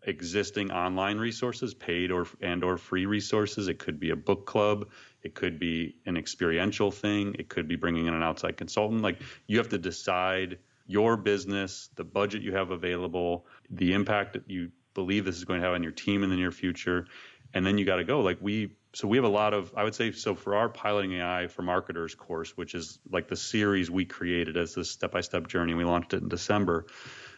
existing 0.04 0.72
online 0.72 1.18
resources, 1.18 1.74
paid 1.74 2.10
or 2.10 2.26
and 2.40 2.64
or 2.64 2.76
free 2.76 3.06
resources. 3.06 3.68
It 3.68 3.78
could 3.78 4.00
be 4.00 4.10
a 4.10 4.16
book 4.16 4.46
club. 4.46 4.88
It 5.22 5.34
could 5.34 5.58
be 5.58 5.96
an 6.06 6.16
experiential 6.16 6.90
thing. 6.90 7.36
It 7.38 7.48
could 7.48 7.68
be 7.68 7.76
bringing 7.76 8.06
in 8.06 8.14
an 8.14 8.22
outside 8.22 8.56
consultant. 8.56 9.02
Like 9.02 9.20
you 9.46 9.58
have 9.58 9.68
to 9.68 9.78
decide 9.78 10.58
your 10.86 11.16
business, 11.16 11.90
the 11.94 12.04
budget 12.04 12.42
you 12.42 12.52
have 12.54 12.70
available, 12.70 13.46
the 13.70 13.92
impact 13.92 14.32
that 14.32 14.50
you 14.50 14.70
believe 14.94 15.24
this 15.24 15.36
is 15.36 15.44
going 15.44 15.60
to 15.60 15.66
have 15.66 15.74
on 15.74 15.82
your 15.82 15.92
team 15.92 16.22
in 16.22 16.30
the 16.30 16.36
near 16.36 16.50
future, 16.50 17.06
and 17.54 17.66
then 17.66 17.78
you 17.78 17.84
got 17.84 17.96
to 17.96 18.04
go. 18.04 18.20
Like 18.20 18.38
we 18.40 18.76
so 18.94 19.08
we 19.08 19.16
have 19.16 19.24
a 19.24 19.28
lot 19.28 19.54
of 19.54 19.72
i 19.74 19.82
would 19.82 19.94
say 19.94 20.12
so 20.12 20.34
for 20.34 20.54
our 20.54 20.68
piloting 20.68 21.14
ai 21.14 21.46
for 21.46 21.62
marketers 21.62 22.14
course 22.14 22.54
which 22.58 22.74
is 22.74 22.98
like 23.10 23.26
the 23.26 23.36
series 23.36 23.90
we 23.90 24.04
created 24.04 24.58
as 24.58 24.74
this 24.74 24.90
step-by-step 24.90 25.46
journey 25.46 25.72
we 25.72 25.82
launched 25.82 26.12
it 26.12 26.20
in 26.20 26.28
december 26.28 26.84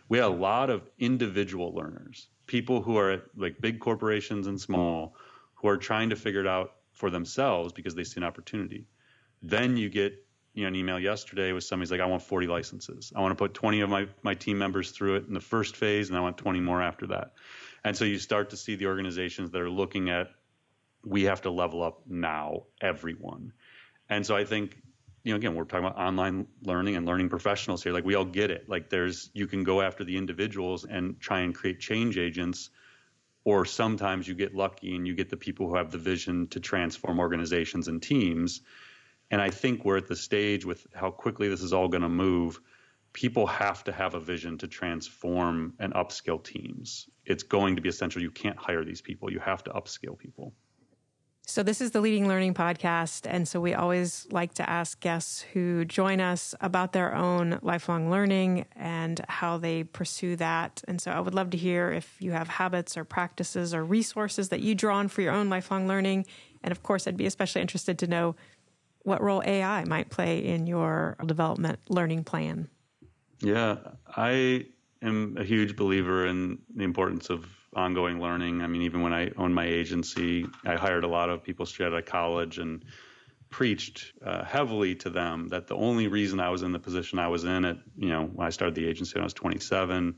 we 0.08 0.18
had 0.18 0.26
a 0.26 0.28
lot 0.28 0.68
of 0.68 0.82
individual 0.98 1.72
learners 1.72 2.26
people 2.46 2.82
who 2.82 2.96
are 2.96 3.22
like 3.36 3.60
big 3.60 3.80
corporations 3.80 4.46
and 4.46 4.60
small 4.60 5.16
who 5.54 5.68
are 5.68 5.76
trying 5.76 6.10
to 6.10 6.16
figure 6.16 6.40
it 6.40 6.46
out 6.46 6.72
for 6.92 7.10
themselves 7.10 7.72
because 7.72 7.94
they 7.94 8.04
see 8.04 8.20
an 8.20 8.24
opportunity. 8.24 8.86
Then 9.42 9.76
you 9.76 9.88
get 9.88 10.14
you 10.52 10.62
know 10.62 10.68
an 10.68 10.76
email 10.76 11.00
yesterday 11.00 11.50
with 11.50 11.64
somebody's 11.64 11.90
like 11.90 12.00
i 12.00 12.06
want 12.06 12.22
40 12.22 12.46
licenses. 12.46 13.12
I 13.14 13.20
want 13.20 13.32
to 13.32 13.36
put 13.36 13.54
20 13.54 13.80
of 13.80 13.90
my, 13.90 14.06
my 14.22 14.34
team 14.34 14.58
members 14.58 14.92
through 14.92 15.16
it 15.16 15.26
in 15.26 15.34
the 15.34 15.40
first 15.40 15.76
phase 15.76 16.08
and 16.08 16.16
i 16.16 16.20
want 16.20 16.38
20 16.38 16.60
more 16.60 16.80
after 16.80 17.08
that 17.08 17.32
and 17.84 17.96
so 17.96 18.04
you 18.04 18.18
start 18.18 18.50
to 18.50 18.56
see 18.56 18.76
the 18.76 18.86
organizations 18.86 19.50
that 19.50 19.60
are 19.60 19.70
looking 19.70 20.10
at 20.10 20.28
we 21.04 21.24
have 21.24 21.42
to 21.42 21.50
level 21.50 21.82
up 21.82 22.02
now, 22.06 22.62
everyone. 22.80 23.52
And 24.08 24.24
so 24.24 24.36
I 24.36 24.44
think, 24.44 24.76
you 25.22 25.32
know, 25.32 25.36
again, 25.36 25.54
we're 25.54 25.64
talking 25.64 25.86
about 25.86 25.98
online 25.98 26.46
learning 26.62 26.96
and 26.96 27.06
learning 27.06 27.28
professionals 27.28 27.82
here. 27.82 27.92
Like 27.92 28.04
we 28.04 28.14
all 28.14 28.24
get 28.24 28.50
it. 28.50 28.68
Like 28.68 28.90
there's, 28.90 29.30
you 29.32 29.46
can 29.46 29.64
go 29.64 29.80
after 29.80 30.04
the 30.04 30.16
individuals 30.16 30.84
and 30.84 31.20
try 31.20 31.40
and 31.40 31.54
create 31.54 31.80
change 31.80 32.18
agents, 32.18 32.70
or 33.44 33.64
sometimes 33.64 34.26
you 34.26 34.34
get 34.34 34.54
lucky 34.54 34.96
and 34.96 35.06
you 35.06 35.14
get 35.14 35.28
the 35.28 35.36
people 35.36 35.68
who 35.68 35.76
have 35.76 35.90
the 35.90 35.98
vision 35.98 36.46
to 36.48 36.60
transform 36.60 37.18
organizations 37.18 37.88
and 37.88 38.02
teams. 38.02 38.62
And 39.30 39.40
I 39.40 39.50
think 39.50 39.84
we're 39.84 39.98
at 39.98 40.08
the 40.08 40.16
stage 40.16 40.64
with 40.64 40.86
how 40.94 41.10
quickly 41.10 41.48
this 41.48 41.62
is 41.62 41.72
all 41.72 41.88
going 41.88 42.02
to 42.02 42.08
move. 42.08 42.60
People 43.14 43.46
have 43.46 43.82
to 43.84 43.92
have 43.92 44.14
a 44.14 44.20
vision 44.20 44.58
to 44.58 44.68
transform 44.68 45.72
and 45.78 45.94
upskill 45.94 46.44
teams. 46.44 47.08
It's 47.24 47.42
going 47.42 47.76
to 47.76 47.82
be 47.82 47.88
essential. 47.88 48.20
You 48.20 48.30
can't 48.30 48.58
hire 48.58 48.84
these 48.84 49.00
people. 49.00 49.32
You 49.32 49.38
have 49.40 49.64
to 49.64 49.70
upskill 49.70 50.18
people. 50.18 50.52
So, 51.46 51.62
this 51.62 51.82
is 51.82 51.90
the 51.90 52.00
Leading 52.00 52.26
Learning 52.26 52.54
podcast. 52.54 53.26
And 53.28 53.46
so, 53.46 53.60
we 53.60 53.74
always 53.74 54.26
like 54.30 54.54
to 54.54 54.68
ask 54.68 54.98
guests 55.00 55.42
who 55.52 55.84
join 55.84 56.20
us 56.20 56.54
about 56.60 56.92
their 56.92 57.14
own 57.14 57.58
lifelong 57.60 58.10
learning 58.10 58.64
and 58.74 59.20
how 59.28 59.58
they 59.58 59.84
pursue 59.84 60.36
that. 60.36 60.82
And 60.88 61.00
so, 61.00 61.10
I 61.10 61.20
would 61.20 61.34
love 61.34 61.50
to 61.50 61.58
hear 61.58 61.92
if 61.92 62.16
you 62.18 62.32
have 62.32 62.48
habits 62.48 62.96
or 62.96 63.04
practices 63.04 63.74
or 63.74 63.84
resources 63.84 64.48
that 64.48 64.60
you 64.60 64.74
draw 64.74 64.96
on 64.96 65.08
for 65.08 65.20
your 65.20 65.32
own 65.32 65.50
lifelong 65.50 65.86
learning. 65.86 66.24
And 66.62 66.72
of 66.72 66.82
course, 66.82 67.06
I'd 67.06 67.16
be 67.16 67.26
especially 67.26 67.60
interested 67.60 67.98
to 67.98 68.06
know 68.06 68.36
what 69.02 69.22
role 69.22 69.42
AI 69.44 69.84
might 69.84 70.08
play 70.08 70.38
in 70.38 70.66
your 70.66 71.16
development 71.26 71.78
learning 71.90 72.24
plan. 72.24 72.68
Yeah, 73.44 73.76
I 74.08 74.66
am 75.02 75.36
a 75.38 75.44
huge 75.44 75.76
believer 75.76 76.26
in 76.26 76.60
the 76.74 76.84
importance 76.84 77.28
of 77.28 77.46
ongoing 77.76 78.18
learning. 78.18 78.62
I 78.62 78.66
mean, 78.68 78.82
even 78.82 79.02
when 79.02 79.12
I 79.12 79.32
owned 79.36 79.54
my 79.54 79.66
agency, 79.66 80.46
I 80.64 80.76
hired 80.76 81.04
a 81.04 81.08
lot 81.08 81.28
of 81.28 81.42
people 81.42 81.66
straight 81.66 81.88
out 81.88 81.92
of 81.92 82.06
college 82.06 82.58
and 82.58 82.82
preached 83.50 84.14
uh, 84.24 84.44
heavily 84.44 84.94
to 84.94 85.10
them 85.10 85.48
that 85.48 85.66
the 85.66 85.76
only 85.76 86.08
reason 86.08 86.40
I 86.40 86.48
was 86.48 86.62
in 86.62 86.72
the 86.72 86.78
position 86.78 87.18
I 87.18 87.28
was 87.28 87.44
in 87.44 87.66
at, 87.66 87.76
you 87.96 88.08
know, 88.08 88.24
when 88.24 88.46
I 88.46 88.50
started 88.50 88.74
the 88.74 88.88
agency 88.88 89.12
when 89.14 89.22
I 89.22 89.26
was 89.26 89.34
27, 89.34 90.14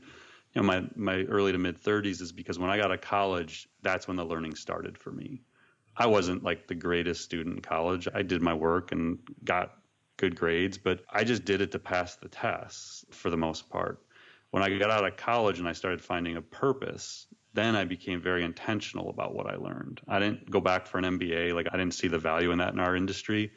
you 0.53 0.61
know, 0.61 0.65
my, 0.65 0.83
my 0.95 1.23
early 1.23 1.51
to 1.51 1.57
mid 1.57 1.81
30s 1.81 2.21
is 2.21 2.31
because 2.31 2.57
when 2.57 2.69
I 2.69 2.77
got 2.77 2.85
out 2.85 2.91
of 2.93 3.01
college, 3.01 3.67
that's 3.81 4.07
when 4.07 4.15
the 4.15 4.25
learning 4.25 4.55
started 4.55 4.97
for 4.97 5.11
me. 5.11 5.41
I 5.97 6.05
wasn't 6.05 6.43
like 6.43 6.67
the 6.67 6.75
greatest 6.75 7.23
student 7.25 7.57
in 7.57 7.61
college. 7.61 8.07
I 8.13 8.21
did 8.21 8.41
my 8.41 8.53
work 8.53 8.93
and 8.93 9.19
got 9.43 9.73
good 10.17 10.35
grades, 10.35 10.77
but 10.77 11.01
I 11.09 11.23
just 11.23 11.45
did 11.45 11.61
it 11.61 11.71
to 11.71 11.79
pass 11.79 12.15
the 12.15 12.27
tests 12.27 13.05
for 13.11 13.29
the 13.29 13.37
most 13.37 13.69
part. 13.69 14.01
When 14.51 14.63
I 14.63 14.77
got 14.77 14.91
out 14.91 15.05
of 15.05 15.17
college 15.17 15.59
and 15.59 15.67
I 15.67 15.73
started 15.73 16.01
finding 16.01 16.37
a 16.37 16.41
purpose, 16.41 17.27
then 17.53 17.75
I 17.75 17.85
became 17.85 18.21
very 18.21 18.43
intentional 18.43 19.09
about 19.09 19.33
what 19.33 19.47
I 19.47 19.55
learned. 19.55 20.01
I 20.07 20.19
didn't 20.19 20.49
go 20.49 20.61
back 20.61 20.87
for 20.87 20.99
an 20.99 21.05
MBA. 21.05 21.53
Like, 21.53 21.67
I 21.71 21.77
didn't 21.77 21.95
see 21.95 22.07
the 22.07 22.19
value 22.19 22.51
in 22.51 22.59
that 22.59 22.73
in 22.73 22.79
our 22.79 22.95
industry, 22.95 23.51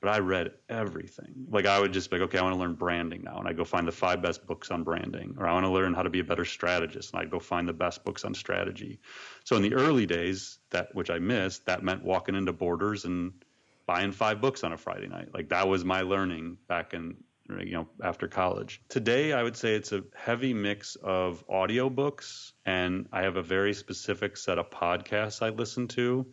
but 0.00 0.08
I 0.08 0.18
read 0.18 0.52
everything. 0.68 1.46
Like, 1.50 1.66
I 1.66 1.78
would 1.78 1.92
just 1.92 2.10
be 2.10 2.18
like, 2.18 2.28
okay, 2.28 2.38
I 2.38 2.42
want 2.42 2.54
to 2.54 2.58
learn 2.60 2.74
branding 2.74 3.22
now. 3.22 3.38
And 3.38 3.46
I'd 3.46 3.56
go 3.56 3.64
find 3.64 3.86
the 3.86 3.92
five 3.92 4.22
best 4.22 4.46
books 4.46 4.70
on 4.70 4.82
branding, 4.82 5.36
or 5.38 5.46
I 5.46 5.52
want 5.52 5.66
to 5.66 5.70
learn 5.70 5.94
how 5.94 6.02
to 6.02 6.10
be 6.10 6.20
a 6.20 6.24
better 6.24 6.44
strategist. 6.44 7.12
And 7.12 7.22
I'd 7.22 7.30
go 7.30 7.38
find 7.38 7.68
the 7.68 7.74
best 7.74 8.04
books 8.04 8.24
on 8.24 8.34
strategy. 8.34 8.98
So, 9.44 9.56
in 9.56 9.62
the 9.62 9.74
early 9.74 10.06
days, 10.06 10.58
that 10.70 10.94
which 10.94 11.10
I 11.10 11.18
missed, 11.18 11.66
that 11.66 11.82
meant 11.82 12.02
walking 12.02 12.34
into 12.34 12.52
Borders 12.52 13.04
and 13.04 13.43
buying 13.86 14.12
five 14.12 14.40
books 14.40 14.64
on 14.64 14.72
a 14.72 14.76
Friday 14.76 15.08
night. 15.08 15.28
Like, 15.34 15.50
that 15.50 15.68
was 15.68 15.84
my 15.84 16.02
learning 16.02 16.58
back 16.68 16.94
in 16.94 17.16
you 17.48 17.72
know 17.72 17.88
after 18.02 18.26
college. 18.28 18.80
Today 18.88 19.32
i 19.32 19.42
would 19.42 19.56
say 19.56 19.74
it's 19.74 19.92
a 19.92 20.02
heavy 20.14 20.54
mix 20.54 20.96
of 20.96 21.46
audiobooks 21.48 22.52
and 22.64 23.06
i 23.12 23.22
have 23.22 23.36
a 23.36 23.42
very 23.42 23.74
specific 23.74 24.36
set 24.36 24.58
of 24.58 24.70
podcasts 24.70 25.42
i 25.42 25.50
listen 25.50 25.88
to 25.88 26.26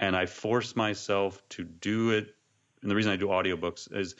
and 0.00 0.16
i 0.16 0.26
force 0.26 0.74
myself 0.74 1.42
to 1.50 1.64
do 1.64 2.10
it. 2.10 2.34
And 2.82 2.90
the 2.90 2.94
reason 2.94 3.12
i 3.12 3.16
do 3.16 3.28
audiobooks 3.28 3.94
is 3.94 4.16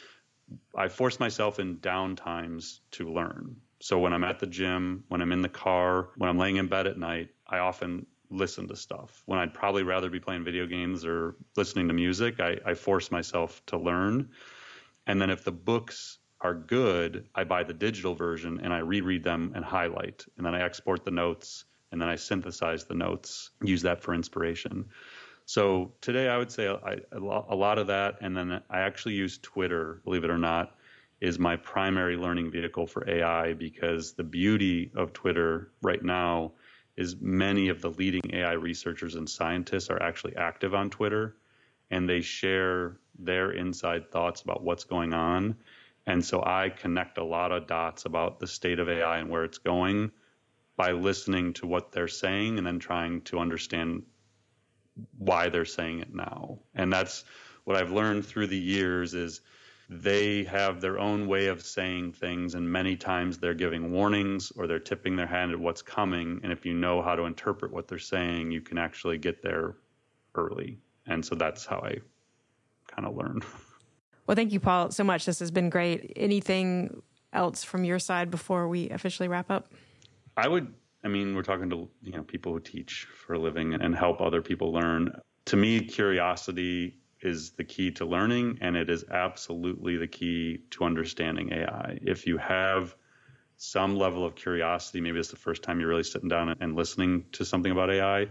i 0.77 0.89
force 0.89 1.19
myself 1.19 1.59
in 1.59 1.79
downtimes 1.79 2.81
to 2.93 3.09
learn. 3.09 3.57
So 3.81 3.99
when 3.99 4.13
i'm 4.13 4.25
at 4.25 4.39
the 4.39 4.47
gym 4.47 5.05
when 5.09 5.23
i'm 5.23 5.33
in 5.33 5.43
the 5.43 5.49
car 5.49 6.11
when 6.17 6.31
i'm 6.31 6.39
laying 6.39 6.57
in 6.57 6.69
bed 6.69 6.87
at 6.87 6.99
night 6.99 7.31
i 7.49 7.59
often 7.59 8.07
listen 8.33 8.66
to 8.68 8.76
stuff 8.76 9.22
when 9.26 9.39
i'd 9.39 9.55
probably 9.55 9.83
rather 9.83 10.11
be 10.11 10.20
playing 10.20 10.45
video 10.45 10.66
games 10.66 11.05
or 11.05 11.37
listening 11.57 11.89
to 11.89 11.95
music 11.95 12.41
i, 12.41 12.57
I 12.64 12.74
force 12.74 13.11
myself 13.11 13.64
to 13.66 13.78
learn 13.78 14.30
and 15.07 15.20
then 15.20 15.30
if 15.30 15.45
the 15.45 15.53
books 15.53 16.18
are 16.43 16.55
good, 16.55 17.28
I 17.35 17.45
buy 17.45 17.62
the 17.62 17.72
digital 17.72 18.14
version 18.14 18.61
and 18.62 18.72
I 18.72 18.78
reread 18.78 19.22
them 19.22 19.53
and 19.55 19.64
highlight. 19.64 20.24
And 20.37 20.45
then 20.45 20.55
I 20.55 20.62
export 20.62 21.05
the 21.05 21.11
notes 21.11 21.64
and 21.91 22.01
then 22.01 22.09
I 22.09 22.16
synthesize 22.16 22.85
the 22.85 22.95
notes, 22.95 23.51
use 23.62 23.83
that 23.83 24.03
for 24.03 24.14
inspiration. 24.14 24.87
So 25.45 25.93
today 26.01 26.28
I 26.28 26.39
would 26.39 26.51
say 26.51 26.68
I, 26.68 26.99
a 27.12 27.18
lot 27.55 27.78
of 27.78 27.87
that. 27.89 28.16
And 28.20 28.37
then 28.37 28.62
I 28.70 28.80
actually 28.80 29.14
use 29.14 29.39
Twitter, 29.39 30.01
believe 30.05 30.24
it 30.24 30.30
or 30.30 30.39
not, 30.39 30.76
is 31.20 31.39
my 31.39 31.57
primary 31.57 32.16
learning 32.16 32.51
vehicle 32.51 32.87
for 32.87 33.09
AI 33.09 33.53
because 33.55 34.12
the 34.14 34.24
beauty 34.24 34.91
of 34.97 35.12
Twitter 35.12 35.70
right 35.80 36.03
now 36.03 36.53
is 36.97 37.16
many 37.20 37.68
of 37.68 37.80
the 37.80 37.90
leading 37.90 38.22
AI 38.32 38.53
researchers 38.53 39.14
and 39.14 39.28
scientists 39.28 39.90
are 39.90 40.03
actually 40.03 40.36
active 40.36 40.74
on 40.74 40.90
Twitter 40.90 41.36
and 41.90 42.09
they 42.09 42.20
share 42.20 42.97
their 43.18 43.53
inside 43.53 44.11
thoughts 44.11 44.43
about 44.43 44.62
what's 44.62 44.84
going 44.84 45.12
on. 45.12 45.57
And 46.07 46.24
so 46.24 46.43
I 46.45 46.70
connect 46.70 47.18
a 47.18 47.24
lot 47.24 47.53
of 47.53 47.66
dots 47.66 48.05
about 48.05 48.40
the 48.40 48.47
state 48.47 48.78
of 48.78 48.88
AI 48.88 49.18
and 49.18 49.30
where 49.30 49.45
it's 49.45 49.59
going 49.59 50.11
by 50.76 50.93
listening 50.93 51.53
to 51.55 51.66
what 51.66 51.93
they're 51.93 52.09
saying 52.09 52.59
and 52.59 52.66
then 52.66 52.78
trying 52.78 53.20
to 53.22 53.38
understand 53.38 54.03
why 55.18 55.49
they're 55.49 55.64
saying 55.64 56.01
it 56.01 56.14
now. 56.14 56.59
And 56.74 56.93
that's 56.93 57.24
what 57.64 57.76
I've 57.76 57.93
learned 57.93 58.26
through 58.26 58.49
the 58.49 58.59
years 58.59 59.14
is 59.14 59.40
they 60.01 60.45
have 60.45 60.80
their 60.80 60.99
own 60.99 61.26
way 61.26 61.47
of 61.47 61.62
saying 61.62 62.12
things 62.12 62.55
and 62.55 62.70
many 62.70 62.97
times 62.97 63.38
they're 63.38 63.55
giving 63.55 63.93
warnings 63.93 64.53
or 64.57 64.66
they're 64.66 64.78
tipping 64.78 65.16
their 65.16 65.26
hand 65.26 65.53
at 65.53 65.59
what's 65.59 65.82
coming 65.82 66.40
and 66.43 66.53
if 66.53 66.64
you 66.64 66.72
know 66.72 67.03
how 67.03 67.14
to 67.14 67.24
interpret 67.24 67.72
what 67.72 67.88
they're 67.88 67.99
saying 67.99 68.51
you 68.51 68.61
can 68.61 68.78
actually 68.78 69.18
get 69.18 69.43
there 69.43 69.76
early 70.34 70.78
and 71.07 71.24
so 71.24 71.34
that's 71.34 71.66
how 71.66 71.78
I 71.78 71.99
kind 72.86 73.07
of 73.07 73.16
learned. 73.16 73.45
Well, 74.26 74.36
thank 74.36 74.53
you, 74.53 74.61
Paul, 74.61 74.93
so 74.93 75.03
much. 75.03 75.24
This 75.24 75.40
has 75.40 75.51
been 75.51 75.68
great. 75.68 76.12
Anything 76.16 77.03
else 77.32 77.64
from 77.64 77.84
your 77.84 77.99
side 77.99 78.30
before 78.30 78.68
we 78.68 78.88
officially 78.90 79.28
wrap 79.28 79.51
up? 79.51 79.72
I 80.36 80.49
would. 80.49 80.72
I 81.05 81.09
mean, 81.09 81.34
we're 81.34 81.43
talking 81.43 81.68
to 81.70 81.88
you 82.03 82.12
know 82.12 82.22
people 82.22 82.53
who 82.53 82.61
teach 82.61 83.09
for 83.26 83.34
a 83.34 83.38
living 83.38 83.74
and 83.74 83.95
help 83.97 84.20
other 84.20 84.40
people 84.40 84.72
learn. 84.72 85.12
To 85.47 85.57
me, 85.57 85.80
curiosity 85.80 87.01
is 87.23 87.53
the 87.53 87.64
key 87.64 87.91
to 87.93 88.05
learning, 88.05 88.59
and 88.61 88.77
it 88.77 88.91
is 88.91 89.05
absolutely 89.11 89.97
the 89.97 90.07
key 90.07 90.61
to 90.70 90.85
understanding 90.85 91.53
AI. 91.53 91.99
If 92.03 92.27
you 92.27 92.39
have 92.39 92.95
some 93.57 93.97
level 93.97 94.25
of 94.25 94.35
curiosity, 94.35 95.01
maybe 95.01 95.18
it's 95.18 95.31
the 95.31 95.37
first 95.37 95.62
time 95.62 95.79
you're 95.79 95.89
really 95.89 96.03
sitting 96.03 96.29
down 96.29 96.57
and 96.61 96.75
listening 96.75 97.25
to 97.33 97.45
something 97.45 97.70
about 97.70 97.91
AI, 97.91 98.29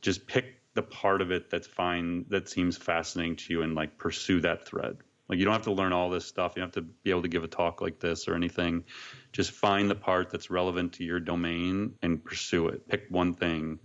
just 0.00 0.26
pick 0.26 0.60
the 0.74 0.82
part 0.82 1.20
of 1.20 1.30
it 1.30 1.50
that's 1.50 1.66
fine 1.66 2.24
that 2.30 2.48
seems 2.48 2.76
fascinating 2.76 3.36
to 3.36 3.52
you 3.52 3.62
and 3.62 3.74
like 3.74 3.98
pursue 3.98 4.40
that 4.40 4.66
thread. 4.66 4.96
Like 5.28 5.38
you 5.38 5.44
don't 5.44 5.52
have 5.52 5.62
to 5.62 5.72
learn 5.72 5.92
all 5.92 6.10
this 6.10 6.26
stuff. 6.26 6.52
You 6.56 6.60
don't 6.60 6.74
have 6.74 6.84
to 6.84 6.90
be 7.02 7.10
able 7.10 7.22
to 7.22 7.28
give 7.28 7.44
a 7.44 7.48
talk 7.48 7.80
like 7.80 8.00
this 8.00 8.28
or 8.28 8.34
anything. 8.34 8.84
Just 9.32 9.50
find 9.50 9.88
the 9.88 9.94
part 9.94 10.30
that's 10.30 10.50
relevant 10.50 10.94
to 10.94 11.04
your 11.04 11.20
domain 11.20 11.94
and 12.02 12.22
pursue 12.22 12.68
it. 12.68 12.88
Pick 12.88 13.06
one 13.10 13.34
thing 13.34 13.78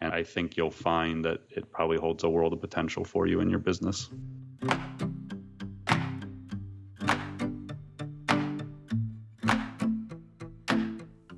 and 0.00 0.12
i 0.12 0.22
think 0.22 0.56
you'll 0.56 0.70
find 0.70 1.24
that 1.24 1.40
it 1.50 1.70
probably 1.70 1.98
holds 1.98 2.24
a 2.24 2.28
world 2.28 2.52
of 2.52 2.60
potential 2.60 3.04
for 3.04 3.26
you 3.26 3.40
in 3.40 3.48
your 3.48 3.58
business 3.58 4.10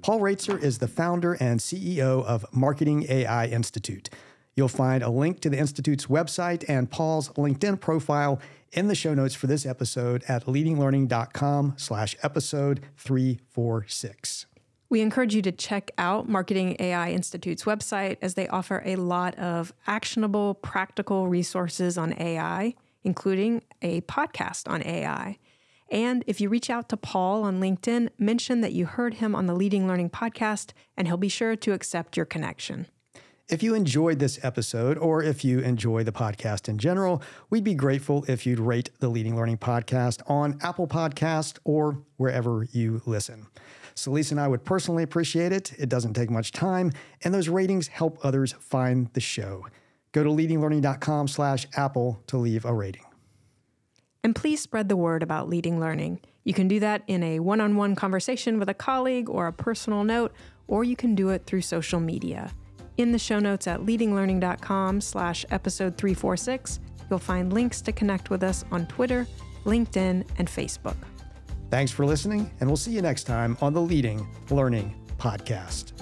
Paul 0.02 0.20
Roetzer 0.20 0.60
is 0.60 0.78
the 0.78 0.88
founder 0.88 1.34
and 1.34 1.60
CEO 1.60 2.24
of 2.24 2.44
Marketing 2.52 3.06
AI 3.08 3.46
Institute. 3.46 4.08
You'll 4.56 4.66
find 4.66 5.04
a 5.04 5.08
link 5.08 5.38
to 5.42 5.48
the 5.48 5.58
Institute's 5.58 6.06
website 6.06 6.64
and 6.68 6.90
Paul's 6.90 7.28
LinkedIn 7.30 7.80
profile 7.80 8.40
in 8.72 8.88
the 8.88 8.96
show 8.96 9.14
notes 9.14 9.36
for 9.36 9.46
this 9.46 9.64
episode 9.64 10.24
at 10.26 10.46
leadinglearning.com 10.46 11.74
slash 11.76 12.16
episode 12.24 12.80
346. 12.96 14.46
We 14.90 15.02
encourage 15.02 15.36
you 15.36 15.42
to 15.42 15.52
check 15.52 15.92
out 15.98 16.28
Marketing 16.28 16.74
AI 16.80 17.12
Institute's 17.12 17.62
website 17.62 18.16
as 18.20 18.34
they 18.34 18.48
offer 18.48 18.82
a 18.84 18.96
lot 18.96 19.38
of 19.38 19.72
actionable, 19.86 20.54
practical 20.54 21.28
resources 21.28 21.96
on 21.96 22.12
AI, 22.20 22.74
including 23.04 23.62
a 23.82 24.00
podcast 24.02 24.68
on 24.68 24.82
AI. 24.82 25.38
And 25.92 26.24
if 26.26 26.40
you 26.40 26.48
reach 26.48 26.70
out 26.70 26.88
to 26.88 26.96
Paul 26.96 27.44
on 27.44 27.60
LinkedIn, 27.60 28.08
mention 28.18 28.62
that 28.62 28.72
you 28.72 28.86
heard 28.86 29.14
him 29.14 29.36
on 29.36 29.46
the 29.46 29.54
Leading 29.54 29.86
Learning 29.86 30.10
podcast, 30.10 30.72
and 30.96 31.06
he'll 31.06 31.16
be 31.16 31.28
sure 31.28 31.54
to 31.54 31.72
accept 31.72 32.16
your 32.16 32.26
connection. 32.26 32.88
If 33.48 33.62
you 33.62 33.74
enjoyed 33.74 34.18
this 34.18 34.38
episode, 34.44 34.98
or 34.98 35.22
if 35.22 35.44
you 35.44 35.60
enjoy 35.60 36.02
the 36.02 36.12
podcast 36.12 36.68
in 36.68 36.78
general, 36.78 37.22
we'd 37.48 37.64
be 37.64 37.74
grateful 37.74 38.24
if 38.26 38.44
you'd 38.44 38.60
rate 38.60 38.90
the 38.98 39.08
Leading 39.08 39.36
Learning 39.36 39.58
Podcast 39.58 40.20
on 40.28 40.58
Apple 40.62 40.88
Podcast 40.88 41.58
or 41.64 42.02
wherever 42.16 42.66
you 42.72 43.02
listen. 43.06 43.46
Celisa 44.00 44.32
and 44.32 44.40
I 44.40 44.48
would 44.48 44.64
personally 44.64 45.02
appreciate 45.02 45.52
it. 45.52 45.72
It 45.78 45.88
doesn't 45.88 46.14
take 46.14 46.30
much 46.30 46.52
time, 46.52 46.92
and 47.22 47.34
those 47.34 47.48
ratings 47.48 47.88
help 47.88 48.18
others 48.22 48.54
find 48.58 49.12
the 49.12 49.20
show. 49.20 49.66
Go 50.12 50.24
to 50.24 50.30
leadinglearning.com 50.30 51.28
slash 51.28 51.66
Apple 51.76 52.22
to 52.26 52.36
leave 52.38 52.64
a 52.64 52.72
rating. 52.72 53.04
And 54.24 54.34
please 54.34 54.60
spread 54.60 54.88
the 54.88 54.96
word 54.96 55.22
about 55.22 55.48
leading 55.48 55.78
learning. 55.78 56.20
You 56.44 56.54
can 56.54 56.66
do 56.66 56.80
that 56.80 57.02
in 57.06 57.22
a 57.22 57.40
one 57.40 57.60
on 57.60 57.76
one 57.76 57.94
conversation 57.94 58.58
with 58.58 58.68
a 58.68 58.74
colleague 58.74 59.28
or 59.28 59.46
a 59.46 59.52
personal 59.52 60.02
note, 60.02 60.32
or 60.66 60.82
you 60.82 60.96
can 60.96 61.14
do 61.14 61.28
it 61.28 61.44
through 61.46 61.62
social 61.62 62.00
media. 62.00 62.52
In 62.96 63.12
the 63.12 63.18
show 63.18 63.38
notes 63.38 63.66
at 63.66 63.80
leadinglearning.com 63.80 65.00
slash 65.00 65.44
episode 65.50 65.96
346, 65.96 66.80
you'll 67.08 67.18
find 67.18 67.52
links 67.52 67.80
to 67.82 67.92
connect 67.92 68.30
with 68.30 68.42
us 68.42 68.64
on 68.70 68.86
Twitter, 68.86 69.26
LinkedIn, 69.64 70.26
and 70.38 70.48
Facebook. 70.48 70.96
Thanks 71.70 71.92
for 71.92 72.04
listening, 72.04 72.50
and 72.60 72.68
we'll 72.68 72.76
see 72.76 72.90
you 72.90 73.00
next 73.00 73.24
time 73.24 73.56
on 73.60 73.72
the 73.72 73.80
Leading 73.80 74.26
Learning 74.50 74.94
Podcast. 75.18 75.92